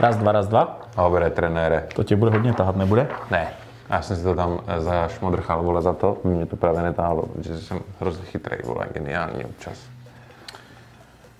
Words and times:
Raz, 0.00 0.16
dva, 0.16 0.32
raz, 0.32 0.48
dva. 0.48 0.80
Dobré, 0.96 1.30
trenére. 1.30 1.86
To 1.94 2.04
tě 2.04 2.16
bude 2.16 2.30
hodně 2.30 2.52
tahat, 2.52 2.76
nebude? 2.76 3.08
Ne. 3.30 3.48
Já 3.90 4.02
jsem 4.02 4.16
si 4.16 4.22
to 4.22 4.34
tam 4.34 4.60
eh, 4.66 4.80
zašmodrchal, 4.80 5.62
vole, 5.62 5.82
za 5.82 5.92
to. 5.92 6.16
Mě 6.24 6.46
to 6.46 6.56
právě 6.56 6.82
netáhlo, 6.82 7.22
protože 7.22 7.58
jsem 7.58 7.80
hrozně 8.00 8.24
chytrý, 8.24 8.56
vole, 8.64 8.86
geniální 8.92 9.44
občas. 9.44 9.78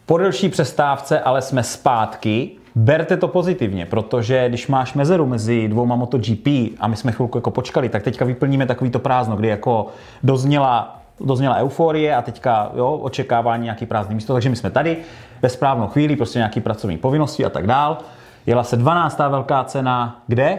Po 0.07 0.19
delší 0.19 0.49
přestávce 0.49 1.21
ale 1.21 1.43
jsme 1.43 1.63
zpátky. 1.63 2.51
Berte 2.75 3.17
to 3.17 3.29
pozitivně, 3.29 3.87
protože 3.87 4.49
když 4.49 4.69
máš 4.69 4.95
mezeru 4.95 5.27
mezi 5.27 5.69
dvouma 5.69 5.97
MotoGP 5.97 6.47
a 6.81 6.89
my 6.89 6.97
jsme 6.97 7.13
chvilku 7.13 7.39
jako 7.39 7.51
počkali, 7.51 7.89
tak 7.89 8.03
teďka 8.03 8.25
vyplníme 8.25 8.67
takový 8.67 8.91
to 8.91 8.99
prázdno, 8.99 9.37
kdy 9.37 9.49
jako 9.49 9.87
dozněla, 10.23 11.01
dozněla 11.21 11.57
euforie 11.57 12.17
a 12.17 12.23
teďka 12.23 12.71
jo, 12.77 12.93
očekávání 12.93 13.65
nějaký 13.65 13.87
prázdný 13.87 14.15
místo, 14.15 14.33
takže 14.33 14.49
my 14.49 14.57
jsme 14.57 14.71
tady 14.71 14.97
ve 15.43 15.49
správnou 15.49 15.87
chvíli, 15.87 16.17
prostě 16.17 16.39
nějaký 16.39 16.61
pracovní 16.61 16.99
povinnosti 16.99 17.45
a 17.45 17.51
tak 17.51 17.67
dál. 17.67 17.99
Jela 18.47 18.65
se 18.65 18.77
12. 18.77 19.19
velká 19.19 19.65
cena, 19.65 20.23
kde? 20.27 20.59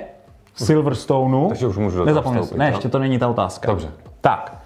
V 0.54 0.66
Silverstoneu. 0.66 1.48
Takže 1.48 1.68
už 1.68 1.78
můžu 1.78 2.06
Nezapomněl 2.06 2.44
vstoupit, 2.44 2.60
Ne, 2.60 2.68
ještě 2.68 2.90
to 2.90 3.00
není 3.00 3.20
ta 3.20 3.28
otázka. 3.28 3.72
Dobře. 3.72 3.88
Tak, 4.22 4.58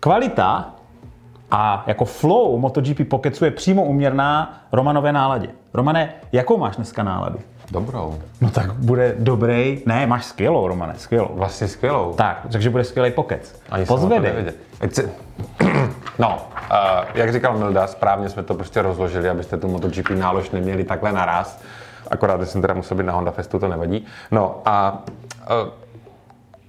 kvalita 0.00 0.74
a 1.50 1.84
jako 1.86 2.04
flow 2.04 2.58
MotoGP 2.58 3.08
Pocketsu 3.08 3.44
je 3.44 3.50
přímo 3.50 3.84
uměrná 3.84 4.60
Romanové 4.72 5.12
náladě. 5.12 5.48
Romane, 5.74 6.12
jakou 6.32 6.58
máš 6.58 6.76
dneska 6.76 7.02
náladu? 7.02 7.38
Dobrou. 7.70 8.18
No 8.40 8.50
tak 8.50 8.72
bude 8.72 9.14
dobrý. 9.18 9.82
Ne, 9.86 10.06
máš 10.06 10.24
skvělou, 10.24 10.68
Romane, 10.68 10.94
skvělou. 10.96 11.28
Vlastně 11.34 11.68
skvělou. 11.68 12.12
Tak, 12.12 12.46
takže 12.52 12.70
bude 12.70 12.84
skvělý 12.84 13.10
pokec. 13.10 13.62
Ani 13.70 13.86
se... 14.90 15.10
No, 16.18 16.38
uh, 16.70 16.76
jak 17.14 17.32
říkal 17.32 17.58
Milda, 17.58 17.86
správně 17.86 18.28
jsme 18.28 18.42
to 18.42 18.54
prostě 18.54 18.82
rozložili, 18.82 19.28
abyste 19.28 19.56
tu 19.56 19.68
MotoGP 19.68 20.10
nálož 20.10 20.50
neměli 20.50 20.84
takhle 20.84 21.12
naraz. 21.12 21.62
Akorát, 22.10 22.40
že 22.40 22.46
jsem 22.46 22.60
teda 22.60 22.74
musel 22.74 22.96
být 22.96 23.06
na 23.06 23.12
Honda 23.12 23.30
Festu, 23.30 23.58
to 23.58 23.68
nevadí. 23.68 24.06
No 24.30 24.62
a 24.64 25.02
uh, 25.64 25.68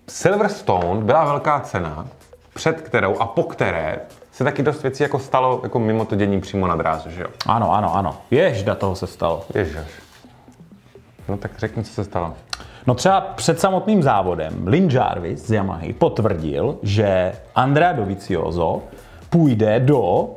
Silverstone 0.09 1.01
byla 1.01 1.25
velká 1.25 1.59
cena, 1.59 2.07
před 2.53 2.81
kterou 2.81 3.17
a 3.19 3.25
po 3.25 3.43
které 3.43 3.99
se 4.31 4.43
taky 4.43 4.63
dost 4.63 4.83
věcí 4.83 5.03
jako 5.03 5.19
stalo 5.19 5.59
jako 5.63 5.79
mimo 5.79 6.05
to 6.05 6.15
dění 6.15 6.41
přímo 6.41 6.67
na 6.67 6.75
dráze, 6.75 7.11
že 7.11 7.21
jo? 7.21 7.27
Ano, 7.45 7.73
ano, 7.73 7.95
ano. 7.95 8.17
Ježda 8.31 8.75
toho 8.75 8.95
se 8.95 9.07
stalo. 9.07 9.45
Ježiš. 9.55 9.77
No 11.27 11.37
tak 11.37 11.51
řekni, 11.57 11.83
co 11.83 11.93
se 11.93 12.03
stalo. 12.03 12.33
No 12.87 12.95
třeba 12.95 13.21
před 13.21 13.59
samotným 13.59 14.03
závodem 14.03 14.67
Lin 14.67 14.89
Jarvis 14.91 15.47
z 15.47 15.51
Yamahy 15.51 15.93
potvrdil, 15.93 16.77
že 16.83 17.33
Andrea 17.55 17.91
Dovizioso 17.91 18.81
půjde 19.29 19.79
do 19.79 20.29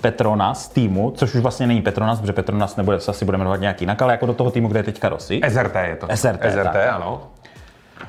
Petronas 0.00 0.68
týmu, 0.68 1.10
což 1.10 1.34
už 1.34 1.40
vlastně 1.40 1.66
není 1.66 1.82
Petronas, 1.82 2.20
protože 2.20 2.32
Petronas 2.32 2.76
nebude, 2.76 3.00
se 3.00 3.10
asi 3.10 3.24
bude 3.24 3.38
jmenovat 3.38 3.60
nějak 3.60 3.80
jinak, 3.80 4.02
ale 4.02 4.12
jako 4.12 4.26
do 4.26 4.34
toho 4.34 4.50
týmu, 4.50 4.68
kde 4.68 4.78
je 4.78 4.84
teďka 4.84 5.08
Rossi. 5.08 5.40
SRT 5.48 5.74
je 5.74 5.96
to. 5.96 6.06
SRT, 6.14 6.42
SRT, 6.42 6.72
tak. 6.72 6.88
ano. 6.90 7.22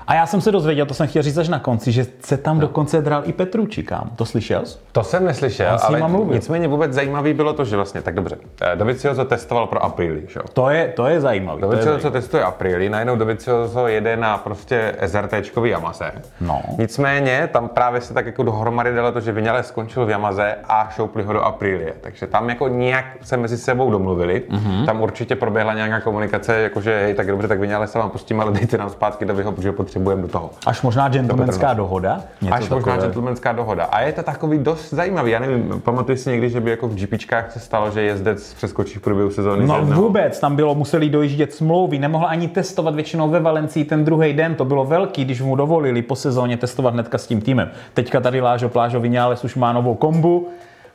A 0.08 0.14
já 0.16 0.26
jsem 0.26 0.42
se 0.42 0.52
dozvěděl, 0.52 0.86
to 0.86 0.94
jsem 0.94 1.08
chtěl 1.08 1.24
říct 1.24 1.38
až 1.38 1.50
na 1.50 1.60
konci, 1.60 1.92
že 1.92 2.06
se 2.20 2.38
tam 2.38 2.60
dokonce 2.60 3.02
dral 3.02 3.22
i 3.26 3.34
Petrucci, 3.34 3.84
kam. 3.84 4.10
To 4.16 4.26
slyšel 4.26 4.66
jsi? 4.66 4.78
To 4.92 5.04
jsem 5.04 5.26
neslyšel, 5.26 5.78
On 5.90 5.96
ale 5.96 6.08
mluvil. 6.12 6.34
nicméně 6.34 6.68
vůbec 6.68 6.94
zajímavý 6.94 7.34
bylo 7.34 7.54
to, 7.54 7.66
že 7.66 7.76
vlastně, 7.76 8.02
tak 8.02 8.16
dobře, 8.16 8.38
eh, 8.62 8.76
Dovizioso 8.76 9.26
testoval 9.26 9.68
pro 9.68 9.84
Aprili, 9.84 10.24
že 10.28 10.40
jo? 10.40 10.46
To 10.54 10.70
je, 10.70 10.88
to 10.88 11.06
je 11.08 11.14
je 11.14 11.22
Dovizioso 11.62 12.00
zajímavý. 12.00 12.12
testuje 12.12 12.44
Aprili, 12.44 12.90
najednou 12.90 13.16
Dovizioso 13.16 13.88
jede 13.88 14.18
na 14.18 14.38
prostě 14.38 14.96
SRTčkový 15.00 15.70
Yamaze. 15.70 16.12
No. 16.42 16.62
Nicméně 16.78 17.50
tam 17.54 17.70
právě 17.70 18.02
se 18.02 18.14
tak 18.14 18.26
jako 18.26 18.44
dohromady 18.44 18.96
dalo 18.96 19.12
to, 19.12 19.20
že 19.20 19.32
Vinales 19.32 19.68
skončil 19.68 20.06
v 20.06 20.10
Yamaze 20.10 20.56
a 20.68 20.90
šoupli 20.96 21.24
ho 21.24 21.34
do 21.34 21.42
Aprilie. 21.42 21.94
Takže 22.02 22.28
tam 22.28 22.50
jako 22.50 22.68
nějak 22.68 23.06
se 23.22 23.38
mezi 23.38 23.58
sebou 23.58 23.92
domluvili. 23.92 24.44
Mhm. 24.50 24.60
Mm-hmm. 24.70 24.86
Tam 24.86 25.02
určitě 25.02 25.36
proběhla 25.36 25.74
nějaká 25.74 26.00
komunikace, 26.00 26.56
jakože 26.60 27.00
hej, 27.04 27.14
tak 27.14 27.28
dobře, 27.28 27.48
tak 27.48 27.60
Vinales 27.60 27.92
se 27.92 28.00
vám 28.00 28.10
pustím, 28.10 28.42
ale 28.42 28.52
dejte 28.52 28.78
nám 28.78 28.90
zpátky 28.90 29.26
do 29.26 29.36
vyho, 29.36 29.52
protože 29.52 29.72
potřebujeme 29.80 30.22
do 30.22 30.28
toho. 30.28 30.50
Až 30.66 30.82
možná 30.82 31.10
gentlemanská 31.10 31.74
dohoda. 31.74 32.24
Něco 32.42 32.56
Až 32.56 32.70
možná 32.70 32.78
takové. 32.78 32.98
gentlemanská 32.98 33.52
dohoda. 33.52 33.84
A 33.86 34.02
je 34.02 34.14
to 34.14 34.24
takový 34.24 34.58
dost 34.58 34.90
zajímavý. 34.94 35.32
Já 35.32 35.40
nevím, 35.40 35.82
pamatuješ 35.84 36.20
si 36.20 36.30
někdy, 36.30 36.50
že 36.50 36.62
by 36.62 36.70
jako 36.70 36.88
v 36.88 36.96
GPčkách 36.96 37.52
se 37.52 37.60
stalo, 37.60 37.92
že 37.92 38.02
jezdec 38.02 38.54
přeskočí 38.54 39.00
v 39.00 39.02
průběhu 39.02 39.32
sezóny? 39.32 39.68
No 39.68 39.82
vůbec, 39.82 40.40
tam 40.40 40.56
bylo, 40.56 40.76
museli 40.76 41.10
dojíždět 41.10 41.54
smlouvy, 41.54 42.00
nemohl 42.00 42.26
ani 42.28 42.48
testovat 42.48 42.96
většinou 42.96 43.30
ve 43.30 43.40
Valencii 43.40 43.86
ten 43.86 44.06
druhý 44.06 44.34
den, 44.34 44.56
to 44.56 44.66
bylo 44.66 44.86
velký, 44.86 45.26
když 45.26 45.42
mu 45.42 45.56
dovolili 45.56 46.02
po 46.02 46.16
sezóně 46.16 46.58
testovat 46.58 46.94
hnedka 46.94 47.18
s 47.18 47.28
tím 47.28 47.42
týmem. 47.42 47.72
Teďka 47.94 48.20
tady 48.20 48.42
Lážo 48.42 48.70
Plážo 48.70 49.00
Vinales 49.00 49.44
už 49.44 49.56
má 49.56 49.74
novou 49.74 49.96
kombu, 49.96 50.48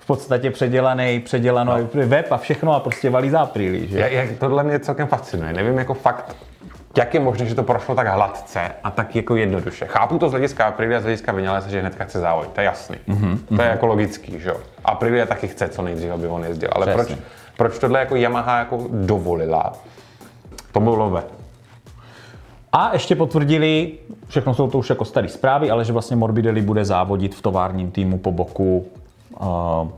v 0.05 0.07
podstatě 0.07 0.51
předělaný, 0.51 1.21
předělaný 1.21 1.71
no. 1.95 2.07
web 2.07 2.33
a 2.33 2.37
všechno 2.37 2.75
a 2.75 2.81
prostě 2.81 3.11
valí 3.11 3.31
za 3.31 3.41
apríli, 3.41 3.89
že? 3.89 3.99
Jak, 3.99 4.13
jak 4.13 4.33
tohle 4.39 4.65
mě 4.65 4.79
celkem 4.79 5.07
fascinuje. 5.07 5.53
Nevím 5.53 5.79
jako 5.79 5.95
fakt, 5.95 6.37
jak 6.97 7.15
je 7.15 7.21
možné, 7.21 7.47
že 7.47 7.55
to 7.55 7.63
prošlo 7.63 7.95
tak 7.95 8.07
hladce 8.07 8.61
a 8.85 8.91
tak 8.91 9.17
jako 9.17 9.37
jednoduše. 9.37 9.87
Chápu 9.87 10.19
to 10.19 10.29
z 10.29 10.31
hlediska 10.31 10.65
Aprilia, 10.65 11.01
z 11.01 11.03
hlediska 11.03 11.33
Vinalese, 11.33 11.71
že 11.71 11.81
hnedka 11.81 12.05
chce 12.05 12.21
závod, 12.21 12.49
to 12.49 12.61
je 12.61 12.65
jasný. 12.65 12.97
Mm-hmm. 13.09 13.57
To 13.57 13.63
je 13.63 13.69
jako 13.69 13.87
logický, 13.87 14.41
že 14.41 14.49
jo. 14.49 14.57
Aprilia 14.85 15.27
taky 15.27 15.49
chce 15.49 15.69
co 15.69 15.83
nejdřív, 15.83 16.13
aby 16.13 16.27
on 16.27 16.45
jezdil. 16.45 16.69
Ale 16.73 16.87
proč, 16.87 17.09
proč 17.57 17.79
tohle 17.79 18.01
jako 18.01 18.17
Yamaha 18.17 18.59
jako 18.59 18.87
dovolila? 18.91 19.73
To 20.73 20.81
bylo 20.81 21.11
ve. 21.11 21.23
A 22.73 22.91
ještě 22.93 23.17
potvrdili, 23.17 23.93
všechno 24.29 24.55
jsou 24.55 24.71
to 24.71 24.79
už 24.79 24.91
jako 24.91 25.05
staré 25.05 25.29
zprávy, 25.29 25.71
ale 25.71 25.85
že 25.85 25.93
vlastně 25.93 26.17
Morbidelli 26.17 26.63
bude 26.63 26.85
závodit 26.85 27.35
v 27.35 27.43
továrním 27.43 27.91
týmu 27.91 28.19
po 28.19 28.33
boku 28.33 28.87
uh, 29.41 29.89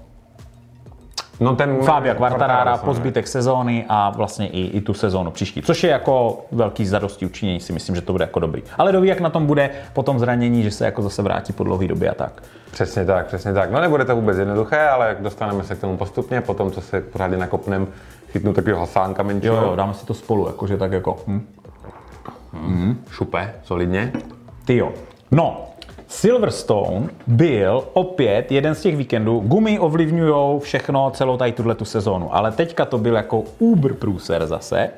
No 1.40 1.56
ten 1.56 1.82
Fabia 1.82 2.14
Quartarara 2.14 2.76
po 2.76 2.94
zbytek 2.94 3.28
sezóny 3.28 3.84
a 3.88 4.10
vlastně 4.10 4.48
i, 4.48 4.60
i 4.60 4.80
tu 4.80 4.94
sezónu 4.94 5.30
příští. 5.30 5.62
Což 5.62 5.84
je 5.84 5.90
jako 5.90 6.44
velký 6.52 6.86
zadosti 6.86 7.26
učinění, 7.26 7.60
si 7.60 7.72
myslím, 7.72 7.94
že 7.96 8.02
to 8.02 8.12
bude 8.12 8.24
jako 8.24 8.40
dobrý. 8.40 8.62
Ale 8.78 8.92
doví, 8.92 9.08
jak 9.08 9.20
na 9.20 9.30
tom 9.30 9.46
bude 9.46 9.70
po 9.92 10.02
tom 10.02 10.18
zranění, 10.18 10.62
že 10.62 10.70
se 10.70 10.84
jako 10.84 11.02
zase 11.02 11.22
vrátí 11.22 11.52
po 11.52 11.64
dlouhé 11.64 11.88
době 11.88 12.10
a 12.10 12.14
tak. 12.14 12.42
Přesně 12.70 13.04
tak, 13.04 13.26
přesně 13.26 13.52
tak. 13.52 13.70
No 13.70 13.80
nebude 13.80 14.04
to 14.04 14.16
vůbec 14.16 14.38
jednoduché, 14.38 14.88
ale 14.88 15.16
dostaneme 15.20 15.64
se 15.64 15.74
k 15.74 15.80
tomu 15.80 15.96
postupně, 15.96 16.40
potom, 16.40 16.70
co 16.70 16.80
se 16.80 17.00
pořádně 17.00 17.36
nakopnem, 17.36 17.86
chytnu 18.32 18.52
takového 18.52 18.80
hasánka 18.80 19.22
menšího. 19.22 19.56
Jo, 19.56 19.62
jo, 19.62 19.76
dáme 19.76 19.94
si 19.94 20.06
to 20.06 20.14
spolu, 20.14 20.46
jakože 20.46 20.76
tak 20.76 20.92
jako. 20.92 21.18
Hm. 21.26 21.46
Šupe, 23.10 23.54
solidně. 23.64 24.12
Ty 24.64 24.76
jo. 24.76 24.92
No, 25.30 25.64
Silverstone 26.08 27.08
byl 27.26 27.84
opět 27.92 28.52
jeden 28.52 28.74
z 28.74 28.80
těch 28.80 28.96
víkendů. 28.96 29.40
Gumy 29.40 29.78
ovlivňují 29.78 30.60
všechno, 30.60 31.10
celou 31.10 31.36
tady 31.36 31.52
tuhle 31.52 31.74
tu 31.74 31.84
sezónu. 31.84 32.36
Ale 32.36 32.52
teďka 32.52 32.84
to 32.84 32.98
byl 32.98 33.16
jako 33.16 33.44
uber 33.58 33.94
průser 33.94 34.46
zase. 34.46 34.90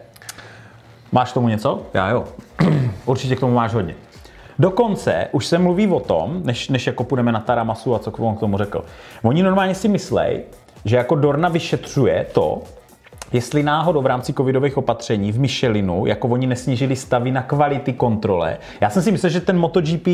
Máš 1.12 1.30
k 1.30 1.34
tomu 1.34 1.48
něco? 1.48 1.82
Já 1.94 2.10
jo. 2.10 2.24
Určitě 3.06 3.36
k 3.36 3.40
tomu 3.40 3.54
máš 3.54 3.74
hodně. 3.74 3.94
Dokonce 4.58 5.28
už 5.32 5.46
se 5.46 5.58
mluví 5.58 5.86
o 5.86 6.00
tom, 6.00 6.40
než, 6.44 6.68
než 6.68 6.86
jako 6.86 7.04
půjdeme 7.04 7.32
na 7.32 7.40
Taramasu 7.40 7.94
a 7.94 7.98
co 7.98 8.10
on 8.10 8.36
k 8.36 8.40
tomu 8.40 8.58
řekl. 8.58 8.84
Oni 9.22 9.42
normálně 9.42 9.74
si 9.74 9.88
myslej, 9.88 10.42
že 10.84 10.96
jako 10.96 11.14
Dorna 11.14 11.48
vyšetřuje 11.48 12.26
to, 12.32 12.62
jestli 13.32 13.62
náhodou 13.62 14.02
v 14.02 14.06
rámci 14.06 14.32
covidových 14.32 14.76
opatření 14.76 15.32
v 15.32 15.40
Michelinu, 15.40 16.06
jako 16.06 16.28
oni 16.28 16.46
nesnížili 16.46 16.96
stavy 16.96 17.30
na 17.30 17.42
kvality 17.42 17.92
kontrole. 17.92 18.58
Já 18.80 18.90
jsem 18.90 19.02
si 19.02 19.12
myslel, 19.12 19.30
že 19.30 19.40
ten 19.40 19.58
MotoGP 19.58 20.08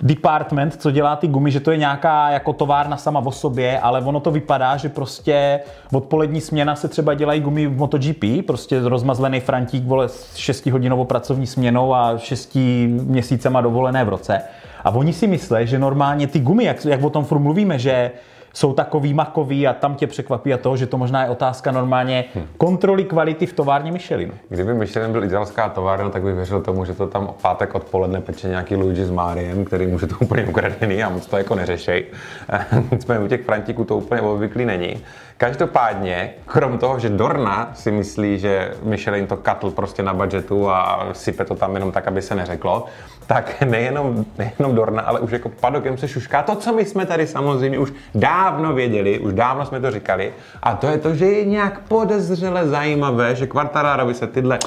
department, 0.00 0.76
co 0.82 0.90
dělá 0.90 1.16
ty 1.16 1.28
gumy, 1.28 1.50
že 1.50 1.60
to 1.60 1.70
je 1.70 1.76
nějaká 1.76 2.30
jako 2.30 2.52
továrna 2.52 2.96
sama 2.96 3.20
o 3.20 3.32
sobě, 3.32 3.80
ale 3.80 4.00
ono 4.00 4.20
to 4.20 4.30
vypadá, 4.30 4.76
že 4.76 4.88
prostě 4.88 5.60
odpolední 5.92 6.40
směna 6.40 6.76
se 6.76 6.88
třeba 6.88 7.14
dělají 7.14 7.40
gumy 7.40 7.66
v 7.66 7.76
MotoGP, 7.76 8.46
prostě 8.46 8.80
rozmazlený 8.80 9.40
Frantík, 9.40 9.84
vole, 9.84 10.08
s 10.08 10.36
6 10.36 10.66
hodinovou 10.66 11.04
pracovní 11.04 11.46
směnou 11.46 11.94
a 11.94 12.18
6 12.18 12.54
měsícema 12.86 13.60
dovolené 13.60 14.04
v 14.04 14.08
roce. 14.08 14.42
A 14.84 14.90
oni 14.90 15.12
si 15.12 15.26
myslí, 15.26 15.66
že 15.66 15.78
normálně 15.78 16.26
ty 16.26 16.38
gumy, 16.38 16.64
jak, 16.64 16.84
jak 16.84 17.02
o 17.02 17.10
tom 17.10 17.24
furt 17.24 17.38
mluvíme, 17.38 17.78
že 17.78 18.10
jsou 18.56 18.72
takový 18.72 19.14
makový 19.14 19.66
a 19.66 19.72
tam 19.72 19.94
tě 19.94 20.06
překvapí 20.06 20.54
a 20.54 20.58
to, 20.58 20.76
že 20.76 20.86
to 20.86 20.98
možná 20.98 21.22
je 21.22 21.30
otázka 21.30 21.72
normálně 21.72 22.24
kontroly 22.58 23.04
kvality 23.04 23.46
v 23.46 23.52
továrně 23.52 23.92
Michelin. 23.92 24.32
Kdyby 24.48 24.74
Michelin 24.74 25.12
byl 25.12 25.24
italská 25.24 25.68
továrna, 25.68 26.10
tak 26.10 26.22
bych 26.22 26.34
věřil 26.34 26.60
tomu, 26.60 26.84
že 26.84 26.94
to 26.94 27.06
tam 27.06 27.34
pátek 27.42 27.74
odpoledne 27.74 28.20
peče 28.20 28.48
nějaký 28.48 28.76
Luigi 28.76 29.04
s 29.04 29.10
Máriem, 29.10 29.64
který 29.64 29.86
může 29.86 30.06
to 30.06 30.16
úplně 30.20 30.44
ukradený 30.44 31.04
a 31.04 31.08
moc 31.08 31.26
to 31.26 31.36
jako 31.36 31.54
neřešej. 31.54 32.04
Nicméně 32.92 33.24
u 33.24 33.28
těch 33.28 33.44
Frantíků 33.44 33.84
to 33.84 33.96
úplně 33.96 34.20
obvyklý 34.20 34.64
není. 34.64 34.96
Každopádně, 35.38 36.34
krom 36.46 36.78
toho, 36.78 36.98
že 36.98 37.08
Dorna 37.08 37.70
si 37.74 37.90
myslí, 37.90 38.38
že 38.38 38.74
Michelin 38.82 39.26
to 39.26 39.36
katl 39.36 39.70
prostě 39.70 40.02
na 40.02 40.14
budgetu 40.14 40.70
a 40.70 41.08
sype 41.12 41.44
to 41.44 41.54
tam 41.54 41.74
jenom 41.74 41.92
tak, 41.92 42.08
aby 42.08 42.22
se 42.22 42.34
neřeklo, 42.34 42.84
tak 43.26 43.60
nejenom, 43.60 44.24
nejenom 44.38 44.74
Dorna, 44.74 45.02
ale 45.02 45.20
už 45.20 45.30
jako 45.30 45.48
padokem 45.48 45.98
se 45.98 46.08
šušká 46.08 46.42
to, 46.42 46.54
co 46.54 46.72
my 46.72 46.84
jsme 46.84 47.06
tady 47.06 47.26
samozřejmě 47.26 47.78
už 47.78 47.92
dávno 48.14 48.74
věděli, 48.74 49.18
už 49.18 49.34
dávno 49.34 49.66
jsme 49.66 49.80
to 49.80 49.90
říkali, 49.90 50.32
a 50.62 50.74
to 50.74 50.86
je 50.86 50.98
to, 50.98 51.14
že 51.14 51.26
je 51.26 51.44
nějak 51.44 51.80
podezřele 51.80 52.68
zajímavé, 52.68 53.36
že 53.36 53.46
Quartararovi 53.46 54.14
se 54.14 54.26
tyhle 54.26 54.58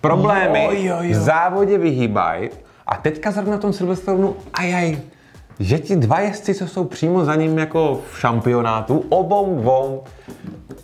problémy 0.00 0.64
Jo, 0.64 0.70
jo, 0.72 0.96
jo. 1.00 1.10
v 1.10 1.14
závodě 1.14 1.78
vyhýbají 1.78 2.50
a 2.86 2.96
teďka 2.96 3.30
zrovna 3.30 3.52
na 3.52 3.58
tom 3.58 3.72
Silverstonu, 3.72 4.36
ajaj, 4.54 4.98
že 5.60 5.78
ti 5.78 5.96
dva 5.96 6.20
jezdci, 6.20 6.54
co 6.54 6.68
jsou 6.68 6.84
přímo 6.84 7.24
za 7.24 7.34
ním 7.34 7.58
jako 7.58 8.00
v 8.12 8.20
šampionátu, 8.20 9.04
obou 9.08 9.58
dvou 9.60 10.02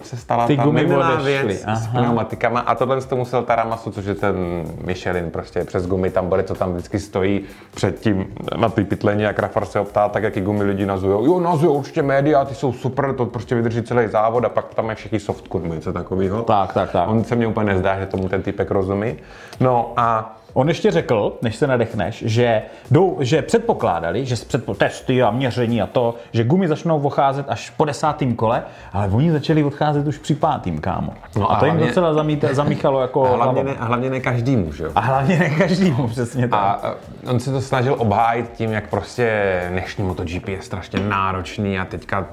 se 0.03 0.17
stala 0.17 0.47
Ty 0.47 0.57
ta 0.57 0.65
gumy 0.65 0.97
odešly, 0.97 1.47
věc 1.47 1.61
s 1.61 1.65
aha. 1.67 1.91
pneumatikama 1.93 2.61
a 2.61 2.75
tohle 2.75 3.01
to 3.01 3.17
musel 3.17 3.43
Taramasu, 3.43 3.91
což 3.91 4.05
je 4.05 4.15
ten 4.15 4.37
Michelin 4.85 5.31
prostě 5.31 5.65
přes 5.65 5.87
gumy, 5.87 6.11
tam 6.11 6.29
bude, 6.29 6.43
co 6.43 6.55
tam 6.55 6.73
vždycky 6.73 6.99
stojí 6.99 7.41
před 7.75 8.01
tím 8.01 8.27
na 8.57 8.69
ty 8.69 8.85
pytlení 8.85 9.27
a 9.27 9.33
Krafar 9.33 9.67
se 9.67 9.81
optá, 9.81 10.09
tak 10.09 10.23
jaký 10.23 10.41
gumy 10.41 10.65
lidi 10.65 10.87
nazujou. 10.87 11.25
Jo, 11.25 11.41
nazujou 11.41 11.75
určitě 11.75 12.03
média, 12.03 12.45
ty 12.45 12.55
jsou 12.55 12.73
super, 12.73 13.15
to 13.15 13.27
prostě 13.27 13.55
vydrží 13.55 13.83
celý 13.83 14.09
závod 14.09 14.45
a 14.45 14.49
pak 14.49 14.75
tam 14.75 14.89
je 14.89 14.95
všichni 14.95 15.21
softcore, 15.21 15.69
něco 15.69 15.93
takového. 15.93 16.43
Tak, 16.43 16.73
tak, 16.73 16.93
tak. 16.93 17.09
On 17.09 17.25
se 17.25 17.37
mně 17.37 17.47
úplně 17.47 17.67
nezdá, 17.67 18.01
že 18.01 18.07
tomu 18.07 18.29
ten 18.29 18.43
typek 18.43 18.71
rozumí. 18.71 19.17
No 19.61 19.93
a 19.97 20.37
On 20.53 20.69
ještě 20.69 20.91
řekl, 20.91 21.37
než 21.43 21.57
se 21.57 21.67
nadechneš, 21.67 22.23
že, 22.27 22.63
jdou, 22.91 23.17
že 23.21 23.43
předpokládali, 23.43 24.27
že 24.27 24.35
předpo, 24.37 24.75
testy 24.75 25.23
a 25.23 25.31
měření 25.31 25.83
a 25.83 25.87
to, 25.87 26.15
že 26.33 26.45
gumy 26.45 26.69
začnou 26.69 27.01
odcházet 27.01 27.47
až 27.49 27.71
po 27.71 27.85
desátém 27.85 28.35
kole, 28.35 28.63
ale 28.93 29.09
oni 29.09 29.33
začali 29.33 29.65
odcházet 29.65 30.07
už 30.07 30.19
při 30.19 30.35
pátým, 30.35 30.81
kámo. 30.81 31.13
No 31.37 31.51
a 31.51 31.55
a 31.55 31.59
to 31.61 31.65
jim 31.65 31.75
hlavně- 31.75 31.89
docela 31.89 32.15
zamít, 32.15 32.45
zamíchalo 32.51 33.01
jako 33.01 33.27
a 33.27 33.37
hlavně, 33.37 33.65
ne, 33.65 33.75
a 33.81 33.85
hlavně 33.85 34.11
ne 34.11 34.21
každýmu, 34.21 34.73
že 34.73 34.85
jo? 34.85 34.91
A 34.95 35.01
hlavně 35.01 35.39
ne 35.39 35.51
každému, 35.51 36.09
přesně 36.09 36.49
tak. 36.49 36.61
A 36.85 36.95
on 37.31 37.41
se 37.41 37.53
to 37.53 37.61
snažil 37.61 37.95
obhájit 37.99 38.51
tím, 38.53 38.73
jak 38.73 38.89
prostě 38.89 39.61
dnešní 39.71 40.05
MotoGP 40.05 40.49
je 40.49 40.63
strašně 40.63 41.01
náročný 41.01 41.79
a 41.79 41.85
teďka 41.85 42.21
teď 42.21 42.31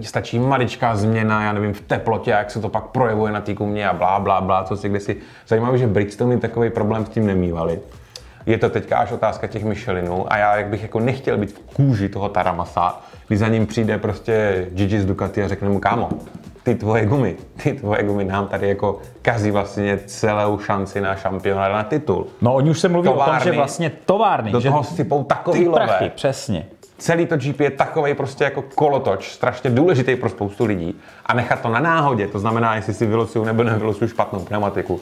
stačí 0.00 0.38
maličká 0.38 0.96
změna, 0.96 1.44
já 1.44 1.52
nevím, 1.52 1.72
v 1.74 1.80
teplotě, 1.80 2.30
jak 2.30 2.50
se 2.50 2.60
to 2.60 2.68
pak 2.68 2.84
projevuje 2.84 3.32
na 3.32 3.40
té 3.40 3.54
gumě 3.54 3.88
a 3.88 3.92
blá, 3.92 4.20
blá, 4.20 4.40
blá, 4.40 4.64
co 4.64 4.76
si 4.76 4.88
kdysi. 4.88 5.16
Zajímavé, 5.48 5.78
že 5.78 5.86
Bridgestone 5.86 6.38
takový 6.38 6.70
problém 6.70 7.06
s 7.06 7.08
tím 7.08 7.26
nemývali. 7.26 7.80
Je 8.46 8.58
to 8.58 8.70
teďka 8.70 8.98
až 8.98 9.12
otázka 9.12 9.46
těch 9.46 9.64
Michelinů 9.64 10.32
a 10.32 10.36
já 10.36 10.56
jak 10.56 10.66
bych 10.66 10.82
jako 10.82 11.00
nechtěl 11.00 11.38
být 11.38 11.52
v 11.52 11.58
kůži 11.74 12.08
toho 12.08 12.28
Taramasa, 12.28 13.00
když 13.28 13.38
za 13.38 13.48
ním 13.48 13.66
přijde 13.66 13.98
prostě 13.98 14.66
Gigi 14.70 15.00
z 15.00 15.04
Ducati 15.04 15.42
a 15.42 15.48
řekne 15.48 15.68
mu, 15.68 15.80
kámo, 15.80 16.08
ty 16.62 16.74
tvoje 16.74 17.06
gumy, 17.06 17.36
ty 17.62 17.72
tvoje 17.72 18.02
gumy 18.02 18.24
nám 18.24 18.48
tady 18.48 18.68
jako 18.68 18.98
kazí 19.22 19.50
vlastně 19.50 19.98
celou 20.06 20.58
šanci 20.58 21.00
na 21.00 21.16
šampiona 21.16 21.68
na 21.68 21.82
titul. 21.82 22.26
No 22.40 22.54
oni 22.54 22.70
už 22.70 22.80
se 22.80 22.88
mluví 22.88 23.08
o 23.08 23.12
tom, 23.12 23.20
že 23.20 23.26
továrny 23.26 23.56
vlastně 23.56 23.90
továrny, 24.06 24.52
do 24.52 24.60
že 24.60 24.68
toho 24.68 24.84
sypou 24.84 25.24
takový 25.24 25.60
ty 25.60 25.68
lové. 25.68 25.86
prachy, 25.86 26.10
přesně. 26.14 26.66
Celý 26.98 27.26
to 27.26 27.36
GP 27.36 27.60
je 27.60 27.70
takový 27.70 28.14
prostě 28.14 28.44
jako 28.44 28.62
kolotoč, 28.74 29.30
strašně 29.32 29.70
důležitý 29.70 30.16
pro 30.16 30.28
spoustu 30.28 30.64
lidí. 30.64 31.00
A 31.26 31.34
nechat 31.34 31.60
to 31.60 31.68
na 31.68 31.80
náhodě, 31.80 32.26
to 32.26 32.38
znamená, 32.38 32.74
jestli 32.74 32.94
si 32.94 33.06
vylosuju 33.06 33.44
nebo 33.44 33.62
nevylosuju 33.62 34.08
špatnou 34.08 34.40
pneumatiku, 34.40 35.00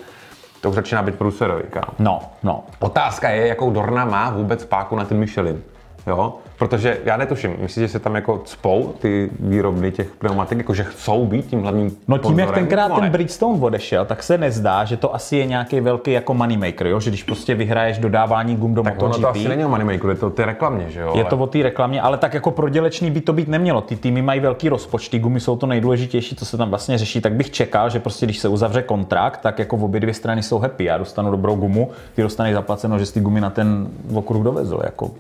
to 0.61 0.69
už 0.69 0.75
začíná 0.75 1.03
být 1.03 1.15
průserový. 1.15 1.65
No, 1.99 2.21
no. 2.43 2.65
Otázka 2.79 3.29
je, 3.31 3.47
jakou 3.47 3.71
Dorna 3.71 4.05
má 4.05 4.31
vůbec 4.31 4.65
páku 4.65 4.97
na 4.97 5.05
ten 5.05 5.19
Michelin. 5.19 5.63
Jo? 6.07 6.35
Protože 6.59 6.99
já 7.05 7.17
netuším, 7.17 7.57
myslíš, 7.61 7.83
že 7.83 7.89
se 7.89 7.99
tam 7.99 8.15
jako 8.15 8.43
cpou 8.45 8.95
ty 8.99 9.31
výrobny 9.41 9.93
těch 9.93 10.11
pneumatik, 10.11 10.59
jako 10.59 10.75
že 10.75 10.85
chcou 10.85 11.27
být 11.27 11.47
tím 11.47 11.63
hlavním 11.63 11.97
No 12.09 12.19
tím, 12.19 12.39
jak 12.39 12.55
tenkrát 12.55 12.89
No 12.89 12.95
ten 12.95 13.05
ne. 13.05 13.11
Bridgestone 13.11 13.61
odešel, 13.61 14.05
tak 14.05 14.23
se 14.23 14.39
nezdá, 14.39 14.85
že 14.85 14.97
to 14.97 15.15
asi 15.15 15.37
je 15.37 15.47
nějaký 15.47 15.81
velký 15.81 16.13
jako 16.13 16.35
moneymaker, 16.35 16.87
jo? 16.87 17.01
že 17.01 17.11
když 17.11 17.23
prostě 17.23 17.55
vyhraješ 17.55 17.99
dodávání 17.99 18.57
gum 18.57 18.75
do 18.75 18.83
Tak 18.83 19.03
ono 19.03 19.15
to 19.15 19.21
MotoGP, 19.21 19.37
asi 19.37 19.49
není 19.49 19.65
o 19.65 19.69
moneymakeru, 19.69 20.09
je 20.11 20.15
to 20.17 20.31
ty 20.31 20.45
reklamě, 20.45 20.87
že 20.91 21.01
jo? 21.01 21.13
je 21.17 21.25
to 21.25 21.39
o 21.39 21.47
té 21.47 21.63
reklamě, 21.63 22.01
ale 22.01 22.19
tak 22.19 22.35
jako 22.35 22.51
prodělečný 22.51 23.11
by 23.11 23.21
to 23.21 23.33
být 23.33 23.49
nemělo. 23.49 23.81
Ty 23.81 23.97
týmy 23.97 24.23
mají 24.23 24.41
velký 24.41 24.69
rozpočty, 24.69 25.19
gumy 25.19 25.41
jsou 25.41 25.57
to 25.57 25.67
nejdůležitější, 25.67 26.37
co 26.37 26.45
se 26.45 26.57
tam 26.57 26.71
vlastně 26.71 26.99
řeší, 26.99 27.21
tak 27.21 27.33
bych 27.33 27.51
čekal, 27.51 27.91
že 27.91 28.01
prostě 28.01 28.27
když 28.27 28.39
se 28.39 28.49
uzavře 28.49 28.83
kontrakt, 28.83 29.41
tak 29.41 29.59
jako 29.59 29.77
v 29.77 29.85
obě 29.85 30.01
dvě 30.01 30.15
strany 30.15 30.43
jsou 30.43 30.59
happy. 30.59 30.85
Já 30.85 30.99
dostanu 30.99 31.31
dobrou 31.31 31.57
gumu, 31.57 31.91
ty 32.15 32.23
dostaneš 32.23 32.55
zaplaceno, 32.55 32.99
že 32.99 33.07
jsi 33.07 33.15
ty 33.15 33.21
gumy 33.21 33.41
na 33.41 33.51
ten 33.51 33.89
okruh 34.15 34.43
dovezl. 34.45 34.81
Jako, 34.85 35.11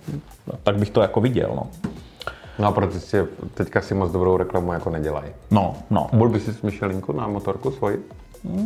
tak 0.62 0.76
bych 0.76 0.90
to 0.90 1.00
jako 1.02 1.20
viděl. 1.28 1.50
No, 1.56 1.66
No 2.58 2.68
a 2.68 2.72
proto 2.72 2.98
si 3.00 3.16
teďka 3.54 3.80
si 3.80 3.94
moc 3.94 4.12
dobrou 4.12 4.36
reklamu 4.36 4.72
jako 4.72 4.90
nedělají. 4.90 5.30
no. 5.50 5.74
no. 5.90 6.06
Bol 6.12 6.28
by 6.28 6.40
si 6.40 6.50
Michelinku 6.62 7.12
na 7.12 7.26
motorku 7.28 7.70
svoji? 7.70 7.98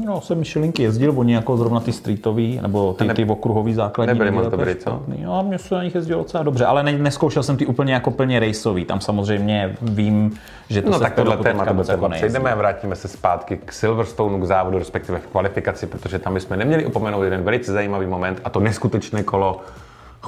No, 0.07 0.21
jsem 0.21 0.39
Michelinky 0.39 0.83
jezdil, 0.83 1.13
oni 1.17 1.33
jako 1.35 1.57
zrovna 1.57 1.81
ty 1.81 1.93
streetový, 1.93 2.59
nebo 2.63 2.93
ty, 2.93 3.05
Ne- 3.05 3.15
ty 3.15 3.25
okruhový 3.25 3.75
základní. 3.75 4.13
nebyly 4.15 4.31
moc 4.31 4.47
dobrý, 4.49 4.75
co? 4.75 5.03
Jo, 5.19 5.43
mě 5.43 5.59
se 5.59 5.75
na 5.75 5.83
nich 5.85 5.95
jezdilo 5.95 6.23
docela 6.23 6.43
dobře, 6.43 6.65
ale 6.67 6.83
ne, 6.83 6.93
neskoušel 6.93 7.43
jsem 7.43 7.57
ty 7.57 7.67
úplně 7.67 7.95
jako 7.95 8.11
plně 8.11 8.41
rejsový. 8.41 8.85
Tam 8.85 9.01
samozřejmě 9.01 9.77
vím, 9.83 10.39
že 10.69 10.83
to 10.83 10.91
No 10.91 10.95
se 10.99 11.01
tak 11.05 11.15
tohle 11.15 11.37
téma 11.37 11.65
to 11.65 11.91
jako 11.91 12.09
přejdeme 12.09 12.53
a 12.53 12.55
vrátíme 12.55 12.97
se 12.97 13.09
zpátky 13.09 13.57
k 13.65 13.73
Silverstoneu, 13.73 14.39
k 14.41 14.45
závodu, 14.45 14.79
respektive 14.79 15.19
v 15.19 15.27
kvalifikaci, 15.27 15.87
protože 15.87 16.19
tam 16.19 16.35
bychom 16.35 16.59
neměli 16.59 16.87
opomenout 16.87 17.23
jeden 17.23 17.43
velice 17.43 17.73
zajímavý 17.73 18.07
moment 18.07 18.41
a 18.45 18.51
to 18.51 18.61
neskutečné 18.61 19.23
kolo 19.23 19.61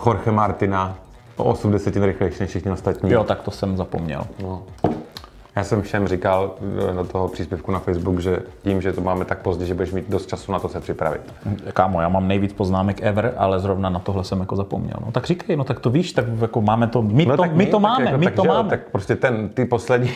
Jorge 0.06 0.30
Martina 0.32 0.98
o 1.36 1.44
8 1.44 1.72
desetin 1.72 2.02
rychlejší 2.02 2.36
než 2.40 2.50
všichni 2.50 2.70
ostatní. 2.70 3.12
Jo, 3.12 3.24
tak 3.24 3.42
to 3.42 3.50
jsem 3.50 3.76
zapomněl. 3.76 4.26
No. 4.42 4.62
Já 5.56 5.64
jsem 5.64 5.82
všem 5.82 6.08
říkal 6.08 6.54
do 6.94 7.04
toho 7.04 7.28
příspěvku 7.28 7.72
na 7.72 7.78
Facebook, 7.78 8.18
že 8.18 8.38
tím, 8.62 8.80
že 8.80 8.92
to 8.92 9.00
máme 9.00 9.24
tak 9.24 9.38
pozdě, 9.38 9.66
že 9.66 9.74
budeš 9.74 9.92
mít 9.92 10.08
dost 10.08 10.26
času 10.26 10.52
na 10.52 10.58
to 10.58 10.68
se 10.68 10.80
připravit. 10.80 11.20
Kámo, 11.72 12.00
já 12.00 12.08
mám 12.08 12.28
nejvíc 12.28 12.52
poznámek 12.52 13.02
ever, 13.02 13.34
ale 13.36 13.60
zrovna 13.60 13.90
na 13.90 13.98
tohle 13.98 14.24
jsem 14.24 14.40
jako 14.40 14.56
zapomněl. 14.56 14.96
No 15.06 15.12
tak 15.12 15.26
říkej, 15.26 15.56
no 15.56 15.64
tak 15.64 15.80
to 15.80 15.90
víš, 15.90 16.12
tak 16.12 16.24
jako 16.40 16.60
máme 16.62 16.86
to, 16.86 17.02
my, 17.02 17.26
to, 17.26 17.44
my 17.52 17.66
to 17.66 17.72
tak 17.72 17.80
máme, 17.80 18.04
jako, 18.04 18.18
my 18.18 18.24
tak, 18.24 18.34
to 18.34 18.42
že 18.42 18.48
máme. 18.48 18.70
Tak 18.70 18.80
prostě 18.92 19.16
ten, 19.16 19.48
ty 19.48 19.64
poslední 19.64 20.10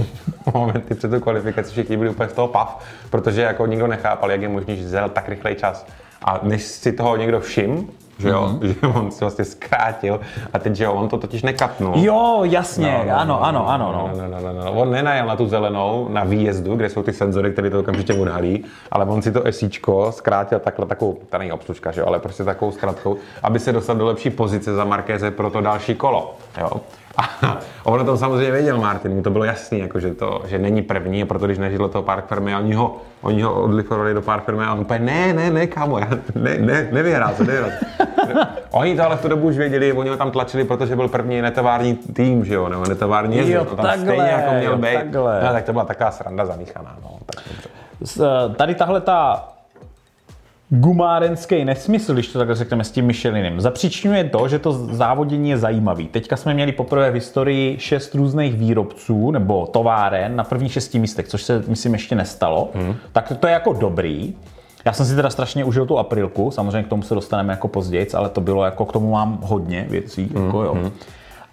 momenty 0.54 0.94
před 0.94 1.10
tou 1.10 1.20
kvalifikací 1.20 1.72
všichni 1.72 1.96
byli 1.96 2.10
úplně 2.10 2.28
z 2.28 2.32
toho 2.32 2.48
pav, 2.48 2.84
protože 3.10 3.42
jako 3.42 3.66
nikdo 3.66 3.86
nechápal, 3.86 4.30
jak 4.30 4.42
je 4.42 4.48
možné, 4.48 4.76
že 4.76 4.88
zel 4.88 5.08
tak 5.08 5.28
rychlej 5.28 5.54
čas. 5.54 5.86
A 6.22 6.40
než 6.42 6.62
si 6.62 6.92
toho 6.92 7.16
někdo 7.16 7.40
všim, 7.40 7.88
že 8.18 8.28
jo, 8.28 8.40
Mhm. 8.48 8.58
mm-hmm. 8.58 8.74
že 8.80 8.86
on 8.86 9.10
si 9.10 9.20
vlastně 9.24 9.44
zkrátil 9.44 10.20
a 10.52 10.58
teď, 10.58 10.76
že 10.76 10.84
jo, 10.84 10.92
on 10.92 11.08
to 11.08 11.18
totiž 11.18 11.42
nekatnul. 11.42 11.92
Jo, 11.96 12.40
jasně, 12.42 13.12
ano, 13.12 13.44
ano, 13.44 13.68
ano, 13.68 13.92
no. 13.92 14.10
No, 14.22 14.28
no, 14.28 14.40
no, 14.40 14.52
no, 14.52 14.64
no. 14.64 14.72
On 14.72 14.90
nenajel 14.90 15.26
na 15.26 15.36
tu 15.36 15.46
zelenou 15.48 16.08
na 16.10 16.24
výjezdu, 16.24 16.76
kde 16.76 16.88
jsou 16.88 17.02
ty 17.02 17.12
senzory, 17.12 17.52
které 17.52 17.70
to 17.70 17.80
okamžitě 17.80 18.14
odhalí, 18.14 18.64
ale 18.90 19.04
on 19.04 19.22
si 19.22 19.32
to 19.32 19.46
esíčko 19.46 20.12
zkrátil 20.12 20.58
takhle 20.58 20.86
takovou, 20.86 21.18
ta 21.28 21.38
není 21.38 21.52
obslužka, 21.52 21.90
že 21.92 22.00
jo, 22.00 22.06
ale 22.06 22.18
prostě 22.18 22.44
takovou 22.44 22.72
zkratkou, 22.72 23.16
aby 23.42 23.58
se 23.58 23.72
dostal 23.72 23.96
do 23.96 24.06
lepší 24.06 24.30
pozice 24.30 24.74
za 24.74 24.84
Markéze 24.84 25.30
pro 25.30 25.50
to 25.50 25.60
další 25.60 25.94
kolo. 25.94 26.34
Jo. 26.60 26.70
A 27.18 27.58
on 27.84 28.00
o 28.00 28.04
tom 28.04 28.16
samozřejmě 28.18 28.50
věděl, 28.50 28.78
Martin, 28.78 29.12
mu 29.14 29.22
to 29.22 29.30
bylo 29.30 29.44
jasný, 29.44 29.78
jako, 29.78 30.00
že, 30.00 30.14
to, 30.14 30.42
že 30.46 30.58
není 30.58 30.82
první, 30.82 31.22
a 31.22 31.26
proto 31.26 31.46
když 31.46 31.58
nežil 31.58 31.88
toho 31.88 32.02
Park 32.02 32.26
Ferme, 32.26 32.54
a 32.54 32.58
oni 32.58 32.74
ho, 32.74 32.96
oni 33.22 33.42
ho 33.42 33.62
odlifovali 33.62 34.14
do 34.14 34.22
Park 34.22 34.44
Ferme 34.44 34.66
a 34.66 34.72
on 34.72 34.80
úplně, 34.80 34.98
ne, 34.98 35.32
ne, 35.32 35.50
ne, 35.50 35.66
kámo, 35.66 35.98
já, 35.98 36.08
ne, 36.34 36.58
ne, 36.58 36.88
nevyhrál 36.92 37.34
to, 37.36 37.44
nevyhrál. 37.44 37.70
Oni 38.70 38.96
to 38.96 39.02
ale 39.02 39.16
v 39.16 39.22
tu 39.22 39.28
dobu 39.28 39.46
už 39.46 39.56
věděli, 39.56 39.92
oni 39.92 40.10
ho 40.10 40.16
tam 40.16 40.30
tlačili, 40.30 40.64
protože 40.64 40.96
byl 40.96 41.08
první 41.08 41.42
netovární 41.42 41.94
tým, 41.96 42.44
že 42.44 42.54
jo, 42.54 42.68
nebo 42.68 42.84
netovární 42.88 43.36
jezdec, 43.36 43.54
Jo, 43.54 43.64
to 43.64 43.76
tam 43.76 43.84
takhle, 43.86 44.04
stejně 44.06 44.22
jako 44.30 44.54
měl 44.54 44.72
jo, 44.72 44.78
být. 44.78 44.94
takhle. 44.94 45.40
No, 45.46 45.52
tak 45.52 45.64
to 45.64 45.72
byla 45.72 45.84
taková 45.84 46.10
sranda 46.10 46.44
zamíchaná, 46.46 46.96
no, 47.04 47.10
tak 47.34 47.44
dobře. 47.52 47.68
S- 48.04 48.54
Tady 48.56 48.74
tahle 48.74 49.00
ta 49.00 49.48
gumárenský 50.68 51.64
nesmysl, 51.64 52.14
když 52.14 52.28
to 52.28 52.38
takhle 52.38 52.56
řekneme 52.56 52.84
s 52.84 52.90
tím 52.90 53.06
Michelinem, 53.06 53.60
zapříčňuje 53.60 54.24
to, 54.24 54.48
že 54.48 54.58
to 54.58 54.72
závodění 54.72 55.50
je 55.50 55.58
zajímavý. 55.58 56.06
Teďka 56.06 56.36
jsme 56.36 56.54
měli 56.54 56.72
poprvé 56.72 57.10
v 57.10 57.14
historii 57.14 57.78
šest 57.78 58.14
různých 58.14 58.54
výrobců 58.54 59.30
nebo 59.30 59.66
továren 59.66 60.36
na 60.36 60.44
prvních 60.44 60.72
šesti 60.72 60.98
místech, 60.98 61.28
což 61.28 61.42
se 61.42 61.64
myslím 61.68 61.92
ještě 61.92 62.14
nestalo. 62.14 62.70
Hmm. 62.74 62.94
Tak 63.12 63.32
to 63.40 63.46
je 63.46 63.52
jako 63.52 63.72
dobrý. 63.72 64.34
Já 64.84 64.92
jsem 64.92 65.06
si 65.06 65.16
teda 65.16 65.30
strašně 65.30 65.64
užil 65.64 65.86
tu 65.86 65.98
aprilku, 65.98 66.50
samozřejmě 66.50 66.82
k 66.82 66.88
tomu 66.88 67.02
se 67.02 67.14
dostaneme 67.14 67.52
jako 67.52 67.68
později, 67.68 68.06
ale 68.14 68.28
to 68.28 68.40
bylo 68.40 68.64
jako 68.64 68.84
k 68.84 68.92
tomu 68.92 69.10
mám 69.10 69.38
hodně 69.42 69.86
věcí. 69.90 70.30
Hmm. 70.34 70.46
Jako 70.46 70.62
jo. 70.62 70.90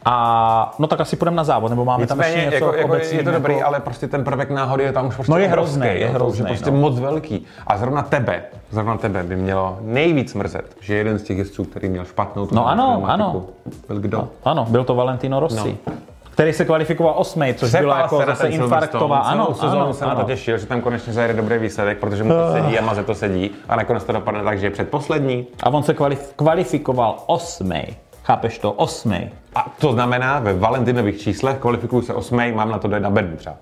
A 0.06 0.76
no 0.80 0.88
tak 0.88 1.02
asi 1.02 1.16
půjdeme 1.16 1.38
na 1.38 1.44
závod, 1.44 1.70
nebo 1.70 1.86
máme 1.86 2.08
tam 2.08 2.20
ještě 2.20 2.32
Nicméně, 2.32 2.52
něco 2.52 2.66
jako, 2.76 2.94
jako, 2.94 3.16
je 3.16 3.24
to 3.24 3.32
dobrý, 3.32 3.54
jako... 3.54 3.68
ale 3.68 3.80
prostě 3.80 4.08
ten 4.08 4.24
prvek 4.24 4.50
náhody 4.50 4.84
je 4.84 4.92
tam 4.92 5.08
už 5.08 5.16
prostě 5.16 5.32
No 5.32 5.38
je 5.38 5.48
hrozný, 5.48 5.88
je 5.88 6.08
hrozný, 6.08 6.46
prostě 6.46 6.72
no. 6.72 6.78
moc 6.78 7.00
velký. 7.00 7.46
A 7.68 7.78
zrovna 7.78 8.02
tebe, 8.02 8.44
zrovna 8.72 8.98
tebe 8.98 9.24
by 9.24 9.36
mělo 9.36 9.78
nejvíc 9.82 10.34
mrzet, 10.34 10.76
že 10.82 10.96
jeden 10.96 11.20
z 11.20 11.24
těch 11.24 11.38
jezdců, 11.38 11.64
který 11.64 11.90
měl 11.90 12.06
špatnou 12.06 12.46
tu 12.46 12.56
No 12.56 12.68
ano, 12.68 13.04
ano. 13.06 13.46
byl 13.88 14.00
kdo? 14.00 14.28
Ano, 14.44 14.66
byl 14.70 14.84
to 14.84 14.96
Valentino 14.96 15.40
Rossi. 15.40 15.78
No. 15.88 15.94
Který 16.32 16.54
se 16.54 16.66
kvalifikoval 16.66 17.14
osmý, 17.18 17.54
což 17.54 17.76
byla 17.76 18.00
jako 18.00 18.24
zase 18.26 18.48
infarktová. 18.48 19.18
Ano, 19.20 19.46
celou 19.46 19.56
sezónu 19.58 19.84
ano, 19.84 19.94
se 19.94 20.06
na 20.06 20.12
to 20.12 20.18
ano. 20.18 20.28
těšil, 20.28 20.58
že 20.58 20.66
tam 20.66 20.82
konečně 20.82 21.14
zajede 21.14 21.34
dobrý 21.34 21.58
výsledek, 21.58 21.98
protože 21.98 22.24
mu 22.24 22.30
to 22.30 22.52
sedí 22.52 22.80
a 22.80 22.82
Maze 22.82 23.04
to 23.04 23.16
sedí. 23.16 23.52
A 23.70 23.76
nakonec 23.76 24.04
to 24.04 24.12
dopadne 24.12 24.44
tak, 24.44 24.60
že 24.60 24.66
je 24.66 24.70
předposlední. 24.72 25.48
A 25.64 25.70
on 25.70 25.84
se 25.84 25.94
kvalif- 25.94 26.34
kvalifikoval 26.36 27.16
osmý. 27.26 27.84
Chápeš 28.24 28.60
to? 28.60 28.72
Osmý. 28.72 29.30
A 29.56 29.74
to 29.80 29.92
znamená, 29.92 30.40
ve 30.40 30.54
Valentinových 30.54 31.22
číslech 31.22 31.58
kvalifikuju 31.58 32.02
se 32.02 32.14
osmý, 32.14 32.52
mám 32.52 32.72
na 32.72 32.80
to 32.80 32.88
dojet 32.88 33.04
na 33.04 33.10
bednu 33.10 33.38
třeba. 33.38 33.56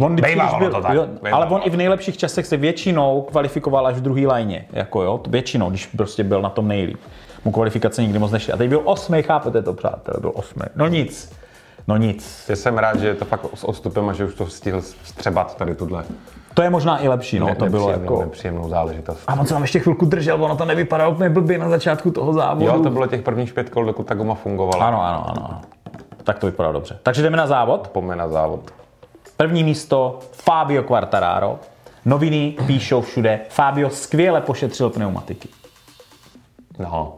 On 0.00 0.16
když 0.16 0.34
byl, 0.58 0.70
to 0.70 0.80
tak, 0.82 0.94
jo, 0.94 1.06
ale 1.32 1.46
on 1.46 1.60
i 1.64 1.70
v 1.70 1.76
nejlepších 1.76 2.16
časech 2.16 2.46
se 2.46 2.56
většinou 2.56 3.22
kvalifikoval 3.22 3.86
až 3.86 3.96
v 3.96 4.00
druhé 4.00 4.26
lajně. 4.26 4.66
Jako 4.72 5.02
jo, 5.02 5.20
většinou, 5.28 5.70
když 5.70 5.86
prostě 5.86 6.24
byl 6.24 6.42
na 6.42 6.50
tom 6.50 6.68
nejlíp. 6.68 6.98
Mu 7.44 7.52
kvalifikace 7.52 8.02
nikdy 8.02 8.18
moc 8.18 8.32
nešly. 8.32 8.52
A 8.52 8.56
teď 8.56 8.68
byl 8.68 8.80
osmý, 8.84 9.22
chápete 9.22 9.62
to, 9.62 9.72
přátelé, 9.72 10.20
byl 10.20 10.32
osmý. 10.34 10.62
No 10.76 10.88
nic. 10.88 11.32
No 11.88 11.96
nic. 11.96 12.44
Já 12.48 12.56
jsem 12.56 12.78
rád, 12.78 13.00
že 13.00 13.06
je 13.06 13.14
to 13.14 13.24
fakt 13.24 13.46
s 13.54 13.64
odstupem 13.64 14.08
a 14.08 14.12
že 14.12 14.24
už 14.24 14.34
to 14.34 14.46
stihl 14.46 14.82
střebat 14.82 15.56
tady 15.56 15.74
tuhle 15.74 16.04
To 16.54 16.62
je 16.62 16.70
možná 16.70 17.02
i 17.02 17.08
lepší, 17.08 17.38
no, 17.38 17.46
ne- 17.46 17.54
to 17.54 17.66
bylo 17.66 17.90
jako... 17.90 18.20
nepříjemnou 18.20 18.68
záležitost. 18.68 19.24
A 19.26 19.40
on 19.40 19.46
se 19.46 19.54
tam 19.54 19.62
ještě 19.62 19.78
chvilku 19.78 20.04
držel, 20.06 20.44
ono 20.44 20.56
to 20.56 20.64
nevypadalo 20.64 21.12
úplně 21.12 21.30
blbě 21.30 21.58
na 21.58 21.68
začátku 21.68 22.10
toho 22.10 22.32
závodu. 22.32 22.66
Jo, 22.66 22.82
to 22.82 22.90
bylo 22.90 23.06
těch 23.06 23.22
prvních 23.22 23.52
pět 23.52 23.70
kol, 23.70 23.84
dokud 23.84 24.06
ta 24.06 24.14
guma 24.14 24.34
fungovala. 24.34 24.86
Ano, 24.86 25.02
ano, 25.02 25.24
ano. 25.28 25.60
Tak 26.24 26.38
to 26.38 26.46
vypadá 26.46 26.72
dobře. 26.72 26.98
Takže 27.02 27.22
jdeme 27.22 27.36
na 27.36 27.46
závod. 27.46 27.88
Pojďme 27.88 28.16
na 28.16 28.28
závod. 28.28 28.60
První 29.36 29.64
místo 29.64 30.18
Fabio 30.32 30.82
Quartararo. 30.82 31.58
Noviny 32.04 32.56
píšou 32.66 33.00
všude, 33.00 33.40
Fabio 33.48 33.90
skvěle 33.90 34.40
pošetřil 34.40 34.90
pneumatiky. 34.90 35.48
No, 36.78 37.14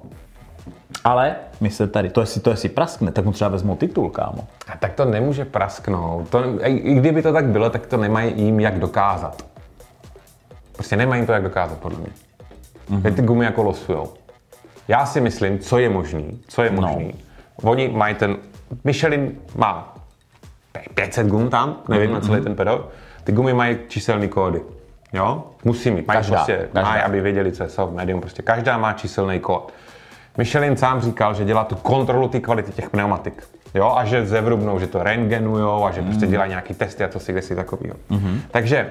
Ale 1.04 1.36
my 1.60 1.70
se 1.70 1.86
tady, 1.86 2.10
to 2.10 2.20
jestli, 2.20 2.40
to 2.40 2.50
jestli 2.50 2.68
praskne, 2.68 3.12
tak 3.12 3.24
mu 3.24 3.32
třeba 3.32 3.50
vezmou 3.50 3.76
titul, 3.76 4.10
kámo. 4.10 4.48
A 4.72 4.76
tak 4.76 4.92
to 4.92 5.04
nemůže 5.04 5.44
prasknout. 5.44 6.28
To, 6.28 6.44
i 6.62 6.94
kdyby 6.94 7.22
to 7.22 7.32
tak 7.32 7.44
bylo, 7.44 7.70
tak 7.70 7.86
to 7.86 7.96
nemají 7.96 8.42
jim 8.42 8.60
jak 8.60 8.78
dokázat. 8.78 9.42
Prostě 10.72 10.96
nemají 10.96 11.20
jim 11.20 11.26
to 11.26 11.32
jak 11.32 11.42
dokázat, 11.42 11.78
podle 11.78 11.98
mě. 11.98 12.08
Mm-hmm. 12.90 13.14
Ty 13.14 13.22
gumy 13.22 13.44
jako 13.44 13.62
losujou. 13.62 14.08
Já 14.88 15.06
si 15.06 15.20
myslím, 15.20 15.58
co 15.58 15.78
je 15.78 15.88
možný, 15.88 16.40
co 16.48 16.62
je 16.62 16.70
možný. 16.70 17.14
No. 17.62 17.70
Oni 17.70 17.88
mají 17.88 18.14
ten, 18.14 18.36
Michelin 18.84 19.32
má 19.56 19.96
500 20.94 21.26
gum 21.26 21.50
tam, 21.50 21.76
nevím 21.88 22.10
mm-hmm. 22.10 22.14
na 22.14 22.20
celý 22.20 22.42
ten 22.42 22.56
pedál. 22.56 22.88
Ty 23.24 23.32
gumy 23.32 23.54
mají 23.54 23.78
číselné 23.88 24.28
kódy. 24.28 24.62
Jo? 25.12 25.44
Musí 25.64 25.90
mít. 25.90 26.06
Mají 26.06 26.16
Každá, 26.18 26.36
prostě, 26.36 26.56
každá. 26.56 26.82
mají, 26.82 27.02
aby 27.02 27.20
věděli, 27.20 27.52
co 27.52 27.62
je 27.62 27.68
soft 27.68 27.92
medium. 27.92 28.20
Prostě 28.20 28.42
každá 28.42 28.78
má 28.78 28.92
číselný 28.92 29.40
kód. 29.40 29.72
Michelin 30.36 30.76
sám 30.76 31.00
říkal, 31.00 31.34
že 31.34 31.44
dělá 31.44 31.64
tu 31.64 31.74
kontrolu 31.74 32.28
té 32.28 32.40
kvality 32.40 32.72
těch 32.72 32.90
pneumatik. 32.90 33.42
Jo, 33.74 33.94
a 33.96 34.04
že 34.04 34.26
zevrubnou, 34.26 34.78
že 34.78 34.86
to 34.86 35.02
rengenujou 35.02 35.84
a 35.84 35.90
že 35.90 36.00
Mm. 36.00 36.06
prostě 36.06 36.26
dělají 36.26 36.48
nějaký 36.50 36.74
testy 36.74 37.04
a 37.04 37.08
to 37.08 37.20
si 37.20 37.32
kde 37.32 37.42
si 37.42 37.56
takovýho. 37.56 37.94
Mm-hmm. 38.10 38.38
Takže 38.50 38.88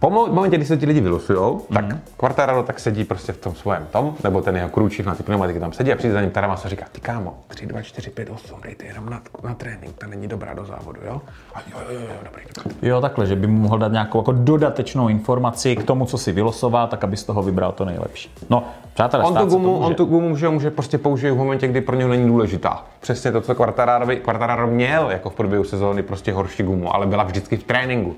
po 0.00 0.10
mo- 0.10 0.32
momentě, 0.32 0.56
kdy 0.56 0.66
se 0.66 0.76
ti 0.76 0.86
lidi 0.86 1.00
vylosujou, 1.00 1.66
tak 1.74 1.84
Mhm. 1.84 2.00
Quartararo 2.16 2.62
tak 2.62 2.80
sedí 2.80 3.04
prostě 3.04 3.32
v 3.32 3.36
tom 3.36 3.54
svém 3.54 3.86
tom, 3.92 4.14
nebo 4.24 4.40
ten 4.42 4.56
jeho 4.56 4.68
krůčík 4.68 5.06
na 5.06 5.14
ty 5.14 5.22
pneumatiky 5.22 5.60
tam 5.60 5.72
sedí 5.72 5.92
a 5.92 5.96
přijde 5.96 6.14
za 6.14 6.20
ním 6.20 6.30
Taramas 6.30 6.64
a 6.64 6.68
říká, 6.68 6.86
ty 6.92 7.00
kámo, 7.00 7.34
3, 7.48 7.66
2, 7.66 7.82
4, 7.82 8.10
5, 8.10 8.30
8, 8.30 8.60
dejte 8.62 8.84
jenom 8.84 9.10
na, 9.10 9.20
na 9.44 9.54
trénink, 9.54 9.94
ta 9.98 10.06
není 10.06 10.28
dobrá 10.28 10.54
do 10.54 10.64
závodu, 10.64 11.00
jo? 11.06 11.20
A 11.54 11.60
jo, 11.60 11.76
jo, 11.88 11.94
jo, 11.94 12.00
jo 12.00 12.16
dobrý, 12.24 12.42
dobrý. 12.64 12.88
Jo, 12.88 13.00
takhle, 13.00 13.26
že 13.26 13.36
by 13.36 13.46
mu 13.46 13.58
mohl 13.60 13.78
dát 13.78 13.92
nějakou 13.92 14.18
jako 14.18 14.32
dodatečnou 14.32 15.08
informaci 15.08 15.76
k 15.76 15.84
tomu, 15.84 16.06
co 16.06 16.18
si 16.18 16.32
vylosoval, 16.32 16.88
tak 16.88 17.04
aby 17.04 17.16
z 17.16 17.24
toho 17.24 17.42
vybral 17.42 17.72
to 17.72 17.84
nejlepší. 17.84 18.30
No, 18.50 18.64
přátelé, 18.94 19.24
On 19.24 19.36
tu, 19.36 19.46
gumu, 19.46 19.74
může. 19.76 19.86
on 19.86 19.94
tu 19.94 20.04
gumu 20.04 20.28
může, 20.28 20.48
může 20.48 20.70
prostě 20.70 20.98
použít 20.98 21.30
v 21.30 21.36
momentě, 21.36 21.68
kdy 21.68 21.80
pro 21.80 21.96
něho 21.96 22.10
není 22.10 22.28
důležitá. 22.28 22.84
Přesně 23.00 23.32
to, 23.32 23.40
co 23.40 23.54
Quartararo, 23.54 24.06
Quartararo 24.22 24.66
měl 24.66 25.10
jako 25.10 25.30
v 25.30 25.34
průběhu 25.34 25.64
sezóny 25.64 26.02
prostě 26.02 26.32
horší 26.32 26.62
gumu, 26.62 26.94
ale 26.94 27.06
byla 27.06 27.24
vždycky 27.24 27.56
v 27.56 27.64
tréninku. 27.64 28.14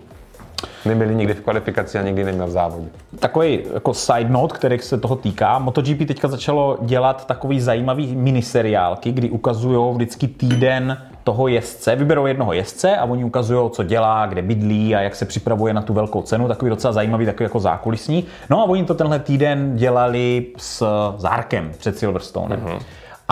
Nebyli 0.85 1.15
nikdy 1.15 1.35
v 1.35 1.41
kvalifikaci 1.41 1.99
a 1.99 2.03
nikdy 2.03 2.25
neměl 2.25 2.47
v 2.47 2.51
závodě. 2.51 2.89
Takový 3.19 3.61
jako 3.75 3.95
side 3.95 4.31
note, 4.31 4.55
který 4.55 4.79
se 4.79 4.99
toho 4.99 5.17
týká. 5.17 5.59
MotoGP 5.59 5.99
teďka 6.09 6.29
začalo 6.29 6.79
dělat 6.81 7.27
takový 7.27 7.61
zajímavý 7.61 8.17
miniseriálky, 8.17 9.13
kdy 9.13 9.31
ukazují 9.31 9.95
vždycky 9.95 10.29
týden 10.29 10.99
toho 11.25 11.49
jezdce, 11.49 11.97
vyberou 11.97 12.27
jednoho 12.27 12.53
jezdce 12.53 12.97
a 12.97 13.05
oni 13.05 13.25
ukazují, 13.25 13.71
co 13.71 13.83
dělá, 13.83 14.27
kde 14.27 14.43
bydlí 14.43 14.95
a 14.95 15.01
jak 15.01 15.15
se 15.15 15.25
připravuje 15.25 15.75
na 15.75 15.83
tu 15.83 15.95
velkou 15.95 16.23
cenu, 16.23 16.49
takový 16.49 16.69
docela 16.69 16.93
zajímavý, 16.93 17.27
takový 17.27 17.45
jako 17.45 17.61
zákulisní. 17.61 18.25
No 18.51 18.61
a 18.61 18.65
oni 18.65 18.85
to 18.85 18.95
tenhle 18.95 19.19
týden 19.19 19.77
dělali 19.77 20.47
s 20.57 20.87
Zárkem 21.17 21.73
před 21.79 21.99
Silverstonem. 21.99 22.61
Uh-huh. 22.61 22.81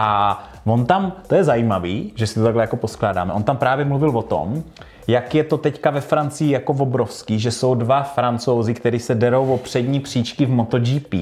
A 0.02 0.42
on 0.64 0.86
tam, 0.86 1.12
to 1.26 1.34
je 1.34 1.44
zajímavý, 1.44 2.12
že 2.14 2.26
si 2.26 2.34
to 2.34 2.44
takhle 2.44 2.62
jako 2.62 2.76
poskládáme, 2.76 3.32
on 3.32 3.42
tam 3.42 3.56
právě 3.56 3.84
mluvil 3.84 4.18
o 4.18 4.22
tom, 4.22 4.62
jak 5.08 5.34
je 5.34 5.44
to 5.44 5.58
teďka 5.58 5.90
ve 5.90 6.00
Francii 6.00 6.50
jako 6.50 6.72
obrovský, 6.72 7.38
že 7.38 7.50
jsou 7.50 7.74
dva 7.74 8.02
francouzi, 8.02 8.74
kteří 8.74 8.98
se 8.98 9.14
derou 9.14 9.54
o 9.54 9.58
přední 9.58 10.00
příčky 10.00 10.46
v 10.46 10.50
MotoGP 10.50 11.14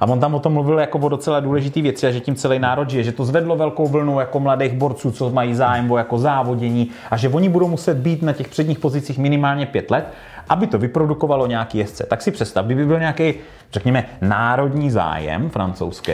a 0.00 0.06
on 0.08 0.20
tam 0.20 0.34
o 0.34 0.40
tom 0.40 0.52
mluvil 0.52 0.78
jako 0.78 0.98
o 0.98 1.08
docela 1.08 1.40
důležitý 1.40 1.82
věci 1.82 2.06
a 2.06 2.10
že 2.10 2.20
tím 2.20 2.34
celý 2.34 2.58
národ 2.58 2.90
žije, 2.90 3.04
že 3.04 3.12
to 3.12 3.24
zvedlo 3.24 3.56
velkou 3.56 3.88
vlnu 3.88 4.20
jako 4.20 4.40
mladých 4.40 4.72
borců, 4.72 5.10
co 5.12 5.30
mají 5.30 5.54
zájem 5.54 5.90
o 5.90 5.98
jako 5.98 6.18
závodění 6.18 6.90
a 7.10 7.16
že 7.16 7.28
oni 7.28 7.48
budou 7.48 7.68
muset 7.68 7.96
být 7.96 8.22
na 8.22 8.32
těch 8.32 8.48
předních 8.48 8.78
pozicích 8.78 9.18
minimálně 9.18 9.66
pět 9.66 9.90
let, 9.90 10.04
aby 10.48 10.66
to 10.66 10.78
vyprodukovalo 10.78 11.46
nějaký 11.46 11.78
jezdce. 11.78 12.06
Tak 12.06 12.22
si 12.22 12.30
představ, 12.30 12.66
kdyby 12.66 12.86
byl 12.86 12.98
nějaký, 12.98 13.34
řekněme, 13.72 14.04
národní 14.20 14.90
zájem 14.90 15.50
francouzský, 15.50 16.12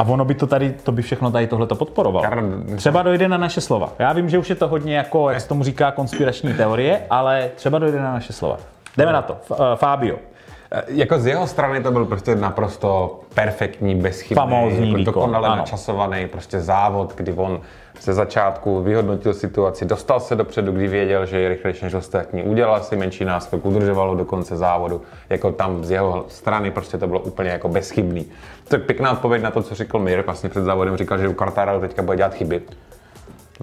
a 0.00 0.02
ono 0.08 0.24
by 0.24 0.34
to 0.34 0.46
tady, 0.46 0.70
to 0.72 0.92
by 0.92 1.02
všechno 1.02 1.30
tady 1.30 1.46
tohle 1.46 1.66
podporovalo. 1.66 2.24
Kar- 2.26 2.76
Třeba 2.76 3.02
dojde 3.02 3.28
na 3.28 3.36
naše 3.36 3.60
slova. 3.60 3.92
Já 3.98 4.12
vím, 4.12 4.28
že 4.28 4.38
už 4.38 4.50
je 4.50 4.56
to 4.56 4.68
hodně 4.68 4.96
jako, 4.96 5.30
jak 5.30 5.40
se 5.40 5.48
tomu 5.48 5.64
říká, 5.64 5.90
konspirační 5.90 6.54
teorie, 6.54 7.00
ale 7.10 7.50
třeba 7.54 7.78
dojde 7.78 7.98
na 8.00 8.12
naše 8.12 8.32
slova. 8.32 8.56
Jdeme 8.96 9.12
na 9.12 9.22
to. 9.22 9.36
F- 9.50 9.60
Fabio. 9.74 10.16
E, 10.72 10.82
Jako 10.88 11.18
z 11.18 11.26
jeho 11.26 11.46
strany 11.46 11.82
to 11.82 11.90
byl 11.92 12.04
prostě 12.04 12.34
naprosto 12.36 13.20
perfektní, 13.34 13.94
bezchybný, 13.94 14.34
Famózní 14.34 14.90
jako 14.90 15.02
dokonale 15.04 15.48
ano. 15.48 15.56
načasovaný 15.56 16.26
prostě 16.28 16.60
závod, 16.60 17.14
kdy 17.16 17.32
on 17.32 17.60
ze 18.00 18.14
začátku 18.14 18.82
vyhodnotil 18.82 19.34
situaci, 19.34 19.84
dostal 19.84 20.20
se 20.20 20.36
dopředu, 20.36 20.72
kdy 20.72 20.88
věděl, 20.88 21.26
že 21.26 21.40
je 21.40 21.48
rychlejší 21.48 21.84
než 21.84 21.94
ostatní, 21.94 22.42
udělal 22.42 22.80
si 22.80 22.96
menší 22.96 23.24
náskok, 23.24 23.66
udržovalo 23.66 24.14
do 24.14 24.24
konce 24.24 24.56
závodu, 24.56 25.02
jako 25.28 25.52
tam 25.52 25.84
z 25.84 25.90
jeho 25.90 26.24
strany 26.28 26.70
prostě 26.70 26.98
to 26.98 27.06
bylo 27.06 27.20
úplně 27.20 27.50
jako 27.50 27.68
bezchybný. 27.68 28.26
To 28.68 28.76
je 28.76 28.80
pěkná 28.80 29.12
odpověď 29.12 29.42
na 29.42 29.50
to, 29.50 29.62
co 29.62 29.74
řekl 29.74 29.98
Mir, 29.98 30.22
vlastně 30.22 30.48
před 30.48 30.64
závodem 30.64 30.96
říkal, 30.96 31.18
že 31.18 31.28
u 31.28 31.32
Quartararo 31.32 31.80
teďka 31.80 32.02
bude 32.02 32.16
dělat 32.16 32.34
chyby. 32.34 32.62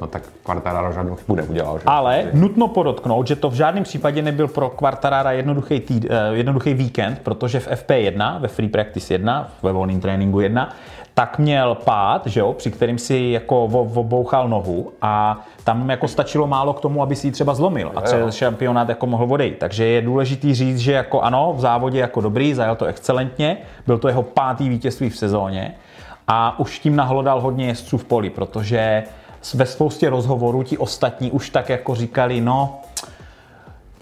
No 0.01 0.08
tak 0.08 0.22
Quartararo 0.44 0.94
žádnou 0.94 1.16
chybu 1.16 1.36
neudělal, 1.36 1.77
že? 1.77 1.84
Ale 1.86 2.25
nutno 2.34 2.68
podotknout, 2.68 3.27
že 3.27 3.36
to 3.36 3.50
v 3.50 3.54
žádném 3.54 3.84
případě 3.84 4.22
nebyl 4.22 4.48
pro 4.48 4.70
Quartarara 4.70 5.32
jednoduchý, 5.32 5.80
týd, 5.80 6.06
eh, 6.10 6.30
jednoduchý 6.32 6.74
víkend, 6.74 7.20
protože 7.24 7.60
v 7.60 7.68
FP1, 7.68 8.39
ve 8.39 8.48
Free 8.48 8.70
Practice 8.70 9.13
1, 9.13 9.50
ve 9.63 9.72
volném 9.72 10.00
tréninku 10.00 10.39
1, 10.39 10.70
tak 11.13 11.39
měl 11.39 11.75
pád, 11.75 12.27
že 12.27 12.39
jo, 12.39 12.54
při 12.54 12.72
kterým 12.72 12.98
si 12.98 13.30
jako 13.34 13.63
obouchal 13.96 14.50
nohu 14.50 14.92
a 15.01 15.42
tam 15.63 15.89
jako 15.89 16.08
stačilo 16.08 16.48
málo 16.48 16.74
k 16.74 16.80
tomu, 16.80 17.01
aby 17.01 17.16
si 17.16 17.27
ji 17.27 17.32
třeba 17.32 17.54
zlomil 17.54 17.92
a 17.96 18.01
třeba 18.01 18.32
šampionát 18.32 18.89
jako 18.89 19.08
mohl 19.08 19.34
odejít. 19.34 19.58
Takže 19.58 19.86
je 19.86 20.01
důležitý 20.01 20.56
říct, 20.56 20.80
že 20.80 20.92
jako 20.92 21.22
ano, 21.22 21.54
v 21.58 21.60
závodě 21.60 22.00
jako 22.00 22.22
dobrý, 22.22 22.54
zajel 22.54 22.75
to 22.75 22.86
excelentně, 22.86 23.58
byl 23.88 23.98
to 23.98 24.08
jeho 24.08 24.24
pátý 24.24 24.70
vítězství 24.70 25.10
v 25.10 25.18
sezóně 25.18 25.75
a 26.27 26.60
už 26.60 26.80
tím 26.80 26.96
nahlodal 26.96 27.42
hodně 27.42 27.68
jezdců 27.68 27.98
v 27.98 28.06
poli, 28.06 28.30
protože 28.30 29.04
ve 29.54 29.66
spoustě 29.66 30.10
rozhovorů 30.10 30.63
ti 30.63 30.77
ostatní 30.77 31.32
už 31.32 31.50
tak 31.50 31.70
jako 31.70 31.96
říkali, 31.96 32.42
no, 32.42 32.82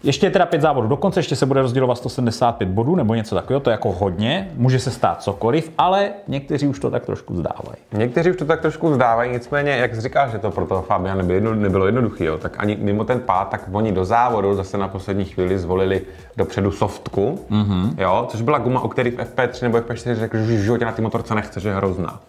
ještě 0.06 0.26
je 0.26 0.32
teda 0.32 0.46
pět 0.46 0.62
závodů, 0.62 0.88
dokonce 0.88 1.20
ještě 1.20 1.36
se 1.36 1.46
bude 1.46 1.62
rozdělovat 1.62 1.98
175 1.98 2.70
bodů 2.70 2.96
nebo 2.96 3.16
něco 3.16 3.36
takového, 3.36 3.60
to 3.60 3.70
je 3.70 3.72
jako 3.72 3.92
hodně, 3.92 4.52
může 4.56 4.80
se 4.80 4.92
stát 4.92 5.24
cokoliv, 5.24 5.72
ale 5.78 6.10
někteří 6.28 6.68
už 6.68 6.80
to 6.80 6.92
tak 6.92 7.06
trošku 7.06 7.34
vzdávají. 7.34 7.78
Někteří 7.94 8.30
už 8.30 8.38
to 8.38 8.46
tak 8.46 8.62
trošku 8.62 8.90
vzdávají, 8.90 9.32
nicméně, 9.32 9.72
jak 9.72 10.00
říkal, 10.00 10.30
že 10.30 10.38
to 10.38 10.52
pro 10.52 10.66
toho 10.66 10.82
Fabiana 10.82 11.18
nebylo, 11.18 11.36
jedno, 11.36 11.56
nebylo 11.56 11.86
jednoduché, 11.86 12.26
tak 12.40 12.56
ani 12.60 12.78
mimo 12.82 13.04
ten 13.04 13.20
pád, 13.20 13.50
tak 13.50 13.62
oni 13.72 13.92
do 13.92 14.06
závodu 14.06 14.56
zase 14.56 14.78
na 14.78 14.88
poslední 14.88 15.26
chvíli 15.26 15.60
zvolili 15.60 16.02
dopředu 16.38 16.72
softku, 16.72 17.40
mm-hmm. 17.50 17.94
jo, 17.98 18.26
což 18.30 18.42
byla 18.42 18.58
guma, 18.58 18.82
o 18.82 18.88
který 18.88 19.12
v 19.12 19.18
FP3 19.18 19.64
nebo 19.64 19.78
FP4 19.78 20.16
řekl, 20.16 20.38
že 20.38 20.44
už 20.44 20.50
v 20.50 20.64
životě 20.64 20.86
na 20.86 20.92
té 20.92 21.02
motorce 21.02 21.36
nechce, 21.36 21.60
že 21.60 21.70
je 21.70 21.76
hrozná. 21.76 22.20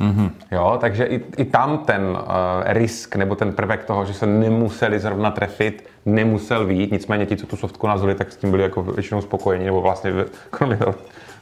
Mm-hmm. 0.00 0.30
Jo, 0.50 0.78
takže 0.80 1.04
i, 1.04 1.24
i 1.36 1.44
tam 1.44 1.78
ten 1.78 2.02
uh, 2.02 2.18
risk 2.64 3.16
nebo 3.16 3.34
ten 3.34 3.52
prvek 3.52 3.84
toho, 3.84 4.04
že 4.04 4.14
se 4.14 4.26
nemuseli 4.26 4.98
zrovna 4.98 5.30
trefit, 5.30 5.86
nemusel 6.06 6.66
výjít, 6.66 6.92
nicméně 6.92 7.26
ti, 7.26 7.36
co 7.36 7.46
tu 7.46 7.56
softku 7.56 7.86
nazvali, 7.86 8.14
tak 8.14 8.32
s 8.32 8.36
tím 8.36 8.50
byli 8.50 8.62
jako 8.62 8.82
většinou 8.82 9.20
spokojení, 9.20 9.64
nebo 9.64 9.80
vlastně 9.80 10.12
kromě, 10.50 10.78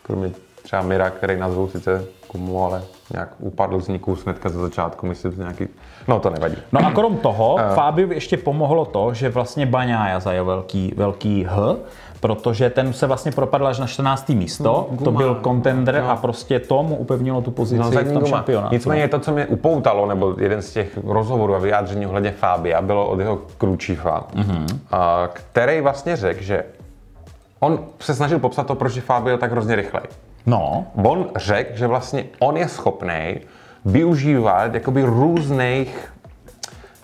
kromě 0.02 0.30
třeba 0.62 0.82
Mira, 0.82 1.10
který 1.10 1.36
nazvou 1.36 1.68
sice 1.68 2.04
gumu, 2.32 2.64
ale 2.64 2.82
nějak 3.12 3.28
upadl 3.38 3.80
z 3.80 3.88
ní 3.88 3.98
kus 3.98 4.24
hnedka 4.24 4.48
ze 4.48 4.58
začátku, 4.58 5.06
myslím, 5.06 5.32
z 5.32 5.38
nějaký... 5.38 5.68
No 6.08 6.20
to 6.20 6.30
nevadí. 6.30 6.56
No 6.72 6.86
a 6.86 6.90
krom 6.90 7.16
toho, 7.16 7.54
uh. 7.54 7.60
Fabio 7.74 8.12
ještě 8.12 8.36
pomohlo 8.36 8.84
to, 8.84 9.14
že 9.14 9.28
vlastně 9.28 9.66
Baňája 9.66 10.20
zajel 10.20 10.44
velký, 10.44 10.92
velký 10.96 11.44
H, 11.44 11.76
protože 12.20 12.70
ten 12.70 12.92
se 12.92 13.06
vlastně 13.06 13.32
propadl 13.32 13.66
až 13.66 13.78
na 13.78 13.86
14. 13.86 14.28
místo, 14.28 14.88
to 14.98 15.04
guma. 15.04 15.18
byl 15.18 15.40
contender 15.44 16.00
No. 16.02 16.10
a 16.10 16.16
prostě 16.16 16.58
tomu 16.58 16.96
upevnilo 16.96 17.40
tu 17.42 17.50
pozici 17.50 17.78
No, 17.78 17.90
v 17.90 18.04
tom 18.04 18.12
guma. 18.22 18.26
šampionátu. 18.26 18.74
Nicméně 18.74 19.08
to, 19.08 19.18
co 19.18 19.32
mě 19.32 19.46
upoutalo, 19.46 20.06
nebo 20.06 20.34
jeden 20.38 20.62
z 20.62 20.72
těch 20.72 20.98
rozhovorů 21.06 21.54
a 21.54 21.58
vyjádření 21.58 22.06
ohledně 22.06 22.30
Fábia, 22.30 22.82
bylo 22.82 23.06
od 23.08 23.20
jeho 23.20 23.38
Kručífa, 23.58 24.24
mm-hmm. 24.34 24.78
a, 24.92 25.28
který 25.32 25.80
vlastně 25.80 26.16
řekl, 26.16 26.42
že 26.42 26.64
on 27.60 27.78
se 28.00 28.14
snažil 28.14 28.38
popsat 28.38 28.66
to, 28.66 28.74
proč 28.74 28.96
je 28.96 29.02
Fabio 29.02 29.38
tak 29.38 29.50
hrozně 29.52 29.76
rychlej. 29.76 30.02
No, 30.46 30.86
On 31.04 31.26
řekl, 31.36 31.76
že 31.76 31.86
vlastně 31.86 32.24
on 32.38 32.56
je 32.56 32.68
schopný 32.68 33.40
využívat 33.84 34.74
jakoby 34.74 35.02
různých 35.02 36.12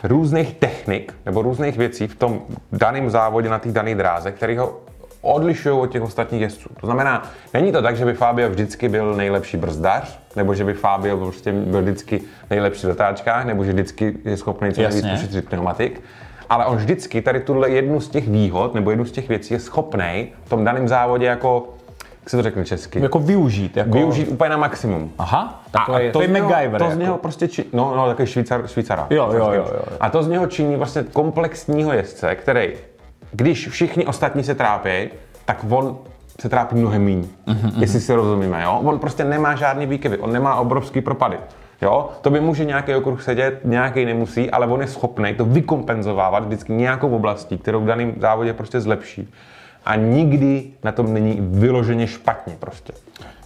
různých 0.03 0.55
technik 0.55 1.15
nebo 1.27 1.43
různých 1.43 1.79
věcí 1.79 2.07
v 2.07 2.15
tom 2.17 2.41
daném 2.73 3.11
závodě 3.11 3.49
na 3.49 3.59
té 3.59 3.73
dané 3.73 3.95
dráze, 3.95 4.33
který 4.33 4.57
ho 4.57 4.77
odlišují 5.25 5.79
od 5.79 5.87
těch 5.87 6.03
ostatních 6.03 6.41
jezdců. 6.41 6.69
To 6.81 6.87
znamená, 6.87 7.31
není 7.55 7.73
to 7.73 7.83
tak, 7.83 7.97
že 7.97 8.05
by 8.05 8.15
Fabio 8.15 8.51
vždycky 8.51 8.89
byl 8.89 9.15
nejlepší 9.15 9.57
brzdař, 9.57 10.19
nebo 10.37 10.55
že 10.55 10.65
by 10.65 10.75
Fabio 10.75 11.17
prostě 11.17 11.53
byl 11.53 11.83
vždycky 11.83 12.21
nejlepší 12.51 12.87
v 12.87 12.89
zatáčkách, 12.89 13.45
nebo 13.45 13.65
že 13.65 13.73
vždycky 13.73 14.19
je 14.25 14.37
schopný 14.37 14.73
co 14.73 14.83
nejvíc 14.83 15.07
pošetřit 15.11 15.49
pneumatik. 15.49 16.01
Ale 16.51 16.67
on 16.67 16.77
vždycky 16.77 17.23
tady 17.23 17.41
tuhle 17.41 17.71
jednu 17.71 18.01
z 18.01 18.09
těch 18.09 18.29
výhod, 18.29 18.75
nebo 18.75 18.91
jednu 18.91 19.05
z 19.05 19.13
těch 19.13 19.29
věcí 19.29 19.55
je 19.55 19.61
schopný 19.61 20.33
v 20.45 20.49
tom 20.49 20.65
daném 20.65 20.89
závodě 20.89 21.27
jako, 21.27 21.69
jak 22.21 22.31
se 22.31 22.37
to 22.37 22.43
řekne 22.43 22.65
česky, 22.65 23.01
jako 23.01 23.19
využít. 23.19 23.77
Jako... 23.77 23.91
využít 23.91 24.29
úplně 24.29 24.51
na 24.51 24.57
maximum. 24.57 25.13
Aha, 25.19 25.63
takový, 25.71 26.11
to, 26.13 26.19
to 26.19 26.25
z 26.25 26.31
něho, 26.31 26.49
MacGyver. 26.49 26.81
to 26.81 26.87
z 26.87 26.89
jako. 26.89 27.03
něho 27.03 27.19
prostě, 27.19 27.49
či, 27.49 27.65
no, 27.73 27.93
no, 27.97 28.09
takový 28.09 28.29
švýcar, 28.29 28.67
švýcara. 28.67 29.07
Jo, 29.11 29.31
jo, 29.33 29.51
jo, 29.53 29.67
jo. 29.73 29.83
A 30.01 30.11
to 30.11 30.23
z 30.23 30.29
něho 30.29 30.47
činí 30.47 30.77
vlastně 30.77 31.05
komplexního 31.13 31.93
jezdce, 31.93 32.35
který 32.35 32.73
když 33.37 33.69
všichni 33.69 34.07
ostatní 34.07 34.45
se 34.45 34.55
trápí, 34.55 35.09
tak 35.45 35.65
on 35.69 35.99
se 36.41 36.49
trápí 36.49 36.75
mnohem 36.77 37.05
méně, 37.05 37.29
mm-hmm. 37.47 37.73
jestli 37.81 38.01
si 38.01 38.15
rozumíme, 38.15 38.63
jo? 38.63 38.81
On 38.85 38.99
prostě 38.99 39.25
nemá 39.25 39.55
žádný 39.55 39.87
výkyvy, 39.87 40.19
on 40.19 40.33
nemá 40.33 40.55
obrovský 40.55 41.01
propady. 41.01 41.39
Jo? 41.83 42.09
To 42.21 42.31
by 42.31 42.41
může 42.41 42.65
nějaký 42.65 42.95
okruh 42.95 43.23
sedět, 43.23 43.61
nějaký 43.65 44.05
nemusí, 44.05 44.51
ale 44.51 44.67
on 44.67 44.81
je 44.81 44.87
schopný 44.87 45.35
to 45.35 45.45
vykompenzovávat 45.45 46.45
vždycky 46.45 46.73
nějakou 46.73 47.09
oblastí, 47.09 47.59
kterou 47.59 47.81
v 47.81 47.87
daném 47.87 48.15
závodě 48.21 48.53
prostě 48.53 48.81
zlepší. 48.81 49.33
A 49.85 49.97
nikdy 49.97 50.65
na 50.85 50.93
tom 50.93 51.15
není 51.15 51.39
vyloženě 51.41 52.07
špatně 52.07 52.57
prostě. 52.61 52.93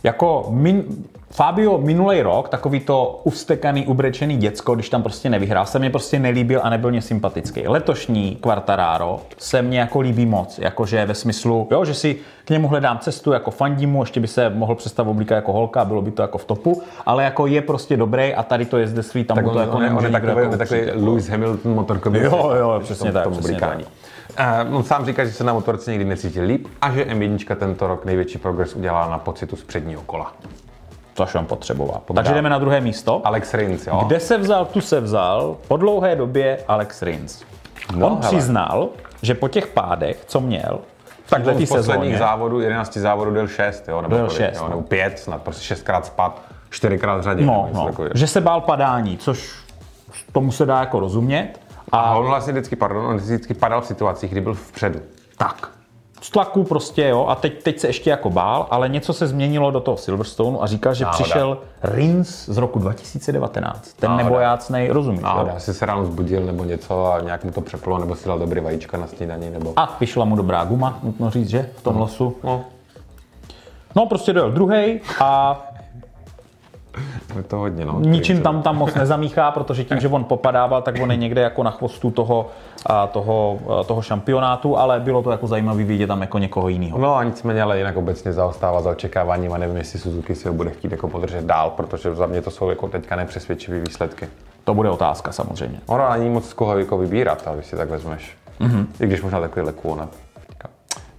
Jako 0.04 0.46
min, 0.50 0.84
Fabio 1.30 1.78
minulý 1.78 2.22
rok, 2.22 2.48
takový 2.48 2.80
to 2.80 3.20
ustekaný, 3.24 3.86
ubrečený 3.86 4.36
děcko, 4.36 4.74
když 4.74 4.88
tam 4.88 5.02
prostě 5.02 5.30
nevyhrál, 5.30 5.66
se 5.66 5.78
mi 5.78 5.90
prostě 5.90 6.18
nelíbil 6.18 6.60
a 6.62 6.70
nebyl 6.70 6.90
mě 6.90 7.02
sympatický. 7.02 7.68
Letošní 7.68 8.36
Quartararo 8.40 9.20
se 9.38 9.62
mně 9.62 9.78
jako 9.80 10.00
líbí 10.00 10.26
moc, 10.26 10.58
jakože 10.58 11.06
ve 11.06 11.14
smyslu, 11.14 11.68
jo, 11.70 11.84
že 11.84 11.94
si 11.94 12.16
k 12.44 12.50
němu 12.50 12.68
hledám 12.68 12.98
cestu, 12.98 13.32
jako 13.32 13.50
fandím 13.50 13.90
mu, 13.90 14.02
ještě 14.02 14.20
by 14.20 14.28
se 14.28 14.50
mohl 14.50 14.74
představit 14.74 15.10
oblíkat 15.10 15.34
jako 15.36 15.52
holka, 15.52 15.84
bylo 15.84 16.02
by 16.02 16.10
to 16.10 16.22
jako 16.22 16.38
v 16.38 16.44
topu, 16.44 16.82
ale 17.06 17.24
jako 17.24 17.46
je 17.46 17.62
prostě 17.62 17.96
dobrý 17.96 18.34
a 18.34 18.42
tady 18.42 18.64
to 18.64 18.78
je 18.78 18.88
zde 18.88 19.02
svý, 19.02 19.24
tam 19.24 19.34
Tak 19.34 19.44
to 19.44 19.50
on, 19.50 19.58
jako 19.60 19.76
on, 19.76 19.96
on 19.98 20.04
je 20.04 20.10
takový, 20.10 20.42
jako 20.42 20.56
takový. 20.56 20.80
Lewis 20.94 21.28
Hamilton 21.28 21.74
motorkový. 21.74 22.18
Jo, 22.20 22.50
jo, 22.58 22.80
přesně 22.82 23.04
tom- 23.04 23.14
tak, 23.14 23.24
tom 23.24 23.32
přesně 23.32 23.56
tak. 23.56 23.78
Uh, 24.68 24.76
on 24.76 24.84
sám 24.84 25.06
říká, 25.06 25.24
že 25.24 25.32
se 25.32 25.44
na 25.44 25.52
motorce 25.52 25.90
nikdy 25.90 26.04
necítil 26.04 26.44
líp 26.44 26.66
a 26.80 26.92
že 26.92 27.04
M1 27.04 27.56
tento 27.56 27.86
rok 27.86 28.04
největší 28.04 28.38
progres 28.38 28.74
udělala 28.74 29.10
na 29.10 29.18
pocitu 29.18 29.56
z 29.56 29.64
předního 29.64 30.02
kola. 30.02 30.32
Což 31.14 31.34
on 31.34 31.46
potřeboval. 31.46 32.00
Takže 32.14 32.34
jdeme 32.34 32.50
na 32.50 32.58
druhé 32.58 32.80
místo. 32.80 33.20
Alex 33.24 33.54
Rins, 33.54 33.86
jo? 33.86 34.02
Kde 34.06 34.20
se 34.20 34.38
vzal, 34.38 34.64
tu 34.64 34.80
se 34.80 35.00
vzal 35.00 35.56
po 35.68 35.76
dlouhé 35.76 36.16
době 36.16 36.58
Alex 36.68 37.02
Rins. 37.02 37.42
No, 37.96 38.06
On 38.06 38.12
hele. 38.12 38.28
přiznal, 38.28 38.88
že 39.22 39.34
po 39.34 39.48
těch 39.48 39.66
pádech, 39.66 40.24
co 40.26 40.40
měl, 40.40 40.78
v 41.24 41.30
takhle 41.30 41.54
té 41.54 41.66
z 41.66 41.68
posledních 41.68 42.18
závodů, 42.18 42.60
11 42.60 42.96
závodů 42.96 43.30
byl 43.30 43.48
6, 43.48 43.88
jo? 43.88 44.02
Nebo, 44.02 44.16
kolik, 44.16 44.32
šest, 44.32 44.56
jo? 44.56 44.62
no. 44.62 44.68
nebo 44.68 44.82
5 44.82 45.18
snad, 45.18 45.42
prostě 45.42 45.74
6krát 45.74 46.02
spad, 46.02 46.42
4krát 46.72 47.18
v 47.18 47.22
řadě. 47.22 47.44
no, 47.44 47.68
no, 47.72 47.86
takového. 47.86 48.12
že 48.14 48.26
se 48.26 48.40
bál 48.40 48.60
padání, 48.60 49.18
což 49.18 49.54
tomu 50.32 50.52
se 50.52 50.66
dá 50.66 50.80
jako 50.80 51.00
rozumět. 51.00 51.60
A 51.92 51.98
A 52.00 52.16
on 52.16 52.26
vlastně 52.26 52.52
vždycky, 52.52 52.76
pardon, 52.76 53.06
on 53.06 53.16
vždycky 53.16 53.54
padal 53.54 53.80
v 53.80 53.86
situacích, 53.86 54.30
kdy 54.30 54.40
byl 54.40 54.54
vpředu. 54.54 55.00
tak. 55.36 55.70
Z 56.20 56.30
tlaku 56.30 56.64
prostě, 56.64 57.08
jo, 57.08 57.26
a 57.28 57.34
teď, 57.34 57.62
teď 57.62 57.78
se 57.78 57.86
ještě 57.86 58.10
jako 58.10 58.30
bál, 58.30 58.66
ale 58.70 58.88
něco 58.88 59.12
se 59.12 59.26
změnilo 59.26 59.70
do 59.70 59.80
toho 59.80 59.96
Silverstoneu 59.96 60.62
a 60.62 60.66
říkal, 60.66 60.94
že 60.94 61.04
Náhoda. 61.04 61.22
přišel 61.22 61.58
Rins 61.82 62.48
z 62.48 62.56
roku 62.56 62.78
2019. 62.78 63.92
Ten 63.92 64.10
Náhoda. 64.10 64.24
nebojácnej, 64.24 64.88
rozumíš? 64.88 65.22
A 65.24 65.40
jo? 65.40 65.52
asi 65.56 65.74
se 65.74 65.86
ráno 65.86 66.04
zbudil 66.06 66.40
nebo 66.46 66.64
něco 66.64 67.12
a 67.12 67.20
nějak 67.20 67.44
mu 67.44 67.50
to 67.52 67.60
přeplo, 67.60 67.98
nebo 67.98 68.14
si 68.14 68.28
dal 68.28 68.38
dobrý 68.38 68.60
vajíčka 68.60 68.96
na 68.96 69.06
snídaní, 69.06 69.50
nebo... 69.50 69.72
A 69.76 69.96
vyšla 70.00 70.24
mu 70.24 70.36
dobrá 70.36 70.64
guma, 70.64 70.98
nutno 71.02 71.30
říct, 71.30 71.48
že 71.48 71.70
v 71.76 71.82
tom 71.82 71.96
losu. 71.96 72.36
No, 72.44 72.64
No 73.96 74.06
prostě 74.06 74.32
dojel 74.32 74.50
druhý 74.52 75.00
a 75.20 75.60
je 77.36 77.42
to 77.42 77.56
hodně, 77.56 77.84
no. 77.84 78.00
ničím 78.00 78.42
tam 78.42 78.62
tam 78.62 78.76
moc 78.76 78.94
nezamíchá, 78.94 79.50
protože 79.50 79.84
tím, 79.84 80.00
že 80.00 80.08
on 80.08 80.24
popadával, 80.24 80.82
tak 80.82 80.94
on 81.02 81.10
je 81.10 81.16
někde 81.16 81.40
jako 81.40 81.62
na 81.62 81.70
chvostu 81.70 82.10
toho, 82.10 82.46
a 82.86 83.06
toho, 83.06 83.58
toho 83.86 84.02
šampionátu, 84.02 84.78
ale 84.78 85.00
bylo 85.00 85.22
to 85.22 85.30
jako 85.30 85.46
zajímavý 85.46 85.84
vidět 85.84 86.06
tam 86.06 86.20
jako 86.20 86.38
někoho 86.38 86.68
jiného. 86.68 86.98
No 86.98 87.16
a 87.16 87.24
nicméně, 87.24 87.62
ale 87.62 87.78
jinak 87.78 87.96
obecně 87.96 88.32
zaostává 88.32 88.80
za 88.82 88.90
očekáváním 88.90 89.52
a 89.52 89.58
nevím, 89.58 89.76
jestli 89.76 89.98
Suzuki 89.98 90.34
si 90.34 90.48
ho 90.48 90.54
bude 90.54 90.70
chtít 90.70 90.92
jako 90.92 91.08
podržet 91.08 91.44
dál, 91.44 91.70
protože 91.70 92.14
za 92.14 92.26
mě 92.26 92.42
to 92.42 92.50
jsou 92.50 92.68
jako 92.68 92.88
teďka 92.88 93.16
nepřesvědčivé 93.16 93.80
výsledky. 93.80 94.28
To 94.64 94.74
bude 94.74 94.90
otázka 94.90 95.32
samozřejmě. 95.32 95.80
Ono 95.86 96.10
není 96.12 96.30
moc 96.30 96.48
z 96.48 96.52
koho 96.52 96.78
jako 96.78 96.98
vybírat, 96.98 97.42
ale 97.46 97.56
když 97.56 97.66
si 97.66 97.76
tak 97.76 97.90
vezmeš. 97.90 98.36
Mm-hmm. 98.60 98.86
I 99.00 99.06
když 99.06 99.22
možná 99.22 99.40
takovýhle 99.40 99.72
kůna. 99.72 100.08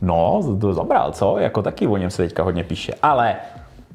No, 0.01 0.41
to 0.61 0.73
zabral, 0.73 1.11
co? 1.11 1.37
Jako 1.37 1.61
taky 1.61 1.87
o 1.87 1.97
něm 1.97 2.09
se 2.09 2.23
teďka 2.23 2.43
hodně 2.43 2.63
píše. 2.63 2.93
Ale 3.01 3.35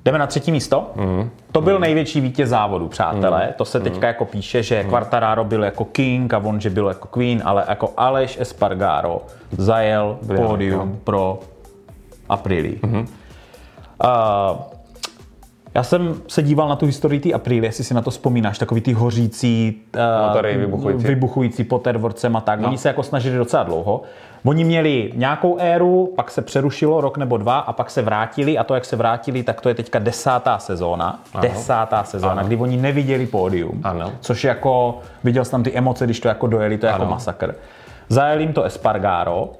jdeme 0.04 0.18
na 0.18 0.26
třetí 0.26 0.52
místo. 0.52 0.90
Mm. 0.96 1.30
To 1.52 1.60
byl 1.60 1.78
největší 1.78 2.20
vítěz 2.20 2.48
závodu, 2.48 2.88
přátelé. 2.88 3.54
To 3.56 3.64
se 3.64 3.80
teďka 3.80 4.06
jako 4.06 4.24
píše, 4.24 4.62
že 4.62 4.84
Quartararo 4.84 5.44
byl 5.44 5.64
jako 5.64 5.84
king 5.84 6.34
a 6.34 6.38
on, 6.38 6.60
že 6.60 6.70
byl 6.70 6.88
jako 6.88 7.08
queen, 7.08 7.42
ale 7.44 7.64
jako 7.68 7.92
Aleš 7.96 8.40
Espargaro 8.40 9.22
zajel 9.58 10.18
Brilliant, 10.22 10.50
pódium 10.50 11.00
pro 11.04 11.40
Aprilii. 12.28 12.80
Mm-hmm. 12.82 13.06
Uh, 14.04 14.73
já 15.74 15.82
jsem 15.82 16.14
se 16.28 16.42
díval 16.42 16.68
na 16.68 16.76
tu 16.76 16.86
historii 16.86 17.20
té 17.20 17.32
Aprilie, 17.32 17.68
jestli 17.68 17.84
si 17.84 17.94
na 17.94 18.02
to 18.02 18.10
vzpomínáš, 18.10 18.58
takový 18.58 18.80
ty 18.80 18.92
hořící, 18.92 19.82
Motory 20.28 20.56
vybuchující. 20.56 21.06
vybuchující 21.06 21.64
potervorcem 21.64 22.36
a 22.36 22.40
tak. 22.40 22.60
No. 22.60 22.68
Oni 22.68 22.78
se 22.78 22.88
jako 22.88 23.02
snažili 23.02 23.36
docela 23.36 23.62
dlouho. 23.62 24.02
Oni 24.44 24.64
měli 24.64 25.12
nějakou 25.14 25.56
éru, 25.58 26.12
pak 26.16 26.30
se 26.30 26.42
přerušilo 26.42 27.00
rok 27.00 27.18
nebo 27.18 27.36
dva 27.36 27.58
a 27.58 27.72
pak 27.72 27.90
se 27.90 28.02
vrátili 28.02 28.58
a 28.58 28.64
to, 28.64 28.74
jak 28.74 28.84
se 28.84 28.96
vrátili, 28.96 29.42
tak 29.42 29.60
to 29.60 29.68
je 29.68 29.74
teďka 29.74 29.98
desátá 29.98 30.58
sezóna. 30.58 31.22
Ano. 31.34 31.42
Desátá 31.42 32.04
sezóna, 32.04 32.32
ano. 32.32 32.44
kdy 32.46 32.56
oni 32.56 32.76
neviděli 32.76 33.26
pódium. 33.26 33.80
Ano. 33.84 34.12
Což 34.20 34.44
jako, 34.44 34.98
viděl 35.24 35.44
jsem 35.44 35.50
tam 35.50 35.62
ty 35.62 35.78
emoce, 35.78 36.04
když 36.04 36.20
to 36.20 36.28
jako 36.28 36.46
dojeli, 36.46 36.78
to 36.78 36.86
je 36.86 36.90
jako 36.92 37.02
Ano. 37.02 37.10
masakr. 37.10 37.54
Zajel 38.08 38.40
jim 38.40 38.52
to 38.52 38.62
Espargaro, 38.62 39.52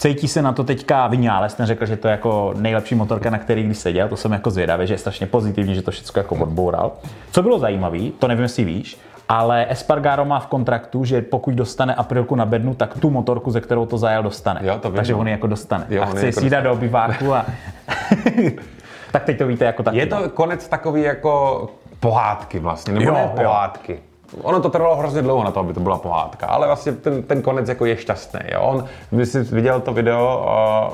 Cítí 0.00 0.28
se 0.28 0.42
na 0.42 0.52
to 0.52 0.64
teďka 0.64 1.06
Vinales, 1.06 1.54
ten 1.54 1.66
řekl, 1.66 1.86
že 1.86 1.96
to 1.96 2.08
je 2.08 2.12
jako 2.12 2.54
nejlepší 2.56 2.94
motorka, 2.94 3.30
na 3.30 3.38
který 3.38 3.62
kdy 3.62 3.74
seděl, 3.74 4.08
to 4.08 4.16
jsem 4.16 4.32
jako 4.32 4.50
zvědavý, 4.50 4.86
že 4.86 4.94
je 4.94 4.98
strašně 4.98 5.26
pozitivní, 5.26 5.74
že 5.74 5.82
to 5.82 5.90
všechno 5.90 6.20
jako 6.20 6.34
odboural. 6.34 6.92
Co 7.32 7.42
bylo 7.42 7.58
zajímavé, 7.58 7.98
to 8.18 8.28
nevím, 8.28 8.42
jestli 8.42 8.64
víš, 8.64 8.98
ale 9.28 9.66
Espargaro 9.70 10.24
má 10.24 10.40
v 10.40 10.46
kontraktu, 10.46 11.04
že 11.04 11.22
pokud 11.22 11.54
dostane 11.54 11.94
aprilku 11.94 12.34
na 12.34 12.46
bednu, 12.46 12.74
tak 12.74 12.98
tu 12.98 13.10
motorku, 13.10 13.50
ze 13.50 13.60
kterou 13.60 13.86
to 13.86 13.98
zajel, 13.98 14.22
dostane. 14.22 14.60
Jo, 14.64 14.78
to 14.82 14.88
vím, 14.90 14.96
Takže 14.96 15.12
no. 15.12 15.18
on 15.18 15.26
ji 15.26 15.32
jako 15.32 15.46
dostane. 15.46 15.86
Jo, 15.88 16.02
a 16.02 16.06
chce 16.06 16.26
jako 16.26 16.40
si 16.40 16.50
dát 16.50 16.60
do 16.60 16.72
obyváku 16.72 17.34
a... 17.34 17.46
tak 19.12 19.24
teď 19.24 19.38
to 19.38 19.46
víte 19.46 19.64
jako 19.64 19.82
taky. 19.82 19.96
Je 19.96 20.06
to 20.06 20.28
konec 20.28 20.68
takový 20.68 21.02
jako 21.02 21.66
pohádky 22.00 22.58
vlastně, 22.58 22.92
nebo 22.92 23.06
Jo, 23.06 23.14
ne 23.14 23.42
jo. 23.42 23.56
Ono 24.42 24.60
to 24.60 24.70
trvalo 24.70 24.96
hrozně 24.96 25.22
dlouho 25.22 25.44
na 25.44 25.50
to, 25.50 25.60
aby 25.60 25.74
to 25.74 25.80
byla 25.80 25.98
pohádka, 25.98 26.46
ale 26.46 26.66
vlastně 26.66 26.92
ten, 26.92 27.22
ten 27.22 27.42
konec 27.42 27.68
jako 27.68 27.86
je 27.86 27.96
šťastný. 27.96 28.40
Jo? 28.52 28.60
On, 28.62 28.84
když 29.10 29.28
jsi 29.28 29.42
viděl 29.42 29.80
to 29.80 29.92
video, 29.92 30.46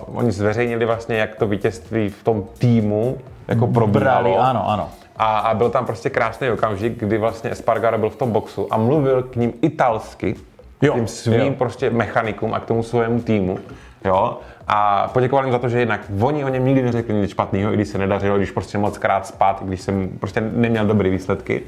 uh, 0.09 0.19
oni 0.19 0.33
zveřejnili 0.33 0.87
vlastně, 0.87 1.17
jak 1.17 1.35
to 1.37 1.47
vítězství 1.47 2.09
v 2.09 2.25
tom 2.25 2.45
týmu 2.59 3.19
jako 3.49 3.67
probíralo. 3.67 4.23
Brali, 4.23 4.37
ano, 4.37 4.69
ano. 4.69 4.89
A, 5.17 5.39
a 5.39 5.55
byl 5.55 5.71
tam 5.71 5.87
prostě 5.87 6.11
krásný 6.11 6.51
okamžik, 6.51 6.99
kdy 6.99 7.19
vlastně 7.19 7.51
Espargaro 7.51 7.99
byl 7.99 8.11
v 8.11 8.17
tom 8.17 8.33
boxu 8.33 8.69
a 8.71 8.77
mluvil 8.77 9.23
k 9.23 9.37
ním 9.37 9.53
italsky, 9.63 10.35
Jo, 10.83 10.95
tím 10.95 11.07
svým 11.07 11.41
jo. 11.41 11.55
prostě 11.59 11.91
mechanikům 11.91 12.55
a 12.55 12.61
k 12.61 12.65
tomu 12.65 12.83
svému 12.83 13.21
týmu. 13.21 13.59
Jo? 14.05 14.39
A 14.69 15.09
poděkoval 15.13 15.45
jim 15.45 15.53
za 15.53 15.59
to, 15.59 15.69
že 15.69 15.79
jednak 15.79 16.01
oni 16.21 16.45
o 16.45 16.49
něm 16.49 16.65
nikdy 16.65 16.83
neřekli 16.83 17.15
nic 17.15 17.31
špatného, 17.31 17.73
i 17.73 17.75
když 17.77 17.89
se 17.89 17.99
nedařilo, 17.99 18.37
když 18.37 18.51
prostě 18.51 18.79
moc 18.79 18.99
krát 18.99 19.27
spát, 19.27 19.63
když 19.65 19.81
jsem 19.81 20.09
prostě 20.09 20.41
neměl 20.41 20.87
dobré 20.87 21.11
výsledky. 21.11 21.63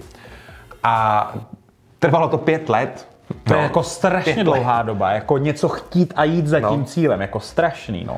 A 0.82 1.34
trvalo 1.98 2.28
to 2.28 2.38
pět 2.38 2.68
let. 2.68 3.08
To 3.44 3.52
je 3.52 3.56
No, 3.56 3.62
jako 3.62 3.82
strašně 3.82 4.44
dlouhá 4.44 4.82
doba, 4.82 5.10
jako 5.10 5.38
něco 5.38 5.68
chtít 5.68 6.12
a 6.16 6.24
jít 6.24 6.46
za 6.46 6.58
No. 6.60 6.70
tím 6.70 6.84
cílem, 6.84 7.20
jako 7.20 7.40
strašný, 7.40 8.04
no. 8.04 8.16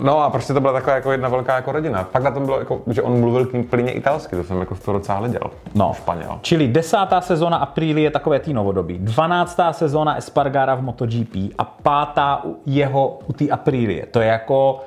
No 0.00 0.22
a 0.22 0.30
prostě 0.30 0.54
to 0.54 0.60
byla 0.60 0.72
taková 0.72 0.96
jako 0.96 1.12
jedna 1.12 1.28
velká 1.28 1.56
jako 1.56 1.72
rodina. 1.72 2.04
Pak 2.12 2.22
na 2.22 2.30
tom 2.30 2.44
bylo, 2.44 2.58
jako, 2.58 2.80
že 2.90 3.02
on 3.02 3.20
mluvil 3.20 3.46
k 3.46 3.70
plně 3.70 3.92
italsky, 3.92 4.36
to 4.36 4.44
jsem 4.44 4.60
jako 4.60 4.74
z 4.76 4.80
toho 4.80 4.98
docela 4.98 5.18
hleděl. 5.18 5.40
No. 5.74 5.92
Španěl. 5.96 6.38
Čili 6.42 6.68
desátá 6.68 7.20
sezóna 7.20 7.56
Aprilie 7.56 8.06
je 8.06 8.10
takové 8.10 8.38
tý 8.40 8.52
novodobí. 8.52 8.98
Dvanáctá 8.98 9.72
sezóna 9.72 10.16
Espargara 10.16 10.74
v 10.74 10.82
MotoGP 10.82 11.36
a 11.58 11.64
pátá 11.64 12.40
u 12.44 12.56
jeho 12.66 13.18
u 13.26 13.32
té 13.32 13.48
Aprilie. 13.48 14.06
To 14.06 14.20
je 14.20 14.26
jako 14.26 14.80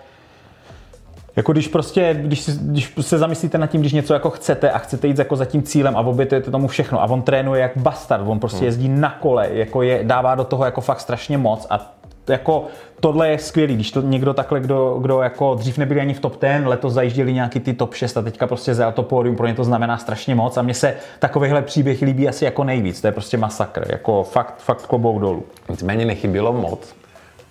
jako 1.38 1.52
když 1.52 1.67
prostě, 1.67 2.17
když, 2.21 2.41
si- 2.41 2.60
když 2.62 2.93
se 3.02 3.17
zamyslíte 3.17 3.58
nad 3.58 3.67
tím, 3.67 3.82
když 3.82 3.93
něco 3.93 4.13
jako 4.13 4.30
chcete 4.30 4.71
a 4.71 4.78
chcete 4.78 5.08
jít 5.08 5.19
jako 5.19 5.36
za 5.36 5.45
tím 5.45 5.63
cílem 5.63 5.95
a 5.97 6.00
obětujete 6.00 6.52
tomu 6.52 6.67
všechno 6.67 7.02
a 7.02 7.06
on 7.06 7.21
trénuje 7.21 7.62
jak 7.62 7.71
bastard, 7.76 8.23
on 8.28 8.39
prostě 8.39 8.65
jezdí 8.65 8.89
na 8.89 9.10
kole, 9.10 9.50
jako 9.52 9.82
je, 9.82 10.00
dává 10.04 10.36
do 10.36 10.43
toho 10.43 10.65
jako 10.65 10.82
fakt 10.82 11.00
strašně 11.00 11.38
moc 11.38 11.67
a 11.69 11.93
jako 12.30 12.65
tohle 13.00 13.30
je 13.30 13.38
skvělý, 13.39 13.76
když 13.76 13.91
to 13.91 14.02
někdo 14.02 14.34
takhle, 14.34 14.60
kdo, 14.60 14.97
kdo 15.02 15.21
jako 15.21 15.56
dřív 15.56 15.78
nebyli 15.78 16.02
ani 16.02 16.13
v 16.13 16.19
top 16.19 16.41
10, 16.41 16.65
letos 16.65 16.93
zajížděli 16.93 17.34
nějaký 17.34 17.60
ty 17.60 17.73
top 17.73 17.93
6 17.93 18.17
a 18.17 18.21
teďka 18.21 18.47
prostě 18.47 18.73
zajel 18.76 18.91
to 18.91 19.04
pódium, 19.04 19.36
pro 19.36 19.47
ně 19.47 19.54
to 19.54 19.63
znamená 19.63 19.97
strašně 19.97 20.36
moc 20.36 20.58
a 20.58 20.62
mně 20.62 20.73
se 20.73 20.95
takovýhle 21.19 21.62
příběh 21.62 22.02
líbí 22.02 22.30
asi 22.30 22.45
jako 22.45 22.63
nejvíc, 22.63 23.02
to 23.02 23.08
je 23.08 23.12
prostě 23.12 23.38
masakr, 23.38 23.86
jako 23.89 24.23
fakt, 24.23 24.54
fakt 24.58 24.86
klobouk 24.88 25.21
dolů. 25.21 25.43
Nicméně 25.69 26.06
nechybělo 26.06 26.54
moc. 26.54 26.95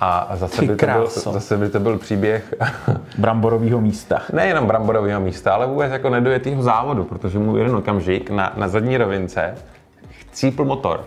A 0.00 0.30
zase 0.36 0.60
Ty 0.60 0.66
by, 0.66 0.76
to 0.76 0.86
byl, 0.86 1.06
zase 1.08 1.56
by 1.56 1.68
to 1.68 1.80
byl 1.80 1.98
příběh 1.98 2.54
Bramborového 3.18 3.80
místa. 3.80 4.22
nejenom 4.32 4.66
bramborového 4.66 5.20
místa, 5.20 5.54
ale 5.54 5.66
vůbec 5.66 5.92
jako 5.92 6.10
nedojetýho 6.10 6.62
závodu, 6.62 7.04
protože 7.04 7.38
mu 7.38 7.56
jeden 7.56 7.76
okamžik 7.76 8.30
na, 8.30 8.52
na 8.56 8.68
zadní 8.68 8.96
rovince 8.96 9.54
cípl 10.32 10.64
motor. 10.64 11.04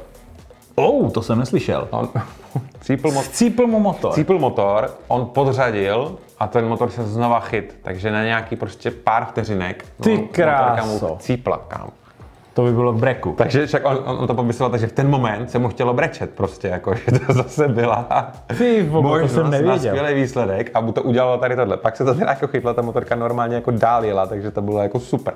Oh, 0.76 1.10
to 1.12 1.22
jsem 1.22 1.40
neslyšel. 1.40 1.88
On 1.92 2.10
cípl, 2.82 3.08
mo- 3.12 3.24
Cípl 3.32 3.68
mu 3.68 3.80
motor. 3.80 4.12
cípl 4.14 4.40
motor, 4.40 4.90
on 5.08 5.26
podřadil 5.26 6.18
a 6.40 6.48
ten 6.48 6.68
motor 6.68 6.90
se 6.90 7.04
znova 7.04 7.40
chyt, 7.40 7.76
takže 7.82 8.12
na 8.12 8.24
nějaký 8.24 8.56
prostě 8.56 8.92
pár 8.92 9.26
vteřinek 9.26 9.86
Ty 10.02 10.18
no, 10.18 10.24
kráso. 10.32 11.08
mu 11.08 11.16
cípla, 11.20 11.58
kam. 11.68 11.90
To 12.60 12.66
by 12.66 12.72
bylo 12.74 12.94
k 12.94 12.96
breku. 12.96 13.34
Takže 13.38 13.68
však 13.68 13.86
on, 13.86 13.98
on, 14.06 14.28
to 14.28 14.34
popisoval, 14.34 14.72
takže 14.72 14.88
v 14.88 14.92
ten 14.92 15.10
moment 15.10 15.52
se 15.52 15.60
mu 15.60 15.70
chtělo 15.70 15.94
brečet 15.94 16.30
prostě, 16.30 16.68
jako, 16.68 16.96
že 17.12 17.20
to 17.28 17.34
zase 17.34 17.68
byla 17.68 18.08
Ty 18.58 18.84
vole, 18.84 19.22
to 19.22 19.28
jsem 19.28 19.38
možnost 19.44 19.44
na 19.44 19.50
nevěděl. 19.50 19.96
skvělý 19.96 20.22
výsledek 20.22 20.72
a 20.74 20.80
mu 20.82 20.92
to 20.92 21.04
udělalo 21.04 21.38
tady 21.38 21.56
tohle. 21.56 21.78
Pak 21.78 21.98
se 21.98 22.06
to 22.06 22.14
teda 22.14 22.30
jako 22.32 22.48
chytla, 22.48 22.74
ta 22.74 22.82
motorka 22.82 23.16
normálně 23.16 23.56
jako 23.56 23.72
dál 23.72 24.06
jela, 24.06 24.26
takže 24.28 24.52
to 24.52 24.62
bylo 24.62 24.80
jako 24.80 25.00
super. 25.00 25.34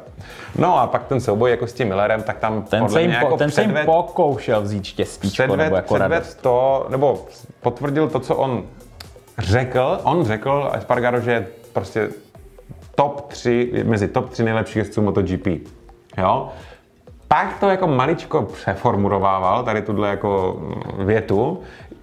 No 0.57 0.79
a 0.79 0.87
pak 0.87 1.03
ten 1.07 1.19
souboj 1.21 1.51
jako 1.51 1.67
s 1.67 1.73
tím 1.73 1.87
Millerem, 1.87 2.23
tak 2.23 2.37
tam 2.37 2.61
Ten 2.61 2.89
se 2.89 3.01
jim, 3.01 3.09
mě 3.09 3.19
po, 3.19 3.25
jako 3.25 3.37
ten 3.37 3.51
se 3.51 3.61
jim 3.61 3.71
předved- 3.71 3.85
pokoušel 3.85 4.61
vzít 4.61 4.83
štěstíčko 4.85 5.43
nebo 5.43 5.53
předved, 5.55 5.75
jako 5.75 5.93
předved 5.95 6.11
radost. 6.17 6.41
to, 6.41 6.85
nebo 6.89 7.25
potvrdil 7.61 8.07
to, 8.09 8.19
co 8.19 8.35
on 8.35 8.63
řekl. 9.39 9.99
On 10.03 10.25
řekl, 10.25 10.71
Espargaro, 10.73 11.19
že 11.21 11.31
je 11.31 11.47
prostě 11.73 12.09
top 12.95 13.21
3, 13.27 13.71
mezi 13.83 14.07
top 14.07 14.29
3 14.29 14.43
nejlepších 14.43 14.75
jezdců 14.75 15.01
MotoGP. 15.01 15.47
Jo? 16.17 16.49
Pak 17.33 17.59
to 17.59 17.69
jako 17.69 17.87
maličko 17.87 18.41
přeformulovával, 18.41 19.63
tady 19.63 19.81
tuhle 19.81 20.09
jako 20.09 20.57
větu. 20.97 21.59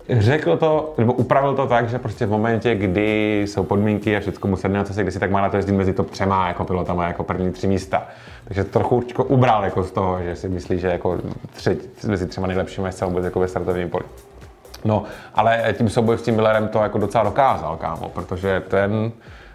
Řekl 0.09 0.57
to, 0.57 0.95
nebo 0.99 1.12
upravil 1.12 1.55
to 1.55 1.66
tak, 1.66 1.88
že 1.88 1.99
prostě 1.99 2.27
v 2.27 2.31
momentě, 2.31 2.75
kdy 2.75 3.40
jsou 3.47 3.62
podmínky 3.64 4.16
a 4.16 4.21
všechno 4.21 4.51
mu 4.51 4.57
sedne 4.57 4.79
na 4.79 4.85
cestě, 4.85 5.03
kdy 5.03 5.12
si 5.12 5.19
tak 5.19 5.31
má 5.31 5.40
na 5.40 5.49
to 5.49 5.57
jezdit 5.57 5.73
mezi 5.73 5.93
top 5.93 6.11
třema 6.11 6.49
jako 6.49 6.64
pilotama, 6.64 7.07
jako 7.07 7.25
první 7.25 7.53
tři 7.53 7.66
místa. 7.66 8.03
Takže 8.45 8.64
trochu 8.64 8.97
určitě 8.97 9.23
ubral 9.23 9.64
jako 9.64 9.83
z 9.83 9.90
toho, 9.90 10.23
že 10.23 10.37
si 10.37 10.49
myslí, 10.49 10.79
že 10.79 10.88
jako 10.88 11.19
třetí, 11.53 11.88
mezi 12.07 12.27
třema 12.27 12.47
nejlepšími 12.47 12.88
jezdci 12.88 13.05
vůbec 13.05 13.25
jako 13.25 13.40
ve 13.40 13.49
startovním 13.49 13.90
poli. 13.90 14.05
No, 14.85 15.03
ale 15.35 15.75
tím 15.79 15.88
souboj 15.88 16.19
s 16.19 16.23
tím 16.23 16.35
Millerem 16.35 16.69
to 16.69 16.79
jako 16.79 16.99
docela 16.99 17.25
dokázal, 17.25 17.77
kámo, 17.77 18.09
protože 18.09 18.62
ten 18.69 19.12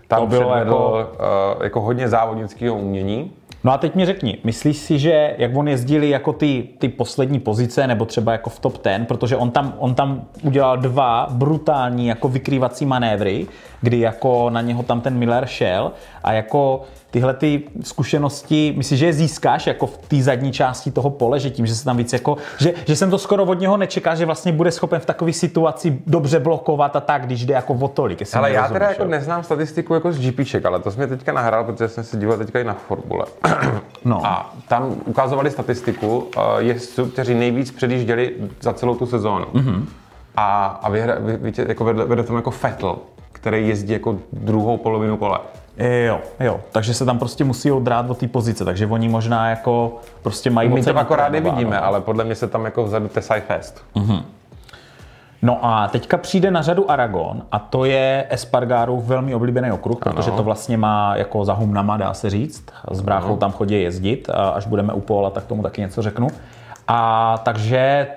tam 0.07 0.19
To 0.19 0.27
bylo 0.27 0.55
jako- 0.55 0.97
jako... 0.99 1.63
jako 1.63 1.81
hodně 1.81 2.09
závodnického 2.09 2.75
umění. 2.75 3.31
No 3.65 3.71
a 3.71 3.77
teď 3.77 3.95
mi 3.95 4.05
řekni, 4.05 4.37
myslíš 4.43 4.77
si, 4.77 4.99
že 4.99 5.35
jak 5.37 5.55
on 5.55 5.67
jezdili 5.67 6.09
jako 6.09 6.33
ty, 6.33 6.67
ty 6.77 6.89
poslední 6.89 7.39
pozice, 7.39 7.87
nebo 7.87 8.05
třeba 8.05 8.31
jako 8.31 8.49
v 8.49 8.59
top 8.59 8.83
10, 8.83 9.07
protože 9.07 9.37
on 9.37 9.51
tam, 9.51 9.73
on 9.77 9.95
tam 9.95 10.27
udělal 10.43 10.77
dva 10.77 11.27
brutální 11.31 12.07
jako 12.07 12.29
vykrývací 12.29 12.85
manévry, 12.85 13.47
kdy 13.81 13.99
jako 13.99 14.49
na 14.49 14.61
něho 14.61 14.83
tam 14.83 15.01
ten 15.01 15.17
Miller 15.17 15.45
šel 15.45 15.91
a 16.23 16.33
jako 16.33 16.81
tyhle 17.11 17.33
ty 17.33 17.63
zkušenosti, 17.83 18.73
myslíš, 18.77 18.99
že 18.99 19.05
je 19.05 19.13
získáš 19.13 19.67
jako 19.67 19.87
v 19.87 19.97
té 19.97 20.23
zadní 20.23 20.51
části 20.51 20.91
toho 20.91 21.09
pole, 21.09 21.39
že 21.39 21.49
tím, 21.49 21.65
že 21.65 21.75
se 21.75 21.85
tam 21.85 21.97
víc 21.97 22.13
jako, 22.13 22.37
že, 22.57 22.73
že 22.85 22.95
jsem 22.95 23.09
to 23.09 23.17
skoro 23.17 23.43
od 23.43 23.59
něho 23.59 23.77
nečekal, 23.77 24.15
že 24.15 24.25
vlastně 24.25 24.51
bude 24.51 24.71
schopen 24.71 24.99
v 24.99 25.05
takové 25.05 25.33
situaci 25.33 26.01
dobře 26.07 26.39
blokovat 26.39 26.95
a 26.95 26.99
tak, 26.99 27.25
když 27.25 27.45
jde 27.45 27.53
jako 27.53 27.73
o 27.73 27.87
tolik. 27.87 28.21
Ale 28.33 28.51
já 28.51 28.61
rozumíš, 28.61 28.73
teda 28.73 28.89
jako 28.89 29.05
neznám 29.05 29.43
statistiku 29.43 29.93
jako 29.93 30.11
z 30.11 30.19
GPček, 30.19 30.65
ale 30.65 30.79
to 30.79 30.91
jsi 30.91 30.97
mě 30.97 31.07
teďka 31.07 31.31
nahrál, 31.31 31.63
protože 31.63 31.87
jsem 31.87 32.03
se 32.03 32.17
díval 32.17 32.37
teďka 32.37 32.59
i 32.59 32.63
na 32.63 32.73
formule. 32.73 33.25
No. 34.05 34.25
A 34.25 34.53
tam 34.67 34.95
ukazovali 35.05 35.51
statistiku 35.51 36.17
uh, 36.17 36.43
jezdců, 36.57 37.05
kteří 37.05 37.33
nejvíc 37.33 37.71
předjížděli 37.71 38.35
za 38.61 38.73
celou 38.73 38.95
tu 38.95 39.05
sezónu. 39.05 39.45
Mm-hmm. 39.45 39.85
A, 40.35 40.65
a 40.65 40.89
vyhra, 40.89 41.15
vy, 41.19 41.37
víte, 41.37 41.65
jako 41.67 41.83
vede, 41.83 42.03
vede 42.05 42.23
tomu 42.23 42.37
jako 42.37 42.53
Vettel, 42.63 42.97
který 43.31 43.67
jezdí 43.67 43.93
jako 43.93 44.17
druhou 44.33 44.77
polovinu 44.77 45.17
pole. 45.17 45.39
Jo, 45.77 46.19
jo, 46.39 46.59
takže 46.71 46.93
se 46.93 47.05
tam 47.05 47.19
prostě 47.19 47.43
musí 47.43 47.71
odrát 47.71 48.09
od 48.09 48.17
té 48.17 48.27
pozice, 48.27 48.65
takže 48.65 48.87
oni 48.87 49.09
možná 49.09 49.49
jako 49.49 49.97
prostě 50.23 50.49
mají 50.49 50.69
My 50.69 50.83
to 50.83 50.97
akorát 50.97 51.31
nevidíme, 51.31 51.79
ale 51.79 52.01
podle 52.01 52.23
mě 52.23 52.35
se 52.35 52.47
tam 52.47 52.65
jako 52.65 52.83
vzadu 52.83 53.07
tesaj 53.07 53.41
fest. 53.41 53.85
No 55.41 55.59
a 55.61 55.87
teďka 55.87 56.17
přijde 56.17 56.51
na 56.51 56.61
řadu 56.61 56.91
Aragon 56.91 57.41
a 57.51 57.59
to 57.59 57.85
je 57.85 58.25
Espargarův 58.29 59.05
velmi 59.05 59.35
oblíbený 59.35 59.71
okruh, 59.71 59.99
protože 59.99 60.31
to 60.31 60.43
vlastně 60.43 60.77
má 60.77 61.15
jako 61.15 61.45
za 61.45 61.53
humnama, 61.53 61.97
dá 61.97 62.13
se 62.13 62.29
říct. 62.29 62.65
S 62.91 63.01
bráchou 63.01 63.37
tam 63.37 63.51
chodí 63.51 63.81
jezdit 63.81 64.29
až 64.53 64.67
budeme 64.67 64.93
u 64.93 65.01
Póla, 65.01 65.29
tak 65.29 65.45
tomu 65.45 65.63
taky 65.63 65.81
něco 65.81 66.01
řeknu. 66.01 66.27
A 66.87 67.37
takže 67.43 68.07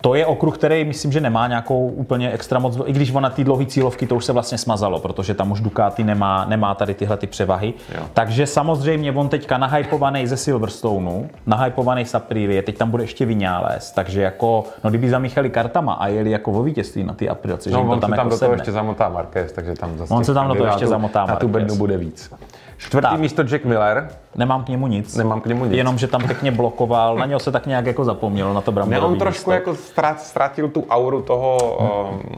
to 0.00 0.14
je 0.14 0.26
okruh, 0.26 0.58
který 0.58 0.84
myslím, 0.84 1.12
že 1.12 1.20
nemá 1.20 1.46
nějakou 1.48 1.88
úplně 1.88 2.30
extra 2.32 2.58
moc, 2.58 2.78
i 2.86 2.92
když 2.92 3.12
ona 3.14 3.30
ty 3.30 3.44
dlouhé 3.44 3.66
cílovky, 3.66 4.06
to 4.06 4.14
už 4.16 4.24
se 4.24 4.32
vlastně 4.32 4.58
smazalo, 4.58 4.98
protože 5.00 5.34
tam 5.34 5.52
už 5.52 5.60
Ducati 5.60 6.04
nemá, 6.04 6.44
nemá 6.44 6.74
tady 6.74 6.94
tyhle 6.94 7.16
ty 7.16 7.26
převahy. 7.26 7.74
Jo. 7.94 8.02
Takže 8.12 8.46
samozřejmě 8.46 9.12
on 9.12 9.28
teďka 9.28 9.58
nahypovaný 9.58 10.26
ze 10.26 10.36
Silverstoneu, 10.36 11.26
nahypovaný 11.46 12.04
z 12.04 12.14
Aprilie, 12.14 12.62
teď 12.62 12.78
tam 12.78 12.90
bude 12.90 13.02
ještě 13.04 13.26
Vinales, 13.26 13.90
takže 13.92 14.22
jako, 14.22 14.64
no 14.84 14.90
kdyby 14.90 15.10
zamíchali 15.10 15.50
kartama 15.50 15.92
a 15.92 16.06
jeli 16.08 16.30
jako 16.30 16.52
vo 16.52 16.62
vítězství 16.62 17.04
na 17.04 17.14
ty 17.14 17.28
Aprilce, 17.28 17.70
že 17.70 17.76
No, 17.76 17.82
to 17.84 17.90
on 17.90 18.00
tam, 18.00 18.10
se 18.10 18.16
tam 18.16 18.18
jako 18.18 18.30
do 18.30 18.38
toho 18.38 18.38
sedne. 18.38 18.56
ještě 18.56 18.72
zamotá 18.72 19.08
Marquez, 19.08 19.52
takže 19.52 19.74
tam 19.74 19.98
zase 19.98 20.14
On 20.14 20.24
se 20.24 20.34
tam 20.34 20.48
do 20.48 20.54
toho 20.54 20.66
ještě 20.66 20.86
zamotá 20.86 21.20
Na 21.26 21.36
tu 21.36 21.48
Marquez. 21.48 21.50
bednu 21.50 21.76
bude 21.76 21.96
víc. 21.96 22.30
Čtvrtý 22.78 23.08
Tak. 23.10 23.20
místo 23.20 23.42
Jack 23.42 23.64
Miller. 23.64 24.08
Nemám 24.36 24.64
k 24.64 24.68
němu 24.68 24.86
nic. 24.86 25.16
Nemám 25.16 25.40
k 25.40 25.46
němu 25.46 25.64
nic. 25.64 25.74
Jenom, 25.74 25.98
že 25.98 26.06
tam 26.06 26.22
pěkně 26.26 26.50
blokoval, 26.50 27.16
na 27.16 27.26
něho 27.26 27.40
se 27.40 27.52
tak 27.52 27.66
nějak 27.66 27.86
jako 27.86 28.04
zapomnělo, 28.04 28.54
na 28.54 28.60
to 28.60 28.70
Ne, 28.70 28.74
bramborový 28.74 29.12
on 29.12 29.18
trošku 29.18 29.50
místo. 29.50 29.52
jako 29.52 29.70
ztrat- 29.74 30.18
ztratil 30.18 30.68
tu 30.68 30.84
auru 30.90 31.22
toho 31.22 31.58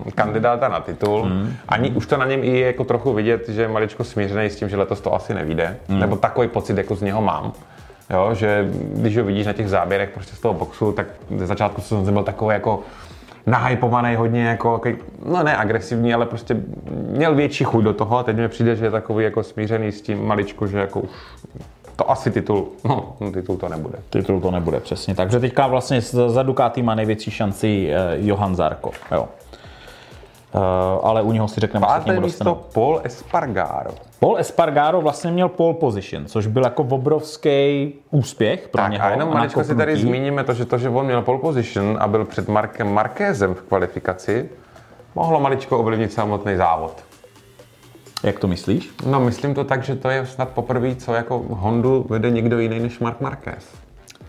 um, 0.04 0.12
kandidáta 0.14 0.68
na 0.68 0.80
titul. 0.80 1.22
Hmm. 1.22 1.54
Ani 1.68 1.90
už 1.90 2.06
to 2.06 2.16
na 2.16 2.26
něm 2.26 2.44
i 2.44 2.46
je 2.58 2.66
jako 2.66 2.84
trochu 2.84 3.12
vidět, 3.12 3.48
že 3.48 3.62
je 3.62 3.68
maličko 3.68 4.04
smířený 4.04 4.46
s 4.50 4.56
tím, 4.56 4.68
že 4.68 4.76
letos 4.76 5.00
to 5.00 5.14
asi 5.14 5.34
nevíde. 5.34 5.76
Hmm. 5.88 6.00
Nebo 6.00 6.16
takový 6.16 6.48
pocit 6.48 6.76
jako 6.78 6.94
z 6.94 7.02
něho 7.02 7.22
mám. 7.22 7.52
Jo, 8.10 8.30
že 8.34 8.68
když 8.94 9.16
ho 9.18 9.24
vidíš 9.24 9.46
na 9.46 9.52
těch 9.52 9.68
záběrech 9.68 10.10
prostě 10.14 10.36
z 10.36 10.40
toho 10.40 10.54
boxu, 10.54 10.92
tak 10.92 11.06
ze 11.36 11.46
začátku 11.46 11.80
jsem 11.80 12.12
byl 12.12 12.22
takový 12.22 12.54
jako 12.54 12.80
nahypovaný 13.50 14.16
hodně 14.16 14.44
jako, 14.44 14.80
jaký- 14.84 15.02
no 15.24 15.42
ne 15.42 15.56
agresivní, 15.56 16.14
ale 16.14 16.26
prostě 16.26 16.56
měl 16.90 17.34
větší 17.34 17.64
chuť 17.64 17.84
do 17.84 17.92
toho 17.92 18.18
a 18.18 18.22
teď 18.22 18.36
mi 18.36 18.48
přijde, 18.48 18.76
že 18.76 18.84
je 18.84 18.90
takový 18.90 19.24
jako 19.24 19.42
smířený 19.42 19.92
s 19.92 20.02
tím 20.02 20.26
maličko, 20.26 20.66
že 20.66 20.78
jako 20.78 21.00
už 21.00 21.10
to 21.96 22.10
asi 22.10 22.30
titul, 22.30 22.68
no 22.84 23.14
titul 23.34 23.56
to 23.56 23.68
nebude. 23.68 23.98
Titul 24.10 24.40
to 24.40 24.50
nebude 24.50 24.80
přesně. 24.80 25.14
Takže 25.14 25.40
teďka 25.40 25.66
vlastně 25.66 26.00
za 26.26 26.42
Ducati 26.42 26.82
má 26.82 26.94
největší 26.94 27.30
šanci 27.30 27.90
eh, 27.92 28.16
Johan 28.18 28.56
Zarko. 28.56 28.90
Jo. 29.12 29.28
Eh, 30.54 30.58
ale 31.02 31.22
u 31.22 31.32
něho 31.32 31.48
si 31.48 31.60
řekneme, 31.60 31.86
co 31.86 31.92
k 31.92 31.96
Páté 31.96 32.10
němu 32.10 32.20
místo. 32.26 32.62
Paul 32.72 33.00
Espargaro. 33.04 33.90
Paul 34.20 34.38
Espargaro 34.38 35.00
vlastně 35.00 35.30
měl 35.30 35.48
pole 35.48 35.74
position, 35.74 36.26
což 36.26 36.46
byl 36.46 36.64
jako 36.64 36.82
obrovský 36.82 37.94
úspěch 38.10 38.68
pro 38.68 38.82
Tak 38.82 38.92
něho. 38.92 39.04
a 39.04 39.10
jenom 39.10 39.28
maličko 39.34 39.64
si 39.64 39.74
tady 39.76 39.96
zmíníme 39.96 40.44
to, 40.44 40.54
že 40.54 40.64
to, 40.64 40.78
že 40.78 40.88
on 40.88 41.06
měl 41.06 41.22
pole 41.22 41.38
position 41.38 41.96
a 42.00 42.08
byl 42.08 42.24
před 42.24 42.48
Markem 42.48 42.92
Markézem 42.94 43.54
v 43.54 43.62
kvalifikaci, 43.62 44.48
mohlo 45.14 45.40
maličko 45.40 45.78
ovlivnit 45.78 46.12
samotný 46.12 46.56
závod. 46.56 46.92
Jak 48.22 48.38
to 48.38 48.46
myslíš? 48.48 48.90
No, 49.06 49.20
myslím 49.20 49.54
to 49.54 49.64
tak, 49.64 49.82
že 49.84 49.96
to 49.96 50.08
je 50.10 50.26
snad 50.26 50.48
poprvé, 50.48 50.94
co 50.94 51.12
jako 51.14 51.44
Hondu 51.48 52.06
vede 52.08 52.30
někdo 52.30 52.58
jiný 52.58 52.80
než 52.80 52.98
Mark 52.98 53.20
Marquez. 53.20 53.68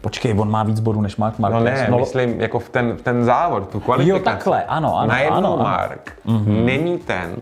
Počkej, 0.01 0.35
on 0.39 0.51
má 0.51 0.63
víc 0.63 0.79
bodů 0.79 1.01
než 1.01 1.17
Mark 1.17 1.39
No 1.39 1.49
Marquez. 1.49 1.79
ne, 1.89 1.97
myslím 1.97 2.41
jako 2.41 2.59
v 2.59 2.69
ten, 2.69 2.93
v 2.97 3.01
ten 3.01 3.25
závod, 3.25 3.69
tu 3.69 3.79
kvalifikaci. 3.79 4.19
Jo, 4.19 4.23
takhle, 4.25 4.63
ano, 4.63 4.97
ano, 4.97 5.07
Najednou 5.07 5.37
ano, 5.37 5.53
ano. 5.53 5.63
Mark 5.63 6.13
není 6.45 6.97
ten, 6.97 7.35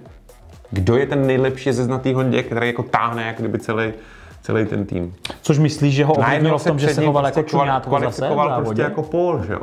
kdo 0.72 0.98
je 0.98 1.06
ten 1.06 1.28
nejlepší 1.28 1.70
jezdec 1.70 1.88
na 1.88 1.98
té 1.98 2.14
Hondě, 2.16 2.44
který 2.44 2.68
jako 2.68 2.84
táhne 2.84 3.24
jak 3.28 3.40
kdyby 3.40 3.60
celý, 3.60 3.94
celý 4.42 4.66
ten 4.66 4.86
tým. 4.86 5.16
Což 5.42 5.60
myslíš, 5.60 5.96
že 5.96 6.06
ho 6.06 6.14
ovlivnilo 6.14 6.58
v 6.58 6.64
tom, 6.64 6.80
že 6.80 6.88
se 6.94 7.06
choval 7.06 7.26
jako 7.26 7.44
čuňátko 7.44 8.00
zase 8.00 8.22
kvalifikoval 8.22 8.62
prostě 8.62 8.82
jako 8.82 9.04
Paul, 9.04 9.44
že 9.48 9.54
jo? 9.54 9.62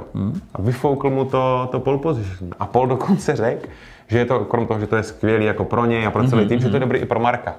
A 0.54 0.62
vyfoukl 0.62 1.10
mu 1.10 1.24
to, 1.24 1.68
to 1.70 1.80
pole 1.80 1.98
position. 1.98 2.50
A 2.58 2.66
Paul 2.66 2.86
dokonce 2.86 3.36
řekl, 3.36 3.68
že 4.06 4.18
je 4.18 4.24
to, 4.24 4.40
krom 4.40 4.66
toho, 4.66 4.80
že 4.80 4.86
to 4.86 4.96
je 4.96 5.02
skvělý 5.02 5.46
jako 5.46 5.64
pro 5.64 5.84
něj 5.84 6.06
a 6.06 6.10
pro 6.10 6.28
celý 6.28 6.48
tým, 6.48 6.60
že 6.60 6.68
to 6.68 6.76
je 6.76 6.80
dobrý 6.80 6.98
i 6.98 7.04
pro 7.04 7.20
Marka. 7.20 7.54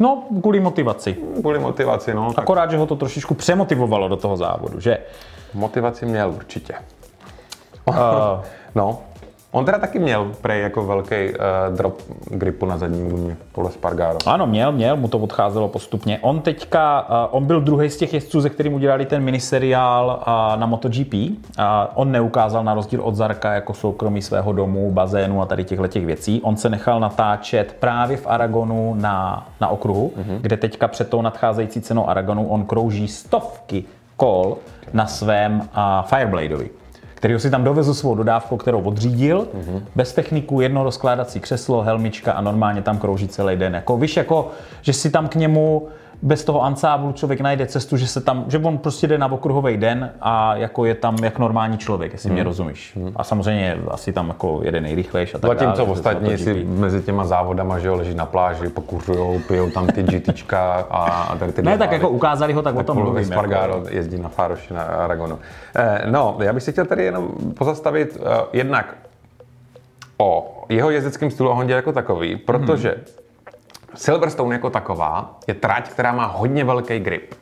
No, 0.00 0.22
kvůli 0.40 0.60
motivaci. 0.60 1.16
Kvůli 1.40 1.58
motivaci, 1.58 2.14
no. 2.14 2.32
Tak 2.32 2.42
Akorát, 2.42 2.70
že 2.70 2.76
ho 2.76 2.86
to 2.86 2.96
trošičku 2.96 3.34
přemotivovalo 3.34 4.08
do 4.08 4.16
toho 4.16 4.36
závodu, 4.36 4.80
že? 4.80 4.98
motivaci 5.54 6.06
měl 6.06 6.30
určitě. 6.30 6.74
Uh, 7.84 7.94
No. 8.74 8.98
On 9.54 9.64
teda 9.64 9.78
taky 9.78 9.98
měl 9.98 10.32
prej 10.40 10.62
jako 10.62 10.86
velký 10.86 11.14
uh, 11.14 11.76
drop 11.76 12.00
gripu 12.26 12.66
na 12.66 12.78
zadním 12.78 13.08
gumě, 13.08 13.36
Paul 13.52 13.66
Espargaro. 13.66 14.18
ano, 14.26 14.46
měl, 14.46 14.72
měl, 14.72 14.96
mu 14.96 15.08
to 15.08 15.18
odcházelo 15.18 15.68
postupně. 15.68 16.18
On 16.22 16.40
teďka, 16.40 17.06
uh, 17.08 17.36
on 17.36 17.44
byl 17.44 17.60
druhý 17.60 17.90
z 17.90 17.96
těch 17.96 18.14
jezdců, 18.14 18.40
ze 18.40 18.50
kterým 18.50 18.74
udělali 18.74 19.06
ten 19.06 19.22
miniseriál 19.22 20.22
uh, 20.26 20.60
na 20.60 20.66
MotoGP. 20.66 21.14
A 21.58 21.90
on 21.94 22.12
neukázal 22.12 22.64
na 22.64 22.74
rozdíl 22.74 23.00
od 23.02 23.14
Zarka 23.14 23.52
jako 23.52 23.74
soukromí 23.74 24.22
svého 24.22 24.52
domu, 24.52 24.90
bazénu 24.90 25.42
a 25.42 25.46
tady 25.46 25.64
těchto 25.64 25.86
těch 25.86 26.06
věcí. 26.06 26.40
On 26.42 26.56
se 26.56 26.70
nechal 26.70 27.00
natáčet 27.00 27.76
právě 27.80 28.16
v 28.16 28.26
Aragonu 28.26 28.94
na, 28.94 29.48
na 29.60 29.68
okruhu, 29.68 30.12
mm-hmm. 30.16 30.38
kde 30.40 30.56
teďka 30.56 30.88
před 30.88 31.10
tou 31.10 31.22
nadcházející 31.22 31.80
cenou 31.80 32.08
Aragonu 32.08 32.48
on 32.48 32.64
krouží 32.64 33.08
stovky 33.08 33.84
kol 34.16 34.56
na 34.92 35.06
svém 35.06 35.60
uh, 35.60 35.66
Firebladeovi 36.02 36.70
který 37.24 37.40
si 37.40 37.50
tam 37.50 37.64
dovezl 37.64 37.94
svou 37.94 38.14
dodávku, 38.14 38.56
kterou 38.56 38.80
odřídil, 38.80 39.48
mm-hmm. 39.54 39.82
bez 39.96 40.12
techniku, 40.12 40.60
jedno 40.60 40.84
rozkládací 40.84 41.40
křeslo, 41.40 41.82
helmička 41.82 42.32
a 42.32 42.40
normálně 42.40 42.82
tam 42.82 42.98
krouží 42.98 43.28
celý 43.28 43.56
den. 43.56 43.74
Jako, 43.74 43.96
víš, 43.96 44.16
jako, 44.16 44.50
že 44.82 44.92
si 44.92 45.10
tam 45.10 45.28
k 45.28 45.34
němu 45.34 45.88
bez 46.22 46.44
toho 46.44 46.62
ansáblu 46.62 47.12
člověk 47.12 47.40
najde 47.40 47.66
cestu, 47.66 47.96
že 47.96 48.06
se 48.06 48.20
tam, 48.20 48.44
že 48.48 48.58
on 48.58 48.78
prostě 48.78 49.06
jde 49.06 49.18
na 49.18 49.32
okruhový 49.32 49.76
den 49.76 50.10
a 50.20 50.56
jako 50.56 50.84
je 50.84 50.94
tam 50.94 51.16
jak 51.22 51.38
normální 51.38 51.78
člověk, 51.78 52.12
jestli 52.12 52.28
hmm. 52.28 52.34
mě 52.34 52.44
rozumíš. 52.44 52.92
Hmm. 52.96 53.12
A 53.16 53.24
samozřejmě 53.24 53.78
asi 53.88 54.12
tam 54.12 54.28
jako 54.28 54.60
jede 54.62 54.80
nejrychlejší 54.80 55.34
a 55.34 55.38
tak 55.38 55.48
Zatímco 55.48 55.78
dále, 55.78 55.90
ostatní 55.90 56.38
si 56.38 56.64
mezi 56.64 57.02
těma 57.02 57.24
závodama, 57.24 57.78
že 57.78 57.88
jo, 57.88 57.96
leží 57.96 58.14
na 58.14 58.26
pláži, 58.26 58.68
pokuřujou, 58.68 59.38
pijou 59.48 59.70
tam 59.70 59.86
ty 59.86 60.02
GTčka 60.02 60.86
a, 60.90 61.04
a 61.04 61.36
tady 61.36 61.52
ty 61.52 61.62
Ne, 61.62 61.78
tak 61.78 61.92
jako 61.92 62.08
ukázali 62.08 62.52
ho, 62.52 62.62
tak, 62.62 62.74
tak 62.74 62.80
o 62.80 62.86
tom 62.86 62.98
mluvím. 62.98 63.24
Spargaro 63.24 63.74
jako. 63.74 63.88
jezdí 63.90 64.18
na 64.18 64.28
Fároši 64.28 64.74
na 64.74 64.82
Aragonu. 64.82 65.38
Eh, 65.76 66.02
no, 66.10 66.36
já 66.40 66.52
bych 66.52 66.62
si 66.62 66.72
chtěl 66.72 66.86
tady 66.86 67.04
jenom 67.04 67.28
pozastavit 67.58 68.16
uh, 68.20 68.26
jednak 68.52 68.94
o 70.18 70.64
jeho 70.68 70.90
jezdeckém 70.90 71.30
stylu 71.30 71.50
a 71.50 71.54
Hondě 71.54 71.74
jako 71.74 71.92
takový, 71.92 72.36
protože 72.36 72.88
hmm. 72.88 73.23
Silverstone 73.94 74.54
jako 74.54 74.70
taková 74.70 75.38
je 75.46 75.54
trať, 75.54 75.88
která 75.88 76.12
má 76.12 76.26
hodně 76.26 76.64
velký 76.64 76.98
grip. 76.98 77.34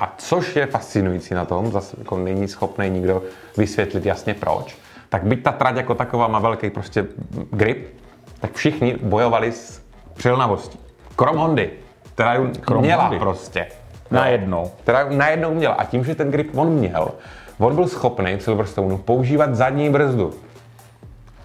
A 0.00 0.14
což 0.18 0.56
je 0.56 0.66
fascinující 0.66 1.34
na 1.34 1.44
tom, 1.44 1.72
zase 1.72 1.96
jako 1.98 2.18
není 2.18 2.48
schopný 2.48 2.90
nikdo 2.90 3.22
vysvětlit 3.56 4.06
jasně 4.06 4.34
proč, 4.34 4.76
tak 5.08 5.22
byť 5.22 5.42
ta 5.42 5.52
trať 5.52 5.76
jako 5.76 5.94
taková 5.94 6.28
má 6.28 6.38
velký 6.38 6.70
prostě 6.70 7.06
grip, 7.50 7.88
tak 8.40 8.52
všichni 8.52 8.96
bojovali 9.02 9.52
s 9.52 9.82
přilnavostí. 10.14 10.78
Krom 11.16 11.36
Hondy, 11.36 11.70
která 12.14 12.34
ju 12.34 12.50
Krom 12.60 12.82
měla 12.82 13.02
Hondy. 13.02 13.18
prostě. 13.18 13.66
Najednou. 14.10 14.70
Která 14.82 15.00
ju 15.00 15.16
najednou 15.16 15.54
měla. 15.54 15.74
A 15.74 15.84
tím, 15.84 16.04
že 16.04 16.14
ten 16.14 16.30
grip 16.30 16.58
on 16.58 16.68
měl, 16.68 17.10
on 17.58 17.74
byl 17.74 17.88
schopný 17.88 18.36
v 18.36 18.42
Silverstoneu 18.42 18.98
používat 18.98 19.54
zadní 19.54 19.90
brzdu 19.90 20.34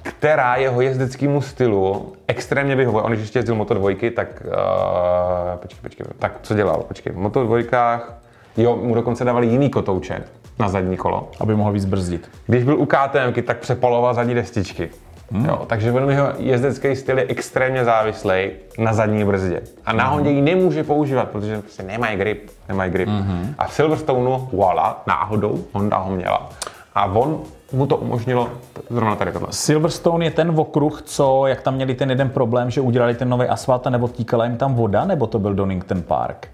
která 0.07 0.55
jeho 0.55 0.81
jezdeckému 0.81 1.41
stylu 1.41 2.13
extrémně 2.27 2.75
vyhovuje. 2.75 3.03
On 3.03 3.11
když 3.11 3.21
ještě 3.21 3.39
jezdil 3.39 3.55
Moto 3.55 3.73
dvojky, 3.73 4.11
tak 4.11 4.43
uh, 4.45 5.57
počkej, 5.59 5.79
počkej, 5.81 6.05
tak 6.19 6.31
co 6.41 6.53
dělal? 6.53 6.83
Počkej, 6.87 7.13
v 7.13 7.17
Moto 7.17 7.43
dvojkách, 7.43 8.13
jo, 8.57 8.75
mu 8.75 8.95
dokonce 8.95 9.23
dávali 9.23 9.47
jiný 9.47 9.69
kotouče 9.69 10.23
na 10.59 10.69
zadní 10.69 10.97
kolo. 10.97 11.31
Aby 11.39 11.55
mohl 11.55 11.71
víc 11.71 11.85
brzdit. 11.85 12.29
Když 12.47 12.63
byl 12.63 12.79
u 12.79 12.85
KTM, 12.85 13.41
tak 13.45 13.57
přepaloval 13.57 14.13
zadní 14.13 14.35
destičky. 14.35 14.89
Hmm. 15.31 15.45
Jo, 15.45 15.65
takže 15.67 15.91
velmi 15.91 16.13
jeho 16.13 16.27
jezdecký 16.37 16.95
styl 16.95 17.17
je 17.17 17.25
extrémně 17.27 17.85
závislý 17.85 18.49
na 18.77 18.93
zadní 18.93 19.25
brzdě. 19.25 19.61
A 19.85 19.93
na 19.93 20.03
hmm. 20.03 20.13
Hondě 20.13 20.29
ji 20.29 20.41
nemůže 20.41 20.83
používat, 20.83 21.29
protože 21.29 21.61
prostě 21.61 21.83
nemají 21.83 22.17
grip. 22.17 22.49
Nemají 22.69 22.91
grip. 22.91 23.09
Hmm. 23.09 23.55
A 23.57 23.67
v 23.67 23.73
Silverstoneu, 23.73 24.49
voila, 24.51 25.03
náhodou, 25.07 25.63
Honda 25.73 25.97
ho 25.97 26.15
měla. 26.15 26.49
A 26.95 27.05
on 27.05 27.41
mu 27.71 27.87
to 27.87 27.97
umožnilo 27.97 28.49
zrovna 28.89 29.15
tady 29.15 29.31
tohle. 29.31 29.47
Silverstone 29.51 30.25
je 30.25 30.31
ten 30.31 30.53
okruh, 30.59 31.01
co, 31.01 31.47
jak 31.47 31.61
tam 31.61 31.75
měli 31.75 31.95
ten 31.95 32.09
jeden 32.09 32.29
problém, 32.29 32.71
že 32.71 32.81
udělali 32.81 33.15
ten 33.15 33.29
nový 33.29 33.45
asfalt 33.45 33.87
a 33.87 33.89
nebo 33.89 34.07
týkala 34.07 34.45
jim 34.45 34.57
tam 34.57 34.75
voda, 34.75 35.05
nebo 35.05 35.27
to 35.27 35.39
byl 35.39 35.53
Donington 35.53 36.01
Park? 36.01 36.47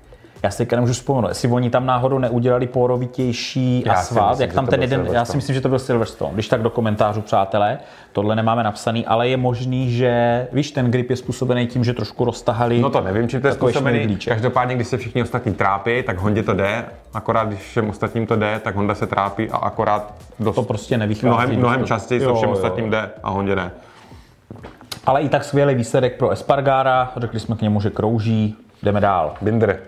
Já 0.44 0.52
si 0.52 0.58
teďka 0.58 0.76
nemůžu 0.76 0.94
vzpomenout, 0.94 1.28
jestli 1.28 1.50
oni 1.50 1.70
tam 1.70 1.86
náhodou 1.86 2.20
neudělali 2.20 2.68
porovitější 2.68 3.84
já 3.86 3.94
asfalt, 3.94 4.30
myslím, 4.30 4.48
jak 4.48 4.56
tam 4.56 4.68
ten 4.68 4.82
jeden, 4.82 5.08
já 5.12 5.26
si 5.26 5.36
myslím, 5.36 5.54
že 5.54 5.62
to 5.62 5.70
byl 5.70 5.80
Silverstone, 5.80 6.34
když 6.34 6.48
tak 6.48 6.62
do 6.62 6.70
komentářů, 6.70 7.22
přátelé, 7.22 7.80
tohle 8.12 8.36
nemáme 8.36 8.64
napsaný, 8.64 9.06
ale 9.06 9.28
je 9.28 9.38
možný, 9.38 9.92
že, 9.92 10.48
víš, 10.52 10.72
ten 10.72 10.92
grip 10.92 11.10
je 11.10 11.16
způsobený 11.16 11.68
tím, 11.68 11.84
že 11.84 11.94
trošku 11.94 12.26
roztahali. 12.26 12.80
No 12.80 12.90
to 12.90 13.02
nevím, 13.02 13.30
čím 13.30 13.42
to 13.42 13.48
je 13.48 13.54
způsobený. 13.54 14.18
Každopádně, 14.28 14.76
když 14.76 14.88
se 14.88 14.98
všichni 14.98 15.24
ostatní 15.24 15.54
trápí, 15.54 16.04
tak 16.04 16.18
Hondě 16.18 16.44
to 16.44 16.54
jde, 16.54 16.86
akorát 17.14 17.48
když 17.48 17.60
všem 17.60 17.90
ostatním 17.90 18.28
to 18.28 18.36
jde, 18.36 18.62
tak 18.64 18.76
Honda 18.76 18.96
se 18.96 19.08
trápí 19.08 19.50
a 19.50 19.58
akorát 19.58 20.14
dost, 20.40 20.56
to 20.56 20.64
prostě 20.64 20.98
nevychází. 20.98 21.28
Mnohem, 21.28 21.56
mnohem 21.60 21.86
častěji 21.86 22.22
se 22.22 22.34
všem 22.34 22.50
ostatním 22.50 22.90
jde 22.90 23.10
a 23.24 23.30
Hondě 23.30 23.56
ne. 23.56 23.72
Ale 25.06 25.22
i 25.22 25.30
tak 25.30 25.44
skvělý 25.44 25.76
výsledek 25.76 26.18
pro 26.18 26.30
Espargara, 26.30 27.12
řekli 27.18 27.40
jsme 27.40 27.56
k 27.56 27.62
němu, 27.62 27.82
že 27.82 27.90
krouží, 27.90 28.56
jdeme 28.84 29.02
dál. 29.02 29.34
Binder. 29.42 29.80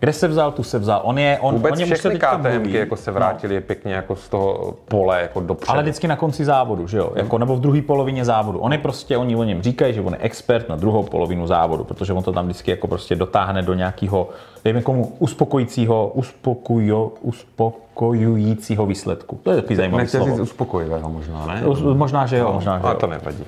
Kde 0.00 0.12
se 0.12 0.28
vzal, 0.28 0.52
tu 0.52 0.62
se 0.62 0.78
vzal. 0.78 1.00
On 1.04 1.18
je, 1.18 1.38
on, 1.40 1.54
Vůbec 1.54 1.80
on 1.80 1.84
všechny 1.84 2.18
KTMky 2.18 2.76
jako 2.76 2.96
se 2.96 3.10
vrátili 3.10 3.54
no. 3.54 3.60
pěkně 3.60 3.94
jako 3.94 4.16
z 4.16 4.28
toho 4.28 4.74
pole 4.88 5.22
jako 5.22 5.40
dopředu. 5.40 5.72
Ale 5.72 5.82
vždycky 5.82 6.08
na 6.08 6.16
konci 6.16 6.44
závodu, 6.44 6.86
že 6.86 6.98
jo? 6.98 7.12
Jako, 7.14 7.38
nebo 7.38 7.56
v 7.56 7.60
druhé 7.60 7.82
polovině 7.82 8.24
závodu. 8.24 8.58
On 8.58 8.72
je 8.72 8.78
prostě, 8.78 9.16
oni 9.16 9.36
o 9.36 9.44
něm 9.44 9.62
říkají, 9.62 9.94
že 9.94 10.00
on 10.00 10.12
je 10.12 10.18
expert 10.18 10.68
na 10.68 10.76
druhou 10.76 11.02
polovinu 11.02 11.46
závodu, 11.46 11.84
protože 11.84 12.12
on 12.12 12.22
to 12.22 12.32
tam 12.32 12.44
vždycky 12.44 12.70
jako 12.70 12.88
prostě 12.88 13.16
dotáhne 13.16 13.62
do 13.62 13.74
nějakého, 13.74 14.28
dejme 14.64 14.82
komu, 14.82 15.12
uspokojícího, 15.18 16.10
uspokojo, 16.14 17.12
uspokojujícího 17.20 18.86
výsledku. 18.86 19.40
To 19.42 19.50
je 19.50 19.56
takový 19.56 19.76
zajímavý 19.76 20.02
Nechci 20.02 20.16
slovo. 20.16 20.32
říct 20.32 20.40
uspokojivého 20.40 21.10
možná, 21.10 21.46
ne? 21.46 21.66
Us, 21.66 21.80
možná, 21.80 22.26
že 22.26 22.36
jo, 22.36 22.44
no, 22.44 22.52
možná, 22.52 22.78
že 22.78 22.82
jo. 22.82 22.88
A 22.88 22.94
to 22.94 23.06
nevadí. 23.06 23.44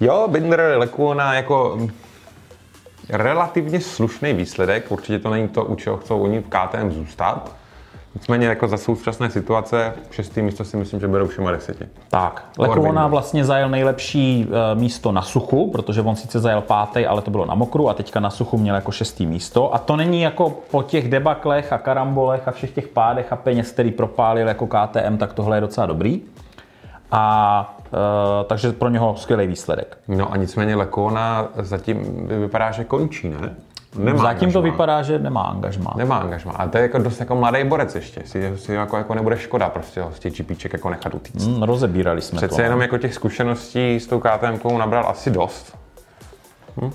Jo, 0.00 0.28
Binder 0.28 0.74
Lekuona 0.76 1.34
jako 1.34 1.78
relativně 3.12 3.80
slušný 3.80 4.32
výsledek. 4.32 4.92
Určitě 4.92 5.18
to 5.18 5.30
není 5.30 5.48
to, 5.48 5.64
u 5.64 5.74
čeho 5.74 5.96
chcou 5.96 6.20
oni 6.20 6.40
v 6.40 6.48
KTM 6.48 6.90
zůstat. 6.90 7.52
Nicméně 8.14 8.46
jako 8.46 8.68
za 8.68 8.76
současné 8.76 9.30
situace, 9.30 9.92
šestý 10.10 10.42
místo 10.42 10.64
si 10.64 10.76
myslím, 10.76 11.00
že 11.00 11.08
berou 11.08 11.26
všema 11.26 11.50
deseti. 11.50 11.84
Tak, 12.10 12.44
Lekovona 12.58 13.06
vlastně 13.06 13.44
zajel 13.44 13.68
nejlepší 13.68 14.46
uh, 14.46 14.80
místo 14.80 15.12
na 15.12 15.22
suchu, 15.22 15.70
protože 15.70 16.02
on 16.02 16.16
sice 16.16 16.40
zajel 16.40 16.60
pátý, 16.60 17.06
ale 17.06 17.22
to 17.22 17.30
bylo 17.30 17.46
na 17.46 17.54
mokru 17.54 17.88
a 17.88 17.94
teďka 17.94 18.20
na 18.20 18.30
suchu 18.30 18.58
měl 18.58 18.74
jako 18.74 18.92
šestý 18.92 19.26
místo. 19.26 19.74
A 19.74 19.78
to 19.78 19.96
není 19.96 20.22
jako 20.22 20.50
po 20.70 20.82
těch 20.82 21.08
debaklech 21.08 21.72
a 21.72 21.78
karambolech 21.78 22.48
a 22.48 22.50
všech 22.50 22.70
těch 22.70 22.88
pádech 22.88 23.32
a 23.32 23.36
peněz, 23.36 23.70
který 23.70 23.90
propálil 23.90 24.48
jako 24.48 24.66
KTM, 24.66 25.16
tak 25.16 25.32
tohle 25.32 25.56
je 25.56 25.60
docela 25.60 25.86
dobrý. 25.86 26.20
A 27.10 27.76
takže 28.46 28.72
pro 28.72 28.88
něho 28.88 29.16
skvělý 29.16 29.46
výsledek. 29.46 29.98
No 30.08 30.32
a 30.32 30.36
nicméně 30.36 30.76
Lekona 30.76 31.48
zatím 31.56 32.26
vypadá, 32.26 32.70
že 32.70 32.84
končí, 32.84 33.28
ne? 33.28 33.56
Nemá 33.98 34.22
Zatím 34.22 34.28
angažma. 34.28 34.52
to 34.52 34.62
vypadá, 34.62 35.02
že 35.02 35.18
nemá 35.18 35.42
angažma. 35.42 35.94
Nemá 35.96 36.16
angažma. 36.16 36.52
A 36.52 36.68
to 36.68 36.78
je 36.78 36.82
jako 36.82 36.98
dost 36.98 37.20
jako 37.20 37.34
mladý 37.36 37.64
borec 37.64 37.94
ještě. 37.94 38.22
Si, 38.24 38.52
si 38.56 38.72
jako, 38.72 38.96
jako 38.96 39.14
nebude 39.14 39.38
škoda 39.38 39.68
prostě 39.68 40.00
ho 40.00 40.12
z 40.12 40.18
těch 40.18 40.34
čipíček 40.34 40.72
jako 40.72 40.90
nechat 40.90 41.14
utíct. 41.14 41.46
Mm, 41.46 41.62
rozebírali 41.62 42.20
jsme 42.22 42.36
Přece 42.36 42.48
to. 42.48 42.54
Přece 42.54 42.62
jenom 42.62 42.80
jako 42.80 42.98
těch 42.98 43.14
zkušeností 43.14 44.00
s 44.00 44.06
tou 44.06 44.20
KTM 44.20 44.78
nabral 44.78 45.06
asi 45.08 45.30
dost. 45.30 45.76
Hm? 46.80 46.90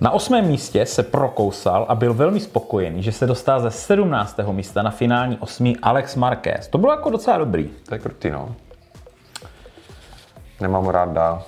Na 0.00 0.10
osmém 0.10 0.46
místě 0.46 0.86
se 0.86 1.02
prokousal 1.02 1.86
a 1.88 1.94
byl 1.94 2.14
velmi 2.14 2.40
spokojený, 2.40 3.02
že 3.02 3.12
se 3.12 3.26
dostal 3.26 3.60
ze 3.60 3.70
17. 3.70 4.38
místa 4.52 4.82
na 4.82 4.90
finální 4.90 5.38
osmí 5.40 5.76
Alex 5.76 6.16
Marquez. 6.16 6.68
To 6.68 6.78
bylo 6.78 6.92
jako 6.92 7.10
docela 7.10 7.38
dobrý. 7.38 7.70
To 7.88 7.94
je 7.94 7.98
krutý, 7.98 8.30
no. 8.30 8.54
Nemám 10.62 10.88
rád 10.88 11.12
dál. 11.12 11.42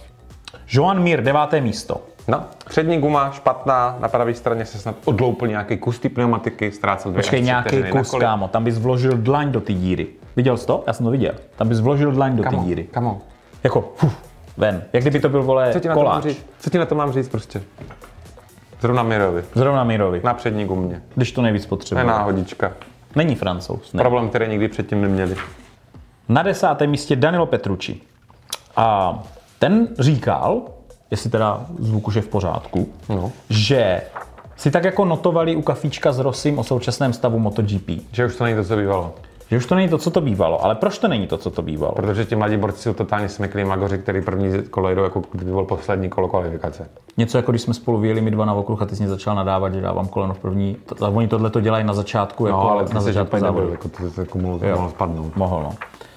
Joan 0.68 1.02
Mir, 1.02 1.22
deváté 1.22 1.60
místo. 1.60 2.00
No, 2.28 2.44
přední 2.68 2.98
guma 3.00 3.30
špatná, 3.30 3.96
na 4.00 4.08
pravé 4.08 4.34
straně 4.34 4.66
se 4.66 4.78
snad 4.78 4.96
odloupil 5.04 5.48
nějaký 5.48 5.76
kus 5.76 5.98
ty 5.98 6.08
pneumatiky, 6.08 6.72
ztrácel 6.72 7.12
dvě 7.12 7.22
Počkej, 7.22 7.42
nějaký 7.42 7.82
kus, 7.82 8.14
kámo, 8.20 8.48
tam 8.48 8.64
bys 8.64 8.78
vložil 8.78 9.12
dlaň 9.16 9.52
do 9.52 9.60
ty 9.60 9.74
díry. 9.74 10.06
Viděl 10.36 10.56
jsi 10.56 10.66
to? 10.66 10.84
Já 10.86 10.92
jsem 10.92 11.06
to 11.06 11.10
viděl. 11.10 11.34
Tam 11.56 11.68
bys 11.68 11.80
vložil 11.80 12.12
dlaň 12.12 12.36
do 12.36 12.42
ty 12.42 12.56
díry. 12.56 12.84
Kamo. 12.84 13.20
Jako, 13.64 13.92
fuf, 13.96 14.16
ven. 14.56 14.84
Jak 14.92 15.02
kdyby 15.02 15.20
to 15.20 15.28
byl, 15.28 15.42
vole, 15.42 15.72
Co 15.72 15.80
ti 15.80 15.88
na. 15.88 15.94
To 15.94 16.20
říct? 16.20 16.46
Co 16.58 16.70
ti 16.70 16.78
na 16.78 16.86
to 16.86 16.94
mám 16.94 17.12
říct 17.12 17.28
prostě? 17.28 17.62
Zrovna 18.80 19.02
Mirovi. 19.02 19.44
Zrovna 19.54 19.84
Mirovi. 19.84 20.20
Na 20.24 20.34
přední 20.34 20.64
gumě. 20.64 21.02
Když 21.14 21.32
to 21.32 21.42
nejvíc 21.42 21.66
potřebuje. 21.66 22.02
Je 22.02 22.06
náhodička. 22.06 22.72
Není 23.16 23.34
francouz. 23.34 23.92
Ne. 23.92 24.02
Problém, 24.02 24.28
který 24.28 24.48
nikdy 24.48 24.68
předtím 24.68 25.02
neměli. 25.02 25.36
Na 26.28 26.42
desátém 26.42 26.90
místě 26.90 27.16
Danilo 27.16 27.46
Petrucci. 27.46 28.00
A 28.76 29.18
ten 29.58 29.88
říkal, 29.98 30.62
jestli 31.10 31.30
teda 31.30 31.66
zvuk 31.78 32.08
už 32.08 32.14
je 32.14 32.22
v 32.22 32.28
pořádku, 32.28 32.88
no. 33.08 33.32
že 33.50 34.02
si 34.56 34.70
tak 34.70 34.84
jako 34.84 35.04
notovali 35.04 35.56
u 35.56 35.62
kafíčka 35.62 36.12
s 36.12 36.18
Rosim 36.18 36.58
o 36.58 36.64
současném 36.64 37.12
stavu 37.12 37.38
MotoGP. 37.38 37.90
Že 38.12 38.26
už 38.26 38.36
to 38.36 38.44
není 38.44 38.56
to, 38.56 38.64
co 38.64 38.76
bývalo. 38.76 39.14
Že 39.50 39.56
už 39.56 39.66
to 39.66 39.74
není 39.74 39.88
to, 39.88 39.98
co 39.98 40.10
to 40.10 40.20
bývalo. 40.20 40.64
Ale 40.64 40.74
proč 40.74 40.98
to 40.98 41.08
není 41.08 41.26
to, 41.26 41.38
co 41.38 41.50
to 41.50 41.62
bývalo? 41.62 41.94
Protože 41.94 42.24
ti 42.24 42.36
mladí 42.36 42.56
borci 42.56 42.82
jsou 42.82 42.92
totálně 42.92 43.28
smeklí 43.28 43.64
magoři, 43.64 43.98
který 43.98 44.22
první 44.22 44.62
kolo 44.70 44.90
jdou, 44.90 45.02
jako 45.02 45.22
kdyby 45.32 45.50
byl 45.50 45.64
poslední 45.64 46.08
kolo 46.08 46.28
kvalifikace. 46.28 46.88
Něco 47.16 47.38
jako 47.38 47.52
když 47.52 47.62
jsme 47.62 47.74
spolu 47.74 47.98
vyjeli 47.98 48.20
my 48.20 48.30
dva 48.30 48.44
na 48.44 48.54
okruh 48.54 48.82
a 48.82 48.86
ty 48.86 48.96
jsi 48.96 49.02
mě 49.02 49.10
začal 49.10 49.34
nadávat, 49.34 49.74
že 49.74 49.80
dávám 49.80 50.08
koleno 50.08 50.34
v 50.34 50.38
první. 50.38 50.76
A 51.00 51.08
oni 51.08 51.28
tohle 51.28 51.50
to 51.50 51.60
dělají 51.60 51.84
na 51.84 51.94
začátku. 51.94 52.44
No, 52.44 52.48
jako 52.48 52.70
ale 52.70 52.84
na 52.94 53.00
začátku 53.00 53.38
závodu. 53.38 53.70
Jako 53.70 53.88
to, 53.88 54.10
to, 54.10 54.20
jako 54.20 54.38
mohlo, 54.38 54.60
mohlo 54.70 54.90
spadnout. 54.90 55.36
Mohl, 55.36 55.62
no. 55.62 55.74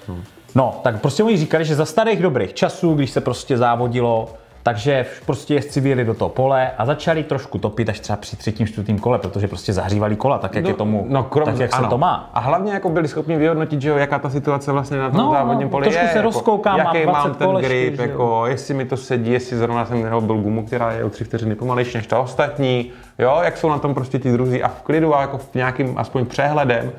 Hmm. 0.08 0.22
No, 0.54 0.80
tak 0.82 1.00
prostě 1.00 1.22
oni 1.22 1.36
říkali, 1.36 1.64
že 1.64 1.74
za 1.74 1.84
starých 1.84 2.22
dobrých 2.22 2.54
časů, 2.54 2.94
když 2.94 3.10
se 3.10 3.20
prostě 3.20 3.58
závodilo, 3.58 4.28
takže 4.62 5.06
prostě 5.26 5.54
jezdci 5.54 5.80
vyjeli 5.80 6.04
do 6.04 6.14
toho 6.14 6.28
pole 6.28 6.70
a 6.78 6.86
začali 6.86 7.24
trošku 7.24 7.58
topit 7.58 7.88
až 7.88 8.00
třeba 8.00 8.16
při 8.16 8.36
třetím, 8.36 8.66
čtvrtým 8.66 8.98
kole, 8.98 9.18
protože 9.18 9.48
prostě 9.48 9.72
zahřívali 9.72 10.16
kola, 10.16 10.38
tak 10.38 10.54
jak 10.54 10.64
no, 10.64 10.70
je 10.70 10.74
tomu, 10.74 11.06
no, 11.08 11.22
krom, 11.22 11.44
tak 11.44 11.58
jak 11.58 11.74
ano. 11.74 11.84
se 11.84 11.90
to 11.90 11.98
má. 11.98 12.30
A 12.34 12.40
hlavně 12.40 12.72
jako 12.72 12.88
byli 12.88 13.08
schopni 13.08 13.36
vyhodnotit, 13.36 13.82
že 13.82 13.88
jo, 13.88 13.96
jaká 13.96 14.18
ta 14.18 14.30
situace 14.30 14.72
vlastně 14.72 14.98
na 14.98 15.10
tom 15.10 15.18
no, 15.18 15.32
závodním 15.32 15.68
poli 15.68 15.84
trošku 15.84 16.04
je. 16.04 16.12
se 16.12 16.22
rozkoukám, 16.22 16.78
jaký 16.78 17.06
mám, 17.06 17.14
mám 17.14 17.34
ten 17.34 17.54
grip, 17.54 17.98
jako, 17.98 18.46
jestli 18.46 18.74
mi 18.74 18.84
to 18.84 18.96
sedí, 18.96 19.32
jestli 19.32 19.56
zrovna 19.56 19.86
jsem 19.86 20.26
byl 20.26 20.36
gumu, 20.36 20.66
která 20.66 20.92
je 20.92 21.04
o 21.04 21.10
tři 21.10 21.24
vteřiny 21.24 21.54
pomalejší 21.54 21.96
než 21.96 22.06
ta 22.06 22.18
ostatní, 22.18 22.90
jo, 23.18 23.38
jak 23.42 23.56
jsou 23.56 23.68
na 23.68 23.78
tom 23.78 23.94
prostě 23.94 24.18
ti 24.18 24.32
druzí 24.32 24.62
a 24.62 24.68
v 24.68 24.82
klidu 24.82 25.16
a 25.16 25.20
jako 25.20 25.38
v 25.38 25.54
nějakým 25.54 25.98
aspoň 25.98 26.26
přehledem 26.26 26.92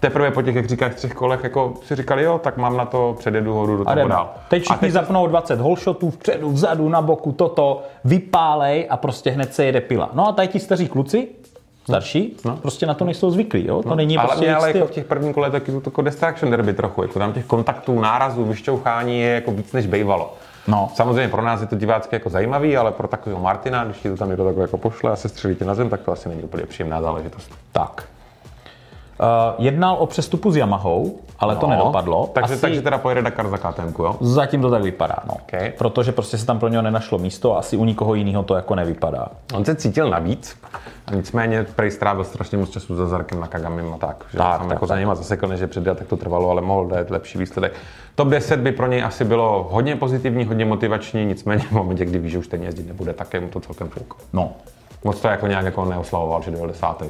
teprve 0.00 0.30
po 0.30 0.42
těch, 0.42 0.54
jak 0.54 0.66
říkáš, 0.66 0.94
třech 0.94 1.14
kolech, 1.14 1.44
jako 1.44 1.74
si 1.82 1.96
říkali, 1.96 2.22
jo, 2.22 2.38
tak 2.38 2.56
mám 2.56 2.76
na 2.76 2.84
to, 2.84 3.16
předjedu 3.18 3.54
hodu 3.54 3.76
do 3.76 3.84
toho 3.84 4.08
dál. 4.08 4.30
Teď 4.48 4.62
a 4.70 4.72
všichni 4.72 4.90
zapnou 4.90 5.26
20 5.26 5.60
holshotů 5.60 6.10
vpředu, 6.10 6.50
vzadu, 6.50 6.88
na 6.88 7.02
boku, 7.02 7.32
toto, 7.32 7.82
vypálej 8.04 8.86
a 8.90 8.96
prostě 8.96 9.30
hned 9.30 9.54
se 9.54 9.64
jede 9.64 9.80
pila. 9.80 10.10
No 10.12 10.28
a 10.28 10.32
tady 10.32 10.48
ti 10.48 10.60
staří 10.60 10.88
kluci, 10.88 11.28
starší, 11.84 12.36
no. 12.44 12.56
prostě 12.56 12.86
na 12.86 12.94
to 12.94 13.04
nejsou 13.04 13.30
zvyklí, 13.30 13.66
jo? 13.66 13.82
To 13.82 13.94
není 13.94 14.18
ale 14.18 14.26
prostě 14.26 14.44
mě 14.44 14.54
ale 14.54 14.68
styl. 14.68 14.80
jako 14.80 14.92
v 14.92 14.94
těch 14.94 15.04
prvních 15.04 15.34
kolech 15.34 15.52
taky 15.52 15.72
to 15.72 15.82
jako 15.84 16.02
distraction 16.02 16.50
derby 16.50 16.72
trochu, 16.72 17.02
jako 17.02 17.18
tam 17.18 17.32
těch 17.32 17.44
kontaktů, 17.44 18.00
nárazů, 18.00 18.44
vyšťouchání 18.44 19.20
je 19.20 19.30
jako 19.30 19.50
víc 19.50 19.72
než 19.72 19.86
bejvalo. 19.86 20.34
No. 20.68 20.90
Samozřejmě 20.94 21.28
pro 21.28 21.42
nás 21.42 21.60
je 21.60 21.66
to 21.66 21.76
divácky 21.76 22.16
jako 22.16 22.30
zajímavý, 22.30 22.76
ale 22.76 22.92
pro 22.92 23.08
takového 23.08 23.42
Martina, 23.42 23.84
když 23.84 23.98
ti 23.98 24.08
to 24.08 24.16
tam 24.16 24.28
někdo 24.28 24.44
takhle 24.44 24.64
jako 24.64 24.78
pošle 24.78 25.10
a 25.10 25.16
se 25.16 25.28
střelí 25.28 25.54
tě 25.54 25.64
na 25.64 25.74
zem, 25.74 25.88
tak 25.88 26.00
to 26.00 26.12
asi 26.12 26.28
není 26.28 26.42
úplně 26.42 26.66
příjemná 26.66 27.02
záležitost. 27.02 27.50
Tak. 27.72 28.08
Uh, 29.20 29.64
jednal 29.64 29.96
o 29.98 30.06
přestupu 30.06 30.50
s 30.50 30.56
Yamahou, 30.56 31.18
ale 31.38 31.54
no, 31.54 31.60
to 31.60 31.66
nedopadlo. 31.66 32.30
Takže, 32.32 32.54
asi... 32.54 32.60
takže 32.60 32.82
teda 32.82 32.98
pojede 32.98 33.22
Dakar 33.22 33.48
za 33.48 33.58
KTM, 33.58 33.94
jo? 33.98 34.16
Zatím 34.20 34.62
to 34.62 34.70
tak 34.70 34.82
vypadá, 34.82 35.16
no. 35.26 35.34
Okay. 35.34 35.72
Protože 35.78 36.12
prostě 36.12 36.38
se 36.38 36.46
tam 36.46 36.58
pro 36.58 36.68
něho 36.68 36.82
nenašlo 36.82 37.18
místo 37.18 37.56
a 37.56 37.58
asi 37.58 37.76
u 37.76 37.84
nikoho 37.84 38.14
jiného 38.14 38.42
to 38.42 38.54
jako 38.54 38.74
nevypadá. 38.74 39.28
On 39.54 39.64
se 39.64 39.74
cítil 39.74 40.10
navíc, 40.10 40.56
nicméně 41.14 41.66
prej 41.76 41.90
strávil 41.90 42.24
strašně 42.24 42.58
moc 42.58 42.70
času 42.70 42.94
za 42.94 43.06
Zarkem 43.06 43.40
na 43.40 43.46
Kagamim 43.46 43.86
a 43.86 43.90
no 43.90 43.98
tak. 43.98 44.24
Že 44.32 44.38
tak, 44.38 44.60
tak 44.60 44.70
jako 44.70 44.86
tak. 44.86 44.88
za 44.88 45.00
něma 45.00 45.14
zasekl, 45.14 45.46
jako 45.46 45.56
že 45.56 45.66
před 45.66 45.84
tak 45.84 46.06
to 46.06 46.16
trvalo, 46.16 46.50
ale 46.50 46.62
mohl 46.62 46.86
dát 46.86 47.10
lepší 47.10 47.38
výsledek. 47.38 47.74
Top 48.14 48.28
10 48.28 48.60
by 48.60 48.72
pro 48.72 48.86
něj 48.86 49.04
asi 49.04 49.24
bylo 49.24 49.68
hodně 49.70 49.96
pozitivní, 49.96 50.44
hodně 50.44 50.64
motivační, 50.64 51.24
nicméně 51.24 51.62
v 51.62 51.72
momentě, 51.72 52.04
kdy 52.04 52.18
ví, 52.18 52.30
že 52.30 52.38
už 52.38 52.48
ten 52.48 52.62
jezdit 52.62 52.88
nebude, 52.88 53.12
tak 53.12 53.34
je 53.34 53.40
mu 53.40 53.48
to 53.48 53.60
celkem 53.60 53.88
fuk. 53.88 54.14
No. 54.32 54.52
Moc 55.04 55.20
to 55.20 55.28
jako 55.28 55.46
nějak 55.46 55.64
jako 55.64 55.84
neoslavoval, 55.84 56.42
že 56.42 56.50
90. 56.50 57.02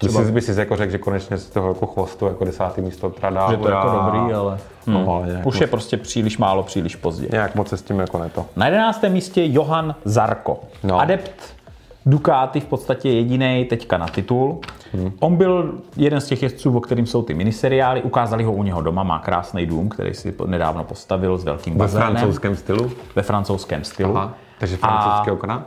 Třeba... 0.00 0.24
Jsi, 0.24 0.32
by 0.32 0.40
si 0.40 0.60
jako 0.60 0.76
řekl, 0.76 0.92
že 0.92 0.98
konečně 0.98 1.38
z 1.38 1.50
toho 1.50 1.68
jako 1.68 1.86
chvostu 1.86 2.26
jako 2.26 2.44
desátý 2.44 2.80
místo 2.80 3.10
teda 3.10 3.50
Že 3.50 3.56
to 3.56 3.68
je 3.68 3.74
jako 3.74 3.88
dobrý, 3.88 4.34
ale, 4.34 4.58
no, 4.86 4.98
hmm. 4.98 5.06
no, 5.06 5.14
ale 5.14 5.28
jako- 5.32 5.48
už 5.48 5.54
moc... 5.54 5.60
je 5.60 5.66
prostě 5.66 5.96
příliš 5.96 6.38
málo, 6.38 6.62
příliš 6.62 6.96
pozdě. 6.96 7.28
Nějak 7.32 7.54
moc 7.54 7.68
se 7.68 7.76
s 7.76 7.82
tím 7.82 7.98
jako 7.98 8.18
neto. 8.18 8.46
Na 8.56 8.66
jedenáctém 8.66 9.12
místě 9.12 9.42
Johan 9.46 9.94
Zarko. 10.04 10.60
No. 10.84 11.00
Adept 11.00 11.58
Ducati 12.06 12.60
v 12.60 12.64
podstatě 12.64 13.10
jediný 13.10 13.66
teďka 13.70 13.98
na 13.98 14.06
titul. 14.06 14.60
Hmm. 14.92 15.12
On 15.20 15.36
byl 15.36 15.74
jeden 15.96 16.20
z 16.20 16.26
těch 16.26 16.42
jezdců, 16.42 16.76
o 16.76 16.80
kterým 16.80 17.06
jsou 17.06 17.22
ty 17.22 17.34
miniseriály. 17.34 18.02
Ukázali 18.02 18.44
ho 18.44 18.52
u 18.52 18.62
něho 18.62 18.82
doma, 18.82 19.02
má 19.02 19.18
krásný 19.18 19.66
dům, 19.66 19.88
který 19.88 20.14
si 20.14 20.34
nedávno 20.46 20.84
postavil 20.84 21.38
s 21.38 21.44
velkým 21.44 21.76
bazénem. 21.76 22.08
Ve 22.08 22.14
francouzském 22.14 22.56
stylu? 22.56 22.90
Ve 23.16 23.22
francouzském 23.22 23.84
stylu. 23.84 24.16
Aha, 24.16 24.34
takže 24.58 24.76
francouzské 24.76 25.30
A 25.30 25.34
okna? 25.34 25.64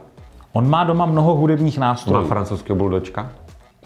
On 0.54 0.70
má 0.70 0.84
doma 0.84 1.06
mnoho 1.06 1.36
hudebních 1.36 1.78
nástrojů. 1.78 2.22
Má 2.22 2.28
francouzského 2.28 2.78
buldočka? 2.78 3.30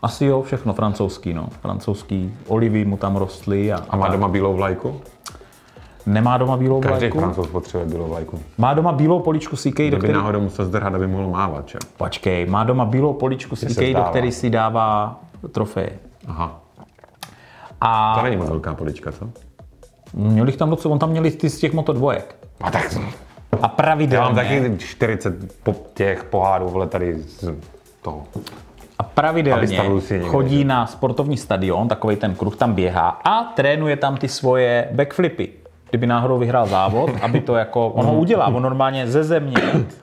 Asi 0.06 0.26
jo, 0.26 0.42
všechno 0.42 0.74
francouzský, 0.74 1.34
no. 1.34 1.48
Francouzský 1.62 2.34
olivy 2.48 2.86
mu 2.86 2.98
tam 2.98 3.16
rostly 3.16 3.74
a, 3.74 3.84
A 3.90 3.98
má 3.98 4.08
doma 4.08 4.28
bílou 4.28 4.54
vlajku. 4.54 5.02
nemá 6.06 6.38
doma 6.38 6.58
bílou 6.58 6.80
Každý 6.82 7.00
vlajku. 7.00 7.20
francouz 7.20 7.48
potřebuje 7.48 7.90
bílou 7.90 8.08
vlajku. 8.08 8.40
Má 8.58 8.74
doma 8.74 8.92
bílou 8.92 9.20
poličku 9.20 9.56
CK, 9.56 9.80
do 9.92 9.98
který... 9.98 10.14
náhodou 10.14 10.42
musel 10.42 10.66
zdrhat, 10.66 10.96
aby 10.96 11.08
mohl 11.08 11.28
mávat, 11.30 11.70
že? 11.70 11.78
Počkej, 11.98 12.46
má 12.46 12.64
doma 12.64 12.86
bílou 12.86 13.14
poličku 13.14 13.56
CK, 13.56 13.94
do 13.94 14.04
který 14.04 14.32
si 14.32 14.50
dává 14.50 15.20
trofeje. 15.52 15.90
Aha. 16.28 16.60
A 17.82 18.16
To 18.18 18.24
není 18.24 18.38
moc 18.38 18.50
velká 18.50 18.74
polička, 18.74 19.12
co? 19.12 19.30
měl 20.14 20.48
jich 20.48 20.58
tam 20.58 20.70
docela, 20.70 20.92
on 20.94 21.00
tam 21.00 21.10
měl 21.10 21.24
z 21.48 21.58
těch 21.58 21.74
motodvojek. 21.74 22.36
A 22.62 22.72
tak 22.72 22.94
A 22.94 22.98
já 23.52 23.58
mám 23.62 23.70
pravidelně, 23.70 24.36
taky 24.36 24.78
40 24.78 25.62
po 25.64 25.76
těch 25.94 26.24
pohádů, 26.24 26.68
vole, 26.68 26.88
tady 26.88 27.18
z 27.24 27.52
toho. 28.02 28.24
A 29.00 29.04
pravidelně 29.04 29.82
chodí 30.22 30.64
na 30.64 30.88
sportovní 30.88 31.38
stadion, 31.38 31.88
takový 31.88 32.16
ten 32.16 32.36
kruh 32.36 32.56
tam 32.56 32.74
běhá 32.74 33.10
a 33.10 33.44
trénuje 33.44 33.96
tam 33.98 34.18
ty 34.18 34.28
svoje 34.28 34.88
backflipy. 34.92 35.50
Kdyby 35.90 36.08
náhodou 36.08 36.38
vyhrál 36.38 36.68
závod, 36.68 37.12
aby 37.22 37.40
to 37.40 37.56
jako, 37.56 37.88
on 37.88 38.06
ho 38.06 38.14
udělá, 38.14 38.48
on 38.48 38.64
normálně 38.64 39.08
ze 39.08 39.24
země, 39.24 39.58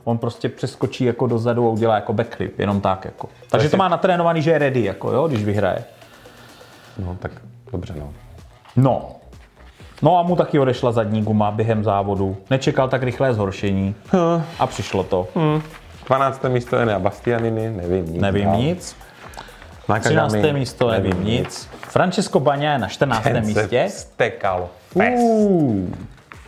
on 0.04 0.18
prostě 0.18 0.48
přeskočí 0.48 1.04
jako 1.04 1.26
dozadu 1.26 1.66
a 1.68 1.70
udělá 1.70 1.94
jako 1.94 2.12
backflip, 2.12 2.58
jenom 2.58 2.80
tak 2.80 3.04
jako. 3.04 3.28
Takže 3.50 3.68
to 3.68 3.76
má 3.76 3.88
natrénovaný, 3.88 4.42
že 4.42 4.50
je 4.50 4.58
ready, 4.58 4.84
jako 4.84 5.12
jo, 5.12 5.28
když 5.28 5.44
vyhraje. 5.44 5.84
No, 6.98 7.16
tak 7.18 7.32
dobře, 7.72 7.94
no. 7.98 8.12
No. 8.76 9.08
No 10.02 10.18
a 10.18 10.22
mu 10.22 10.36
taky 10.36 10.58
odešla 10.58 10.92
zadní 10.92 11.22
guma 11.22 11.50
během 11.50 11.84
závodu. 11.84 12.36
Nečekal 12.50 12.88
tak 12.88 13.02
rychlé 13.02 13.34
zhoršení 13.34 13.94
a 14.58 14.66
přišlo 14.66 15.04
to. 15.04 15.28
12. 16.18 16.44
místo 16.48 16.76
je 16.76 16.86
na 16.86 16.98
Bastianiny, 16.98 17.70
nevím 17.70 18.12
nic. 18.12 18.22
Nevím 18.22 18.44
dál. 18.44 18.56
nic. 18.56 18.96
Na 19.88 19.98
13. 19.98 20.32
Kagami, 20.32 20.52
místo, 20.52 20.90
nevím 20.90 21.24
nic. 21.24 21.68
Francesco 21.80 22.40
Bagna 22.40 22.72
je 22.72 22.78
na 22.78 22.88
14. 22.88 23.22
Ten 23.22 23.46
místě. 23.46 23.84
se 23.88 23.88
vstekal. 23.88 24.68
Uh, 24.94 25.88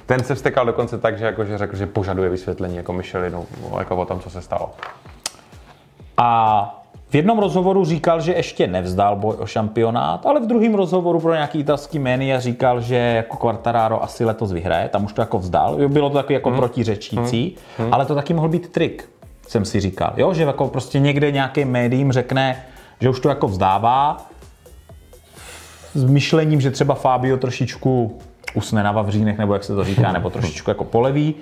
Ten 0.07 0.25
se 0.25 0.35
vstekal 0.35 0.67
dokonce 0.67 0.99
tak, 0.99 1.19
že, 1.19 1.25
jako, 1.25 1.45
že 1.45 1.59
řekl, 1.59 1.77
že 1.77 1.87
požaduje 1.87 2.31
vysvětlení 2.31 2.77
jako 2.77 2.93
Michelinu 2.93 3.47
jako 3.79 3.97
o 3.97 4.05
tom, 4.05 4.21
co 4.21 4.31
se 4.31 4.43
stalo. 4.43 4.71
a 6.17 6.81
v 7.09 7.17
jednom 7.17 7.39
rozhovoru 7.39 7.85
říkal, 7.85 8.21
že 8.21 8.33
ještě 8.33 8.67
nevzdal 8.67 9.17
boj 9.17 9.37
o 9.39 9.47
šampionát, 9.47 10.27
ale 10.27 10.41
v 10.41 10.47
druhém 10.47 10.75
rozhovoru 10.75 11.21
pro 11.21 11.35
nějaký 11.35 11.59
italský 11.61 11.99
média 11.99 12.41
říkal, 12.41 12.81
že 12.81 12.97
jako 12.97 13.37
Quartararo 13.37 14.03
asi 14.03 14.25
letos 14.25 14.53
vyhraje, 14.53 14.89
tam 14.89 15.05
už 15.05 15.13
to 15.13 15.23
jako 15.23 15.39
vzdal. 15.39 15.89
Bylo 15.89 16.11
to 16.11 16.17
takový 16.17 16.35
jako 16.35 16.51
protiřečící, 16.51 17.57
ale 17.91 18.07
to 18.07 18.15
taky 18.15 18.35
mohl 18.35 18.49
být 18.49 18.69
trik, 18.73 19.09
jsem 19.49 19.65
si 19.65 19.81
říkal. 19.81 20.13
Jo, 20.17 20.35
že 20.35 20.43
jako 20.43 20.69
prostě 20.69 20.99
někde 20.99 21.31
nějaký 21.31 21.65
médiím 21.65 22.13
řekne, 22.13 22.57
že 23.01 23.09
už 23.09 23.21
to 23.21 23.29
jako 23.29 23.49
vzdává, 23.49 24.27
s 25.95 26.05
myšlením, 26.05 26.61
že 26.61 26.71
třeba 26.71 26.95
Fabio 26.95 27.37
trošičku 27.37 28.19
usne 28.55 28.83
na 28.83 28.93
Vavřínech, 28.93 29.39
nebo 29.39 29.53
jak 29.53 29.65
se 29.65 29.75
to 29.75 29.85
říká, 29.85 30.13
nebo 30.13 30.31
trošičku 30.31 30.71
jako 30.71 30.85
poleví. 30.85 31.35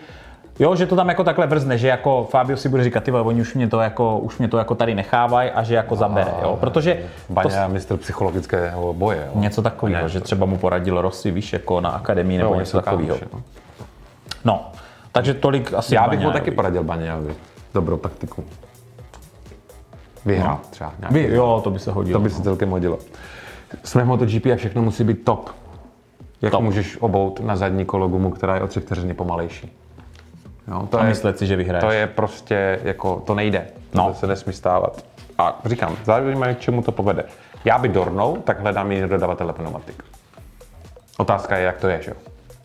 Jo, 0.58 0.76
že 0.76 0.86
to 0.86 0.96
tam 0.96 1.08
jako 1.08 1.24
takhle 1.24 1.46
vrzne, 1.46 1.78
že 1.78 1.88
jako 1.88 2.28
Fabio 2.30 2.56
si 2.56 2.68
bude 2.68 2.84
říkat, 2.84 3.04
ty 3.04 3.10
vole, 3.10 3.22
oni 3.22 3.40
už 3.40 3.54
mě 3.54 3.68
to 3.68 3.80
jako, 3.80 4.18
už 4.18 4.38
mě 4.38 4.48
to 4.48 4.58
jako 4.58 4.74
tady 4.74 4.94
nechávají 4.94 5.50
a 5.50 5.62
že 5.62 5.74
jako 5.74 5.96
zabere, 5.96 6.32
jo. 6.42 6.56
Protože 6.60 6.94
to, 6.94 7.32
Baňa 7.34 7.62
je 7.62 7.68
mistr 7.68 7.96
psychologického 7.96 8.92
boje. 8.92 9.28
Jo. 9.34 9.40
něco 9.40 9.62
takového, 9.62 10.08
že 10.08 10.20
třeba 10.20 10.46
mu 10.46 10.58
poradil 10.58 11.00
Rossi, 11.00 11.30
víš, 11.30 11.52
jako 11.52 11.80
na 11.80 11.90
akademii 11.90 12.38
nebo 12.38 12.54
Jo, 12.54 12.60
něco 12.60 12.70
jsou 12.70 12.80
takového. 12.80 13.16
no. 13.32 13.42
No, 14.44 14.70
takže 15.12 15.34
tolik 15.34 15.72
asi 15.74 15.94
Já 15.94 16.08
bych 16.08 16.20
mu 16.20 16.30
taky 16.30 16.50
poradil 16.50 16.84
Baňovi. 16.84 17.34
Dobrou 17.74 17.96
taktiku. 17.96 18.44
Vyhrát 20.24 20.70
třeba. 20.70 20.94
Nějaký. 20.98 21.14
Vy, 21.14 21.35
jo, 21.35 21.61
to 21.64 21.70
by 21.70 21.78
se 21.78 21.92
hodilo. 21.92 22.18
To 22.20 22.24
by 22.24 22.30
se 22.30 22.42
celkem 22.42 22.70
hodilo. 22.70 22.98
Jsme 23.85 24.02
v 24.02 24.06
MotoGP 24.06 24.46
a 24.52 24.56
všechno 24.56 24.82
musí 24.82 25.04
být 25.04 25.24
top. 25.24 25.50
Jak 26.42 26.50
Top. 26.52 26.62
můžeš 26.62 26.96
obout 27.00 27.40
na 27.40 27.56
zadní 27.56 27.85
kolo 27.85 28.08
gumu, 28.08 28.30
která 28.30 28.54
je 28.54 28.62
o 28.62 28.66
tři 28.66 28.80
vteřiny 28.80 29.14
pomalejší? 29.14 29.72
Jo, 30.68 30.87
to, 30.90 30.98
A 30.98 31.02
je, 31.02 31.08
myslet 31.08 31.38
si, 31.38 31.46
že 31.46 31.56
vyhraješ. 31.56 31.85
to 31.85 31.90
je 31.90 32.06
prostě, 32.06 32.80
jako, 32.82 33.22
to 33.26 33.35
nejde. 33.35 33.66
No. 33.94 34.08
To 34.08 34.14
se 34.14 34.26
nesmí 34.26 34.52
stávat. 34.52 35.04
A 35.38 35.61
říkám, 35.64 35.96
záleží 36.04 36.38
mě, 36.38 36.54
k 36.54 36.61
čemu 36.61 36.82
to 36.82 36.92
povede. 36.92 37.24
Já 37.64 37.78
by 37.78 37.88
dornou, 37.88 38.37
tak 38.37 38.61
hledám 38.61 38.92
jiný 38.92 39.08
dodavatele 39.08 39.52
pneumatik. 39.52 40.02
Otázka 41.18 41.56
je, 41.56 41.64
jak 41.64 41.76
to 41.76 41.88
je, 41.88 42.02
že 42.02 42.11
jo? 42.11 42.16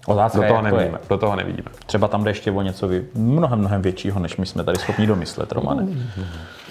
Otázka 0.08 0.40
Do 0.42 0.48
toho 0.48 0.60
to 0.62 0.66
je. 0.68 0.72
nevidíme. 0.72 1.00
Do 1.10 1.18
toho 1.18 1.36
nevidíme. 1.36 1.68
Třeba 1.86 2.08
tam 2.08 2.24
jde 2.24 2.30
ještě 2.30 2.52
o 2.52 2.62
něco 2.62 2.88
vy, 2.88 3.06
mnohem, 3.16 3.60
mnohem 3.60 3.82
většího, 3.82 4.20
než 4.20 4.38
my 4.38 4.46
jsme 4.46 4.64
tady 4.64 4.78
schopni 4.80 5.08
domyslet, 5.08 5.52
Romane. 5.52 5.88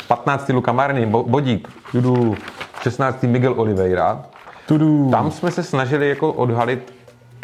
15. 0.09 0.49
Luka 0.49 0.73
Marini, 0.73 1.07
bo- 1.07 1.23
bodík, 1.23 1.69
judu, 1.95 2.37
16. 2.83 3.23
Miguel 3.23 3.55
Oliveira. 3.57 4.23
Tudu. 4.69 5.11
Tam 5.11 5.31
jsme 5.31 5.51
se 5.51 5.63
snažili 5.63 6.09
jako 6.09 6.33
odhalit, 6.33 6.93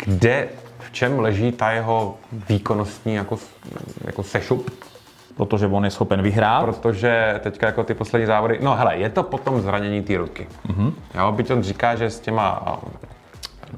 kde, 0.04 0.48
v 0.78 0.92
čem 0.92 1.18
leží 1.20 1.52
ta 1.52 1.70
jeho 1.70 2.14
výkonnostní 2.48 3.14
jako, 3.14 3.38
jako 4.04 4.22
sešup, 4.22 4.70
Protože 5.36 5.66
on 5.66 5.84
je 5.84 5.90
schopen 5.90 6.22
vyhrát. 6.22 6.64
protože 6.64 7.40
teďka 7.42 7.66
jako 7.66 7.84
ty 7.84 7.94
poslední 7.94 8.26
závody, 8.26 8.58
no 8.62 8.76
hele, 8.76 8.96
je 8.96 9.08
to 9.08 9.22
potom 9.22 9.60
zranění 9.60 10.02
té 10.02 10.16
ruky. 10.16 10.46
Mm-hmm. 10.68 10.92
Jo, 11.14 11.32
byť 11.32 11.50
on 11.50 11.62
říká, 11.62 11.94
že 11.94 12.10
s 12.10 12.20
těma 12.20 12.78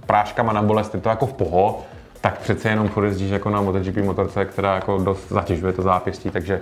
práškama 0.07 0.53
na 0.53 0.63
bolest 0.63 0.95
je 0.95 1.01
to 1.01 1.09
jako 1.09 1.27
v 1.27 1.33
poho, 1.33 1.83
tak 2.25 2.39
přece 2.39 2.69
jenom 2.69 2.89
furt 2.89 3.05
jezdíš 3.05 3.31
jako 3.31 3.51
na 3.51 3.61
MotoGP 3.61 3.97
motorce, 3.97 4.45
která 4.45 4.75
jako 4.75 4.99
dost 4.99 5.29
zatěžuje 5.29 5.73
to 5.73 5.83
zápěstí, 5.83 6.31
takže 6.31 6.61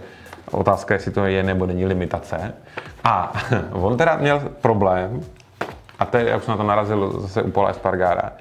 otázka 0.50 0.94
je, 0.94 0.96
jestli 0.96 1.12
to 1.12 1.24
je 1.24 1.42
nebo 1.42 1.66
není 1.66 1.86
limitace. 1.86 2.54
A 3.04 3.32
on 3.72 3.96
teda 3.96 4.16
měl 4.16 4.42
problém, 4.60 5.20
a 5.98 6.16
je, 6.18 6.28
jak 6.28 6.44
jsem 6.44 6.52
na 6.52 6.56
to 6.56 6.62
narazil 6.62 7.20
zase 7.20 7.42
u 7.42 7.50
Paula 7.50 7.70
Espargara, 7.70 8.32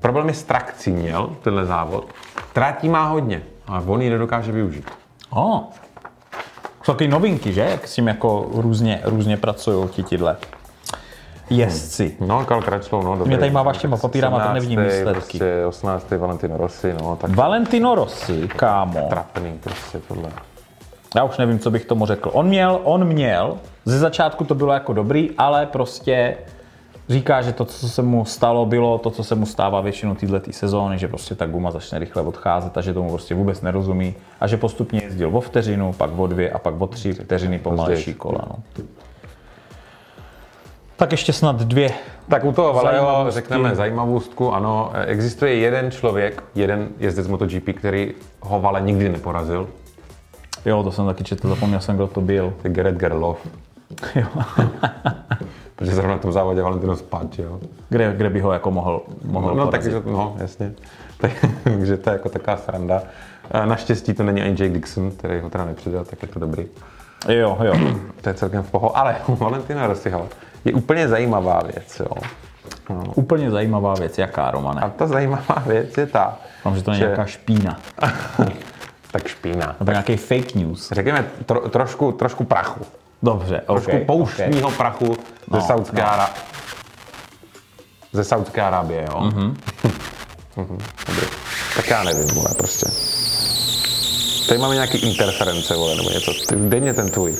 problém 0.00 0.28
je 0.28 0.34
s 0.34 0.42
trakcí 0.42 0.90
měl 0.90 1.36
tenhle 1.42 1.66
závod. 1.66 2.14
Trátí 2.52 2.88
má 2.88 3.08
hodně, 3.08 3.42
ale 3.66 3.84
on 3.86 4.02
ji 4.02 4.10
nedokáže 4.10 4.52
využít. 4.52 4.90
Oh. 5.30 5.60
Jsou 6.82 6.92
taky 6.92 7.08
novinky, 7.08 7.52
že? 7.52 7.60
Jak 7.60 7.88
s 7.88 7.94
tím 7.94 8.08
jako 8.08 8.50
různě, 8.54 9.00
různě 9.04 9.36
pracují 9.36 9.88
ti 9.88 10.02
tidle 10.02 10.36
jezdci. 11.50 12.16
No, 12.20 12.44
Karl 12.44 12.62
Crutchlow, 12.62 13.04
no, 13.04 13.16
dobrý. 13.16 13.28
Mě 13.28 13.38
tady 13.38 13.50
máváš 13.50 13.78
těma 13.78 13.96
papírama, 13.96 14.46
to 14.46 14.52
nevidím 14.52 14.78
17., 14.78 14.96
výsledky. 14.96 15.38
Prostě 15.38 15.66
18. 15.66 16.10
Valentino 16.10 16.56
Rossi, 16.56 16.94
no, 17.00 17.16
tak 17.16 17.30
Valentino 17.30 17.94
Rossi, 17.94 18.48
kámo. 18.48 19.06
trapný 19.08 19.58
prostě 19.62 20.00
tohle. 20.08 20.30
Já 21.16 21.24
už 21.24 21.38
nevím, 21.38 21.58
co 21.58 21.70
bych 21.70 21.84
tomu 21.84 22.06
řekl. 22.06 22.30
On 22.32 22.46
měl, 22.46 22.80
on 22.84 23.04
měl, 23.04 23.56
ze 23.84 23.98
začátku 23.98 24.44
to 24.44 24.54
bylo 24.54 24.72
jako 24.72 24.92
dobrý, 24.92 25.30
ale 25.38 25.66
prostě 25.66 26.36
říká, 27.08 27.42
že 27.42 27.52
to, 27.52 27.64
co 27.64 27.88
se 27.88 28.02
mu 28.02 28.24
stalo, 28.24 28.66
bylo 28.66 28.98
to, 28.98 29.10
co 29.10 29.24
se 29.24 29.34
mu 29.34 29.46
stává 29.46 29.80
většinou 29.80 30.14
této 30.14 30.52
sezóny, 30.52 30.98
že 30.98 31.08
prostě 31.08 31.34
ta 31.34 31.46
guma 31.46 31.70
začne 31.70 31.98
rychle 31.98 32.22
odcházet 32.22 32.78
a 32.78 32.80
že 32.80 32.94
tomu 32.94 33.10
prostě 33.10 33.34
vůbec 33.34 33.60
nerozumí 33.60 34.14
a 34.40 34.46
že 34.46 34.56
postupně 34.56 35.00
jezdil 35.02 35.36
o 35.36 35.40
vteřinu, 35.40 35.92
pak 35.92 36.18
o 36.18 36.26
dvě 36.26 36.50
a 36.50 36.58
pak 36.58 36.80
o 36.80 36.86
tři 36.86 37.12
vteřiny 37.12 37.58
pomalejší 37.58 38.14
kola. 38.14 38.40
No. 38.48 38.84
Tak 40.96 41.12
ještě 41.12 41.32
snad 41.32 41.56
dvě. 41.56 41.90
Tak 42.28 42.44
u 42.44 42.52
toho 42.52 42.72
Valeo 42.72 43.26
řekneme 43.30 43.74
zajímavostku, 43.74 44.52
ano, 44.54 44.90
existuje 45.06 45.54
jeden 45.54 45.90
člověk, 45.90 46.42
jeden 46.54 46.88
jezdec 46.98 47.28
MotoGP, 47.28 47.68
který 47.76 48.14
ho 48.40 48.60
Vale 48.60 48.80
nikdy 48.80 49.08
neporazil, 49.08 49.68
Jo, 50.66 50.82
to 50.82 50.92
jsem 50.92 51.06
taky 51.06 51.24
četl, 51.24 51.48
zapomněl 51.48 51.80
jsem, 51.80 51.94
kdo 51.96 52.06
to 52.06 52.20
byl. 52.20 52.54
to 52.62 52.68
je 52.68 52.74
Gerrit 52.74 52.96
Gerloff. 52.96 53.46
Jo. 54.14 54.26
Protože 55.76 55.94
zrovna 55.94 56.16
v 56.16 56.20
tom 56.20 56.32
závodě 56.32 56.62
Valentino 56.62 56.96
spadl, 56.96 57.28
jo. 57.38 57.60
kde, 57.88 58.12
kde 58.16 58.30
by 58.30 58.40
ho 58.40 58.52
jako 58.52 58.70
mohl, 58.70 59.02
mohl 59.24 59.54
No, 59.54 59.66
porazit. 59.66 59.92
takže, 59.92 60.10
no, 60.12 60.36
jasně. 60.38 60.72
Tak, 61.18 61.30
takže 61.64 61.96
to 61.96 62.10
je 62.10 62.12
jako 62.12 62.28
taková 62.28 62.56
sranda. 62.56 63.02
A 63.50 63.66
Naštěstí 63.66 64.14
to 64.14 64.22
není 64.22 64.42
ani 64.42 64.50
Jake 64.50 64.68
Dixon, 64.68 65.10
který 65.10 65.40
ho 65.40 65.50
teda 65.50 65.64
nepředal, 65.64 66.04
tak 66.04 66.22
je 66.22 66.28
to 66.28 66.38
dobrý. 66.40 66.66
Jo, 67.28 67.58
jo. 67.64 67.74
To 68.22 68.28
je 68.28 68.34
celkem 68.34 68.62
v 68.62 68.70
poho. 68.70 68.96
Ale 68.98 69.16
u 69.26 69.34
Valentina 69.36 69.86
Rossiho 69.86 70.28
je 70.64 70.72
úplně 70.72 71.08
zajímavá 71.08 71.60
věc, 71.74 72.00
jo. 72.00 72.16
Úplně 73.14 73.50
zajímavá 73.50 73.94
věc, 73.94 74.18
jaká, 74.18 74.50
Romane? 74.50 74.80
A 74.80 74.88
ta 74.88 75.06
zajímavá 75.06 75.62
věc 75.66 75.98
je 75.98 76.06
ta, 76.06 76.36
Mám, 76.64 76.76
že 76.76 76.82
to 76.82 76.90
je 76.90 76.96
že- 76.96 77.04
nějaká 77.04 77.26
špína. 77.26 77.80
tak 79.10 79.28
špína. 79.28 79.76
Nebo 79.80 79.90
nějaký 79.92 80.16
fake 80.16 80.54
news. 80.54 80.88
Řekněme 80.92 81.24
tro, 81.46 81.60
trošku, 81.68 82.12
trošku 82.12 82.44
prachu. 82.44 82.80
Dobře, 83.22 83.62
Trošku 83.66 83.90
okay, 83.90 84.04
pouštního 84.04 84.70
prachu 84.70 85.16
ze 85.52 85.56
No, 85.56 85.60
Saudské 85.66 86.02
no. 86.02 86.12
Ara... 86.12 86.30
ze 88.12 88.24
Saudské 88.24 88.62
Arábie, 88.62 89.02
jo. 89.12 89.20
Mm-hmm. 89.20 89.54
Dobrý. 91.06 91.26
Tak 91.76 91.90
já 91.90 92.04
nevím, 92.04 92.26
vole, 92.28 92.48
prostě. 92.56 92.86
Tady 94.48 94.60
máme 94.60 94.74
nějaký 94.74 94.98
interference, 94.98 95.74
vole, 95.76 95.94
nebo 95.96 96.10
něco. 96.10 96.32
Mě 96.56 96.94
ten 96.94 97.10
tvůj. 97.10 97.34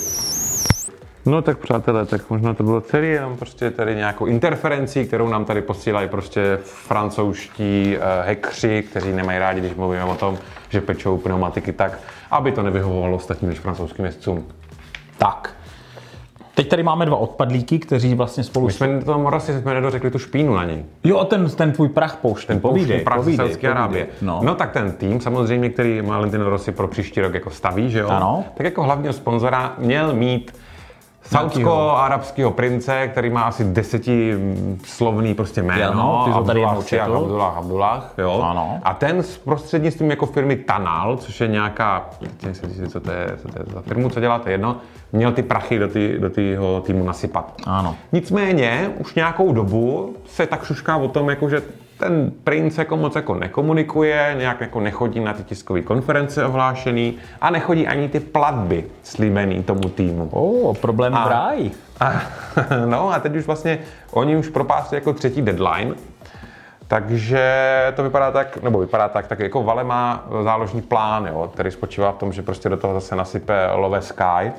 No 1.27 1.43
tak 1.43 1.59
přátelé, 1.59 2.07
tak 2.07 2.31
možná 2.31 2.55
to 2.55 2.63
bylo 2.63 2.81
celý 2.81 3.09
jenom 3.09 3.37
prostě 3.37 3.71
tady 3.71 3.97
nějakou 3.97 4.27
interferencí, 4.27 5.05
kterou 5.05 5.29
nám 5.29 5.45
tady 5.45 5.63
posílají 5.63 6.09
prostě 6.09 6.59
francouzští 6.63 7.97
uh, 7.97 8.03
hekři, 8.27 8.85
kteří 8.91 9.13
nemají 9.13 9.39
rádi, 9.39 9.61
když 9.61 9.75
mluvíme 9.75 10.05
o 10.05 10.15
tom, 10.15 10.39
že 10.69 10.81
pečou 10.81 11.17
pneumatiky 11.19 11.73
tak, 11.73 11.99
aby 12.31 12.53
to 12.53 12.63
nevyhovovalo 12.63 13.17
ostatním 13.17 13.51
než 13.51 13.61
francouzským 13.61 14.05
jezdcům. 14.05 14.47
Tak. 15.19 15.55
Teď 16.55 16.69
tady 16.69 16.83
máme 16.83 17.07
dva 17.07 17.17
odpadlíky, 17.17 17.79
kteří 17.79 18.15
vlastně 18.15 18.45
spolu... 18.45 18.67
My 18.67 18.73
jsme 18.73 19.01
to 19.05 19.19
Morasi 19.19 19.61
jsme 19.61 19.75
nedořekli 19.75 20.11
tu 20.11 20.19
špínu 20.19 20.55
na 20.55 20.65
něj. 20.65 20.85
Jo, 21.05 21.19
a 21.19 21.25
ten, 21.25 21.51
ten 21.51 21.73
tvůj 21.73 21.89
prach 21.89 22.17
pouští. 22.17 22.47
Ten 22.47 22.61
povídej, 22.61 23.01
prach 23.01 23.19
z 23.19 23.25
povídej, 23.25 23.47
Saudské 23.47 23.69
Arábie. 23.69 24.07
No. 24.23 24.41
No. 24.43 24.55
tak 24.55 24.71
ten 24.71 24.93
tým 24.93 25.21
samozřejmě, 25.21 25.71
který 25.71 26.01
Valentino 26.01 26.51
Rossi 26.51 26.73
pro 26.73 26.89
příští 26.89 27.21
rok 27.21 27.35
jako 27.35 27.51
staví, 27.51 27.91
že 27.91 27.99
jo? 27.99 28.09
Ano. 28.09 28.45
Tak 28.55 28.65
jako 28.65 28.83
hlavního 28.83 29.13
sponzora 29.13 29.75
měl 29.79 30.15
mít 30.15 30.53
saudsko-arabského 31.25 32.51
prince, 32.51 33.09
který 33.09 33.31
má 33.31 33.43
asi 33.43 33.65
desetislovný 33.65 35.35
prostě 35.35 35.63
jméno. 35.63 35.93
Ano, 35.93 36.23
ty 36.25 36.31
ho 36.31 36.45
tady 36.45 36.65
Abdullah. 36.65 37.19
Abdullah, 37.19 37.57
Abdullah, 37.57 38.13
jo. 38.19 38.41
Ano. 38.45 38.81
A 38.83 38.95
ten 38.95 39.23
s 39.23 39.39
prostřednictvím 39.39 40.11
jako 40.11 40.27
firmy 40.27 40.57
Tanal, 40.57 41.17
což 41.17 41.41
je 41.41 41.49
nějaká, 41.49 42.07
říct, 42.53 42.93
co 42.93 43.01
to 43.01 43.11
je, 43.11 43.37
co 43.43 43.49
to 43.49 43.59
je 43.59 43.65
za 43.75 43.81
firmu, 43.81 44.11
co 44.11 44.21
děláte 44.21 44.51
jedno, 44.51 44.77
měl 45.13 45.33
ty 45.33 45.43
prachy 45.43 45.79
do, 45.79 45.89
ty, 45.89 46.19
do 46.19 46.31
tého 46.31 46.81
týmu 46.81 47.05
nasypat. 47.05 47.53
Ano. 47.67 47.97
Nicméně 48.13 48.91
už 48.99 49.15
nějakou 49.15 49.53
dobu 49.53 50.17
se 50.27 50.47
tak 50.47 50.65
šušká 50.65 50.97
o 50.97 51.09
tom, 51.09 51.31
jako 51.31 51.49
že 51.49 51.63
ten 51.99 52.33
princ 52.45 52.79
jako 52.79 52.97
moc 52.97 53.17
jako 53.17 53.35
nekomunikuje, 53.35 54.35
nějak 54.39 54.61
jako 54.61 54.81
nechodí 54.81 55.21
na 55.21 55.33
ty 55.33 55.45
tiskové 55.45 55.83
konference 55.83 56.47
ohlášený 56.47 57.17
a 57.41 57.51
nechodí 57.51 57.87
ani 57.87 58.09
ty 58.09 58.21
platby 58.21 58.85
slíbený 59.03 59.63
tomu 59.63 59.89
týmu. 59.89 60.29
O, 60.33 60.75
problémy 60.75 61.17
v 61.25 61.29
ráji. 61.29 61.71
A, 62.01 62.13
no 62.87 63.11
a 63.11 63.19
teď 63.19 63.37
už 63.37 63.47
vlastně 63.47 63.79
oni 64.11 64.37
už 64.37 64.49
propásli 64.49 64.97
jako 64.97 65.13
třetí 65.13 65.43
deadline, 65.43 65.95
takže 66.89 67.43
to 67.97 68.03
vypadá 68.03 68.31
tak, 68.31 68.63
nebo 68.63 68.79
vypadá 68.79 69.09
tak, 69.09 69.27
tak 69.27 69.39
jako 69.41 69.63
Vale 69.63 69.85
má 69.85 70.27
záložní 70.43 70.83
plán, 70.83 71.27
jo, 71.27 71.51
který 71.55 71.71
spočívá 71.71 72.13
v 72.13 72.17
tom, 72.17 72.33
že 72.33 72.43
prostě 72.43 72.69
do 72.69 72.77
toho 72.77 72.95
zase 72.95 73.17
nasype 73.17 73.69
Love 73.75 74.03
Sky 74.03 74.53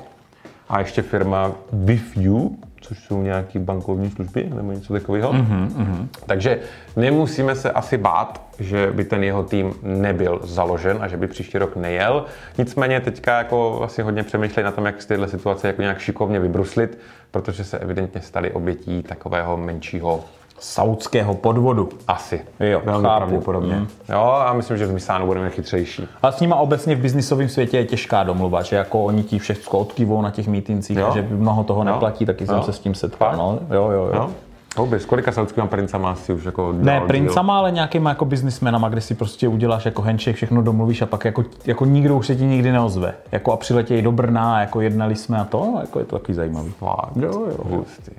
a 0.68 0.78
ještě 0.78 1.02
firma 1.02 1.52
WithU, 1.72 2.56
což 2.88 2.98
jsou 2.98 3.22
nějaké 3.22 3.58
bankovní 3.58 4.10
služby 4.10 4.50
nebo 4.54 4.72
něco 4.72 4.92
takového. 4.92 5.32
Mm-hmm. 5.32 6.08
Takže 6.26 6.58
nemusíme 6.96 7.54
se 7.54 7.70
asi 7.70 7.98
bát, 7.98 8.42
že 8.58 8.92
by 8.92 9.04
ten 9.04 9.24
jeho 9.24 9.42
tým 9.42 9.74
nebyl 9.82 10.40
založen 10.44 10.98
a 11.00 11.08
že 11.08 11.16
by 11.16 11.26
příští 11.26 11.58
rok 11.58 11.76
nejel. 11.76 12.24
Nicméně 12.58 13.00
teďka 13.00 13.38
jako 13.38 13.82
asi 13.84 14.02
hodně 14.02 14.22
přemýšlej 14.22 14.64
na 14.64 14.70
tom, 14.70 14.86
jak 14.86 15.02
z 15.02 15.06
téhle 15.06 15.28
situace 15.28 15.66
jako 15.66 15.82
nějak 15.82 15.98
šikovně 15.98 16.40
vybruslit, 16.40 16.98
protože 17.30 17.64
se 17.64 17.78
evidentně 17.78 18.20
stali 18.20 18.50
obětí 18.50 19.02
takového 19.02 19.56
menšího 19.56 20.24
Saudského 20.58 21.34
podvodu. 21.34 21.88
asi. 22.08 22.40
Jo, 22.60 22.82
Velmi 22.84 23.06
chápu. 23.08 23.16
pravděpodobně. 23.16 23.74
Mm. 23.76 23.86
Jo, 24.08 24.20
a 24.46 24.52
myslím, 24.52 24.76
že 24.78 24.86
v 24.86 24.92
Misánu 24.92 25.26
budeme 25.26 25.50
chytřejší. 25.50 26.08
A 26.22 26.32
s 26.32 26.40
nima 26.40 26.56
obecně 26.56 26.94
v 26.94 26.98
biznisovém 27.00 27.48
světě 27.48 27.76
je 27.78 27.84
těžká 27.84 28.22
domluva, 28.24 28.62
že 28.62 28.76
jako 28.76 29.04
oni 29.04 29.22
ti 29.22 29.38
všechno 29.38 29.78
odkývou 29.78 30.22
na 30.22 30.30
těch 30.30 30.48
mítincích, 30.48 30.96
Jo. 30.98 31.10
že 31.14 31.26
mnoho 31.30 31.64
toho 31.64 31.84
neplatí, 31.84 32.26
taky 32.26 32.46
jsem 32.46 32.56
Jo. 32.56 32.62
se 32.62 32.72
s 32.72 32.78
tím 32.78 32.94
setkal. 32.94 33.36
No, 33.36 33.58
jo, 33.76 33.90
jo, 33.90 34.10
jo. 34.14 34.30
Houby, 34.76 35.00
s 35.00 35.04
kolika 35.04 35.32
saudskými 35.32 35.68
princama 35.68 36.14
si 36.14 36.32
už 36.32 36.44
jako 36.44 36.72
Ne, 36.72 37.00
princama, 37.06 37.58
ale 37.58 37.70
nějakýma 37.72 38.10
jako 38.10 38.24
biznismenama, 38.24 38.88
kde 38.88 39.00
si 39.00 39.14
prostě 39.14 39.48
uděláš 39.48 39.84
jako 39.84 40.02
handshake, 40.02 40.36
všechno 40.36 40.62
domluvíš 40.62 41.02
a 41.02 41.06
pak 41.06 41.24
jako, 41.24 41.44
jako 41.66 41.84
nikdo 41.84 42.16
už 42.16 42.26
se 42.26 42.36
ti 42.36 42.44
nikdy 42.44 42.72
neozve. 42.72 43.14
Jako 43.32 43.52
a 43.52 43.56
přiletějí 43.56 44.02
do 44.02 44.12
Brna, 44.12 44.60
jako 44.60 44.80
jednali 44.80 45.16
jsme 45.16 45.38
a 45.38 45.44
to, 45.44 45.58
no, 45.74 45.80
jako 45.80 45.98
je 45.98 46.04
to 46.04 46.18
taky 46.18 46.34
zajímavý. 46.34 46.70
Fakt. 46.78 47.16
Jo, 47.16 47.30
jo. 47.32 47.56
Hustý. 47.64 48.10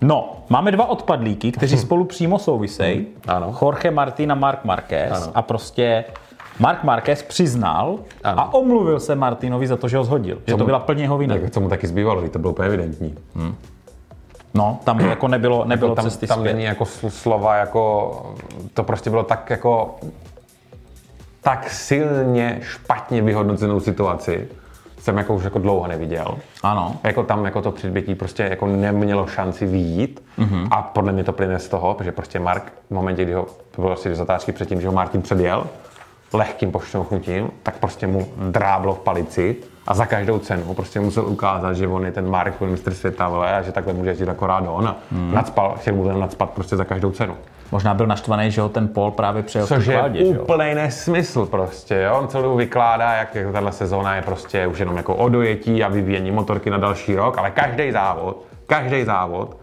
No, 0.00 0.32
máme 0.48 0.72
dva 0.72 0.88
odpadlíky, 0.88 1.52
kteří 1.52 1.78
spolu 1.78 2.04
přímo 2.04 2.38
souvisejí. 2.38 3.06
Ano. 3.28 3.54
Jorge 3.62 3.90
Martin 3.90 4.32
a 4.32 4.34
Mark 4.34 4.64
Marquez. 4.64 5.12
Ano. 5.12 5.32
A 5.34 5.42
prostě 5.42 6.04
Mark 6.58 6.84
Marquez 6.84 7.22
přiznal 7.22 7.98
Ano. 8.24 8.40
a 8.40 8.54
omluvil 8.54 9.00
se 9.00 9.14
Martinovi 9.14 9.66
za 9.66 9.76
to, 9.76 9.88
že 9.88 9.96
ho 9.96 10.04
zhodil. 10.04 10.38
Že 10.46 10.52
to 10.54 10.58
mu- 10.58 10.64
byla 10.66 10.78
plně 10.78 11.04
jeho 11.04 11.18
vina. 11.18 11.34
Tak 11.38 11.50
co 11.50 11.60
mu 11.60 11.68
taky 11.68 11.86
zbývalo, 11.86 12.28
to 12.28 12.38
bylo 12.38 12.52
úplně 12.52 12.68
evidentní. 12.68 13.14
No, 14.54 14.78
tam 14.84 15.00
jako 15.00 15.28
nebylo, 15.28 15.64
nebylo 15.64 15.94
tam, 15.94 16.04
cesty 16.04 16.26
tam 16.26 16.38
zpět. 16.38 16.52
není 16.52 16.64
jako 16.64 16.84
sl- 16.84 17.08
slova, 17.08 17.56
jako 17.56 18.12
to 18.74 18.82
prostě 18.82 19.10
bylo 19.10 19.22
tak 19.22 19.50
jako 19.50 19.96
tak 21.42 21.70
silně 21.70 22.58
špatně 22.62 23.22
vyhodnocenou 23.22 23.80
situaci, 23.80 24.48
jsem 25.06 25.18
jako 25.18 25.34
už 25.34 25.44
jako 25.44 25.58
dlouho 25.58 25.86
neviděl. 25.86 26.38
Ano. 26.62 26.96
Jako 27.04 27.22
tam 27.22 27.44
jako 27.44 27.62
to 27.62 27.72
předbětí 27.72 28.14
prostě 28.14 28.42
jako 28.42 28.66
nemělo 28.66 29.26
šanci 29.26 29.66
výjít 29.66 30.22
mm-hmm. 30.38 30.68
a 30.70 30.82
podle 30.82 31.12
mě 31.12 31.24
to 31.24 31.32
plyne 31.32 31.58
z 31.58 31.68
toho, 31.68 31.96
že 32.00 32.12
prostě 32.12 32.38
Mark 32.38 32.72
v 32.90 32.94
momentě, 32.94 33.24
kdy 33.24 33.32
ho, 33.32 33.46
to 33.70 33.82
bylo 33.82 33.92
asi 33.92 34.14
zatáčky 34.14 34.52
předtím, 34.52 34.80
že 34.80 34.86
ho 34.86 34.92
Martin 34.92 35.22
předjel, 35.22 35.66
lehkým 36.32 36.72
pošťouchnutím, 36.72 37.50
tak 37.62 37.78
prostě 37.78 38.06
mu 38.06 38.26
dráblo 38.50 38.94
v 38.94 38.98
palici 38.98 39.56
a 39.86 39.94
za 39.94 40.06
každou 40.06 40.38
cenu 40.38 40.74
prostě 40.74 41.00
musel 41.00 41.26
ukázat, 41.26 41.72
že 41.72 41.88
on 41.88 42.04
je 42.04 42.12
ten 42.12 42.30
Mark, 42.30 42.62
on 42.62 42.70
mistr 42.70 42.94
světa, 42.94 43.28
vole, 43.28 43.56
a 43.56 43.62
že 43.62 43.72
takhle 43.72 43.92
může 43.92 44.10
jezdit 44.10 44.28
akorát 44.28 44.64
on 44.68 44.88
a 44.88 44.96
mm. 45.10 45.34
nacpal, 45.34 45.74
chtěl 45.80 45.94
mu 45.94 46.18
nacpat 46.18 46.50
prostě 46.50 46.76
za 46.76 46.84
každou 46.84 47.10
cenu. 47.10 47.36
Možná 47.72 47.94
byl 47.94 48.06
naštvaný, 48.06 48.50
že 48.50 48.60
ho 48.60 48.68
ten 48.68 48.88
Paul 48.88 49.10
právě 49.10 49.42
přejel 49.42 49.66
Což 49.66 49.86
je 49.86 49.96
kládě, 49.98 50.24
úplný 50.24 50.74
nesmysl 50.74 51.46
prostě, 51.46 51.94
jo? 51.94 52.18
On 52.18 52.28
celou 52.28 52.56
vykládá, 52.56 53.12
jak 53.12 53.34
jako 53.34 53.52
tahle 53.52 53.72
sezóna 53.72 54.16
je 54.16 54.22
prostě 54.22 54.66
už 54.66 54.78
jenom 54.78 54.96
jako 54.96 55.14
o 55.14 55.28
dojetí 55.28 55.84
a 55.84 55.88
vyvíjení 55.88 56.30
motorky 56.30 56.70
na 56.70 56.78
další 56.78 57.14
rok, 57.16 57.38
ale 57.38 57.50
každý 57.50 57.92
závod, 57.92 58.44
každý 58.66 59.04
závod 59.04 59.56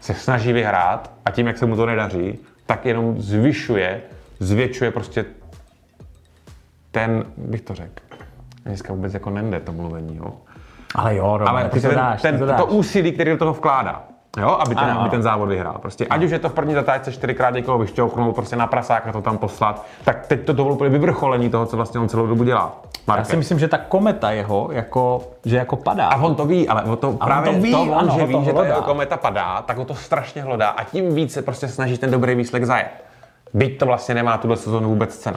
se 0.00 0.14
snaží 0.14 0.52
vyhrát 0.52 1.10
a 1.24 1.30
tím, 1.30 1.46
jak 1.46 1.58
se 1.58 1.66
mu 1.66 1.76
to 1.76 1.86
nedaří, 1.86 2.38
tak 2.66 2.86
jenom 2.86 3.20
zvyšuje, 3.20 4.00
zvětšuje 4.40 4.90
prostě 4.90 5.24
ten, 6.90 7.24
bych 7.36 7.60
to 7.60 7.74
řekl, 7.74 8.02
dneska 8.64 8.92
vůbec 8.92 9.14
jako 9.14 9.30
nende 9.30 9.60
to 9.60 9.72
mluvení, 9.72 10.16
jo? 10.16 10.32
Ale 10.94 11.16
jo, 11.16 11.36
Roman, 11.36 11.56
Ale 11.56 11.64
ty 11.64 11.70
prostě 11.70 11.88
to 11.88 11.94
ten, 11.94 11.98
dáš, 11.98 12.22
ten, 12.22 12.34
ty 12.34 12.38
to 12.40 12.46
dáš. 12.46 12.60
to 12.60 12.66
úsilí, 12.66 13.12
který 13.12 13.30
do 13.30 13.36
toho 13.36 13.52
vkládá, 13.52 14.02
jo, 14.38 14.48
aby 14.60 14.74
ten, 14.74 14.84
Ano, 14.84 15.00
aby 15.00 15.10
ten 15.10 15.22
závod 15.22 15.48
vyhrál. 15.48 15.74
Prostě, 15.82 16.06
ať 16.06 16.22
už 16.24 16.30
je 16.30 16.38
to 16.38 16.48
v 16.48 16.52
první 16.52 16.74
zatáčce 16.74 17.12
čtyřikrát 17.12 17.54
někoho 17.54 17.78
vyšťouchnout, 17.78 18.34
prostě 18.34 18.56
na 18.56 18.66
prasáka 18.66 19.12
to 19.12 19.22
tam 19.22 19.38
poslat, 19.38 19.86
tak 20.04 20.26
teď 20.26 20.44
to 20.44 20.54
bylo 20.54 20.68
úplně 20.74 20.90
vyvrcholení 20.90 21.50
toho, 21.50 21.66
co 21.66 21.76
vlastně 21.76 22.00
on 22.00 22.08
celou 22.08 22.26
dobu 22.26 22.44
dělá. 22.44 22.72
Já 22.84 23.14
Marke. 23.14 23.24
si 23.24 23.36
myslím, 23.36 23.58
že 23.58 23.68
ta 23.68 23.78
kometa 23.78 24.30
jeho, 24.30 24.68
jako, 24.72 25.20
že 25.44 25.56
jako 25.56 25.76
padá. 25.76 26.08
A 26.08 26.16
on 26.22 26.34
to 26.34 26.44
ví, 26.46 26.68
ale 26.68 26.82
o 26.82 26.96
to 26.96 27.12
právě 27.12 27.52
to 27.54 27.60
ví, 27.60 27.72
to, 27.72 27.82
on, 27.82 27.94
ano, 27.94 28.14
že 28.18 28.26
ví, 28.26 28.34
to 28.34 28.42
že 28.42 28.52
ta 28.52 28.64
jeho 28.66 28.82
kometa 28.82 29.16
padá, 29.16 29.62
tak 29.62 29.76
ho 29.78 29.84
to 29.84 29.94
strašně 29.94 30.42
hlodá 30.42 30.68
a 30.68 30.84
tím 30.84 31.14
víc 31.14 31.32
se 31.32 31.42
prostě 31.42 31.68
snaží 31.68 31.98
ten 31.98 32.10
dobrý 32.10 32.34
výsledek 32.34 32.66
zajet. 32.66 33.04
Byť 33.54 33.78
to 33.78 33.86
vlastně 33.86 34.14
nemá 34.14 34.38
tuhle 34.38 34.56
sezónu 34.56 34.88
vůbec 34.88 35.16
cenu. 35.16 35.36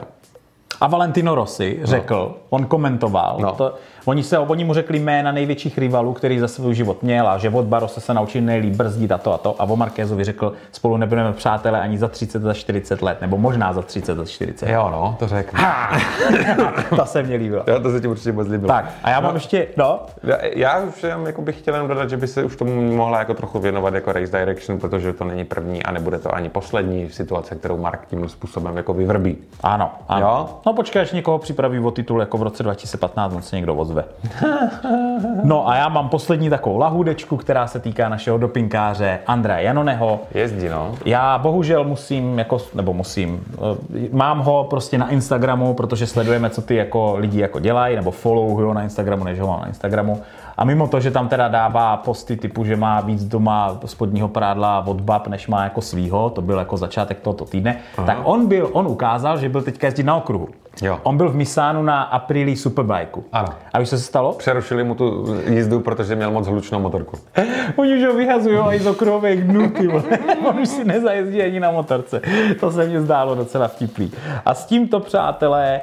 A 0.80 0.86
Valentino 0.86 1.34
Rossi 1.34 1.80
řekl, 1.82 2.34
on 2.50 2.66
komentoval, 2.66 3.36
No. 3.40 3.52
to, 3.52 3.74
Oni, 4.04 4.22
se, 4.22 4.38
oni 4.38 4.64
mu 4.64 4.74
řekli 4.74 4.98
jména 4.98 5.32
největších 5.32 5.78
rivalů, 5.78 6.12
který 6.12 6.38
za 6.38 6.48
svůj 6.48 6.74
život 6.74 7.02
měl 7.02 7.28
a 7.28 7.38
že 7.38 7.50
od 7.50 7.64
Barose 7.64 8.00
se 8.00 8.14
naučil 8.14 8.42
nejlíp 8.42 8.74
brzdit 8.74 9.12
a 9.12 9.18
to 9.18 9.34
a 9.34 9.38
to. 9.38 9.56
A 9.58 9.64
o 9.64 9.76
Markézovi 9.76 10.24
řekl, 10.24 10.52
spolu 10.72 10.96
nebudeme 10.96 11.32
přátelé 11.32 11.80
ani 11.80 11.98
za 11.98 12.08
30, 12.08 12.42
za 12.42 12.54
40 12.54 13.02
let, 13.02 13.20
nebo 13.20 13.38
možná 13.38 13.72
za 13.72 13.82
30, 13.82 14.16
za 14.16 14.24
40. 14.24 14.68
Jo, 14.68 14.88
no, 14.92 15.16
to 15.18 15.28
řekl. 15.28 15.56
to 16.96 17.06
se 17.06 17.22
mě 17.22 17.36
líbilo. 17.36 17.64
Jo, 17.66 17.80
to 17.80 17.90
se 17.90 18.00
ti 18.00 18.08
určitě 18.08 18.32
moc 18.32 18.48
líbilo. 18.48 18.68
Tak, 18.68 18.90
a 19.02 19.10
já 19.10 19.20
mám 19.20 19.30
no, 19.30 19.36
ještě, 19.36 19.66
no. 19.76 20.00
Já, 20.22 20.36
já 20.54 20.78
už 20.78 21.02
jenom 21.02 21.26
jako 21.26 21.42
bych 21.42 21.58
chtěl 21.58 21.74
jenom 21.74 21.88
dodat, 21.88 22.10
že 22.10 22.16
by 22.16 22.26
se 22.26 22.44
už 22.44 22.56
tomu 22.56 22.96
mohla 22.96 23.18
jako 23.18 23.34
trochu 23.34 23.58
věnovat 23.58 23.94
jako 23.94 24.12
Race 24.12 24.38
Direction, 24.38 24.80
protože 24.80 25.12
to 25.12 25.24
není 25.24 25.44
první 25.44 25.82
a 25.82 25.92
nebude 25.92 26.18
to 26.18 26.34
ani 26.34 26.48
poslední 26.48 27.10
situace, 27.10 27.54
kterou 27.54 27.78
Mark 27.78 28.06
tím 28.06 28.28
způsobem 28.28 28.76
jako 28.76 28.94
vyvrbí. 28.94 29.36
Ano, 29.62 29.90
ano. 30.08 30.26
Jo? 30.26 30.48
No 30.66 30.72
počkej, 30.72 31.02
až 31.02 31.12
někoho 31.12 31.38
připraví 31.38 31.78
o 31.78 31.90
titul 31.90 32.20
jako 32.20 32.38
v 32.38 32.42
roce 32.42 32.62
2015, 32.62 33.34
on 33.34 33.42
se 33.42 33.56
někdo 33.56 33.74
ozve. 33.74 33.91
No 35.44 35.68
a 35.68 35.76
já 35.76 35.88
mám 35.88 36.08
poslední 36.08 36.50
takovou 36.50 36.78
lahůdečku, 36.78 37.36
která 37.36 37.66
se 37.66 37.80
týká 37.80 38.08
našeho 38.08 38.38
dopinkáře 38.38 39.18
Andrea 39.26 39.58
Janoneho. 39.58 40.20
Jezdí, 40.34 40.68
no. 40.68 40.94
Já 41.04 41.38
bohužel 41.38 41.84
musím, 41.84 42.38
jako, 42.38 42.58
nebo 42.74 42.92
musím, 42.92 43.44
eh, 43.54 44.08
mám 44.12 44.38
ho 44.38 44.64
prostě 44.64 44.98
na 44.98 45.10
Instagramu, 45.10 45.74
protože 45.74 46.06
sledujeme, 46.06 46.50
co 46.50 46.62
ty 46.62 46.76
jako 46.76 47.14
lidi 47.18 47.40
jako 47.40 47.60
dělají, 47.60 47.96
nebo 47.96 48.10
follow 48.10 48.50
ho 48.50 48.74
na 48.74 48.82
Instagramu, 48.82 49.24
než 49.24 49.40
ho 49.40 49.46
mám 49.46 49.60
na 49.60 49.68
Instagramu. 49.68 50.20
A 50.56 50.64
mimo 50.64 50.88
to, 50.88 51.00
že 51.00 51.10
tam 51.10 51.28
teda 51.28 51.48
dává 51.48 51.96
posty 51.96 52.36
typu, 52.36 52.64
že 52.64 52.76
má 52.76 53.00
víc 53.00 53.24
doma 53.24 53.78
spodního 53.86 54.28
prádla 54.28 54.86
od 54.86 55.00
bab, 55.00 55.28
než 55.28 55.48
má 55.48 55.64
jako 55.64 55.80
svýho, 55.80 56.30
to 56.30 56.42
byl 56.42 56.58
jako 56.58 56.76
začátek 56.76 57.20
tohoto 57.20 57.44
týdne, 57.44 57.78
Aha. 57.96 58.06
tak 58.06 58.18
on 58.24 58.46
byl, 58.46 58.70
on 58.72 58.86
ukázal, 58.86 59.38
že 59.38 59.48
byl 59.48 59.62
teďka 59.62 59.86
jezdit 59.86 60.02
na 60.02 60.16
okruhu. 60.16 60.48
Jo. 60.82 60.98
On 61.02 61.16
byl 61.16 61.30
v 61.30 61.34
Misánu 61.34 61.82
na 61.82 62.02
Aprilii 62.02 62.56
Superbike. 62.56 63.20
Ano. 63.32 63.48
A 63.72 63.78
víš, 63.78 63.90
co 63.90 63.98
se 63.98 64.04
stalo? 64.04 64.32
Přerušili 64.32 64.84
mu 64.84 64.94
tu 64.94 65.36
jízdu, 65.46 65.80
protože 65.80 66.16
měl 66.16 66.30
moc 66.30 66.46
hlučnou 66.46 66.80
motorku. 66.80 67.18
Oni 67.76 67.96
už 67.96 68.04
ho 68.04 68.14
vyhazují 68.14 68.58
i 68.70 68.78
z 68.78 68.86
okruhových 68.86 69.44
dnů. 69.44 69.72
On 70.48 70.60
už 70.60 70.68
si 70.68 70.84
nezajezdí 70.84 71.42
ani 71.42 71.60
na 71.60 71.70
motorce. 71.70 72.20
To 72.60 72.70
se 72.70 72.86
mně 72.86 73.00
zdálo 73.00 73.34
docela 73.34 73.68
vtipný. 73.68 74.12
A 74.44 74.54
s 74.54 74.66
tímto, 74.66 75.00
přátelé, 75.00 75.80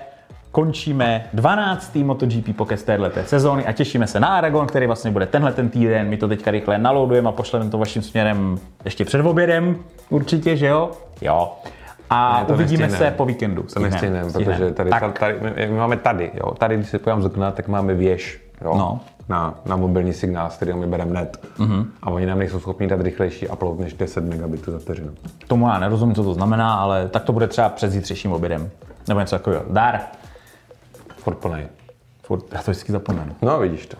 končíme 0.52 1.26
12. 1.34 1.96
MotoGP 1.96 2.56
pokec 2.56 2.84
této 2.84 3.10
sezóny 3.26 3.66
a 3.66 3.72
těšíme 3.72 4.08
se 4.08 4.20
na 4.20 4.28
Aragon, 4.28 4.68
který 4.68 4.86
vlastně 4.88 5.12
bude 5.12 5.26
tenhle 5.26 5.54
ten 5.54 5.70
týden. 5.70 6.08
My 6.08 6.18
to 6.18 6.28
teďka 6.28 6.52
rychle 6.52 6.78
naloudujeme 6.78 7.30
a 7.30 7.32
pošleme 7.32 7.70
to 7.70 7.78
vaším 7.78 8.02
směrem 8.02 8.60
ještě 8.86 9.06
před 9.06 9.26
obědem, 9.26 9.76
určitě, 10.10 10.58
že 10.58 10.68
jo? 10.68 10.92
Jo. 11.22 11.52
A 12.10 12.40
Ne, 12.48 12.54
uvidíme 12.54 12.84
nestihnem. 12.84 13.12
se 13.12 13.18
po 13.18 13.26
víkendu. 13.26 13.64
To 13.74 13.80
nestihnem, 13.80 14.32
protože 14.32 14.72
tady, 14.72 14.90
tak, 14.90 15.20
tady, 15.20 15.36
my 15.70 15.78
máme 15.78 15.98
tady, 15.98 16.32
jo. 16.34 16.52
Tady, 16.58 16.76
když 16.78 16.90
se 16.90 17.00
podívám 17.00 17.22
z 17.22 17.26
okna, 17.26 17.52
tak 17.52 17.68
máme 17.68 17.94
věž, 17.94 18.42
jo. 18.62 18.76
No. 18.78 19.00
Na, 19.30 19.56
na 19.66 19.76
mobilní 19.76 20.14
signál, 20.14 20.50
z 20.50 20.56
kterého 20.56 20.80
my 20.80 20.88
bereme 20.88 21.14
net. 21.14 21.42
Mm-hmm. 21.58 21.86
A 22.04 22.10
oni 22.10 22.26
nám 22.26 22.40
nejsou 22.40 22.60
schopni 22.60 22.88
dát 22.88 23.02
rychlejší 23.02 23.48
upload 23.48 23.80
než 23.80 23.94
10 23.94 24.24
megabitů 24.24 24.72
za 24.72 24.80
vteřinu. 24.80 25.10
tomu 25.48 25.68
já 25.68 25.80
nerozumím, 25.80 26.16
co 26.16 26.24
to 26.24 26.34
znamená, 26.34 26.74
ale 26.76 27.08
tak 27.10 27.24
to 27.24 27.34
bude 27.34 27.48
třeba 27.48 27.70
před 27.70 27.92
zítřejším 27.92 28.32
obědem. 28.32 28.70
Nebo 29.08 29.20
něco 29.20 29.36
takového. 29.36 29.64
Dar. 29.70 30.00
Furt 31.18 31.36
plnej. 31.38 31.68
Furt, 32.24 32.54
já 32.54 32.62
to 32.62 32.72
vždycky 32.72 32.92
zapomenu. 32.92 33.36
No, 33.42 33.60
vidíš 33.60 33.86
to. 33.86 33.98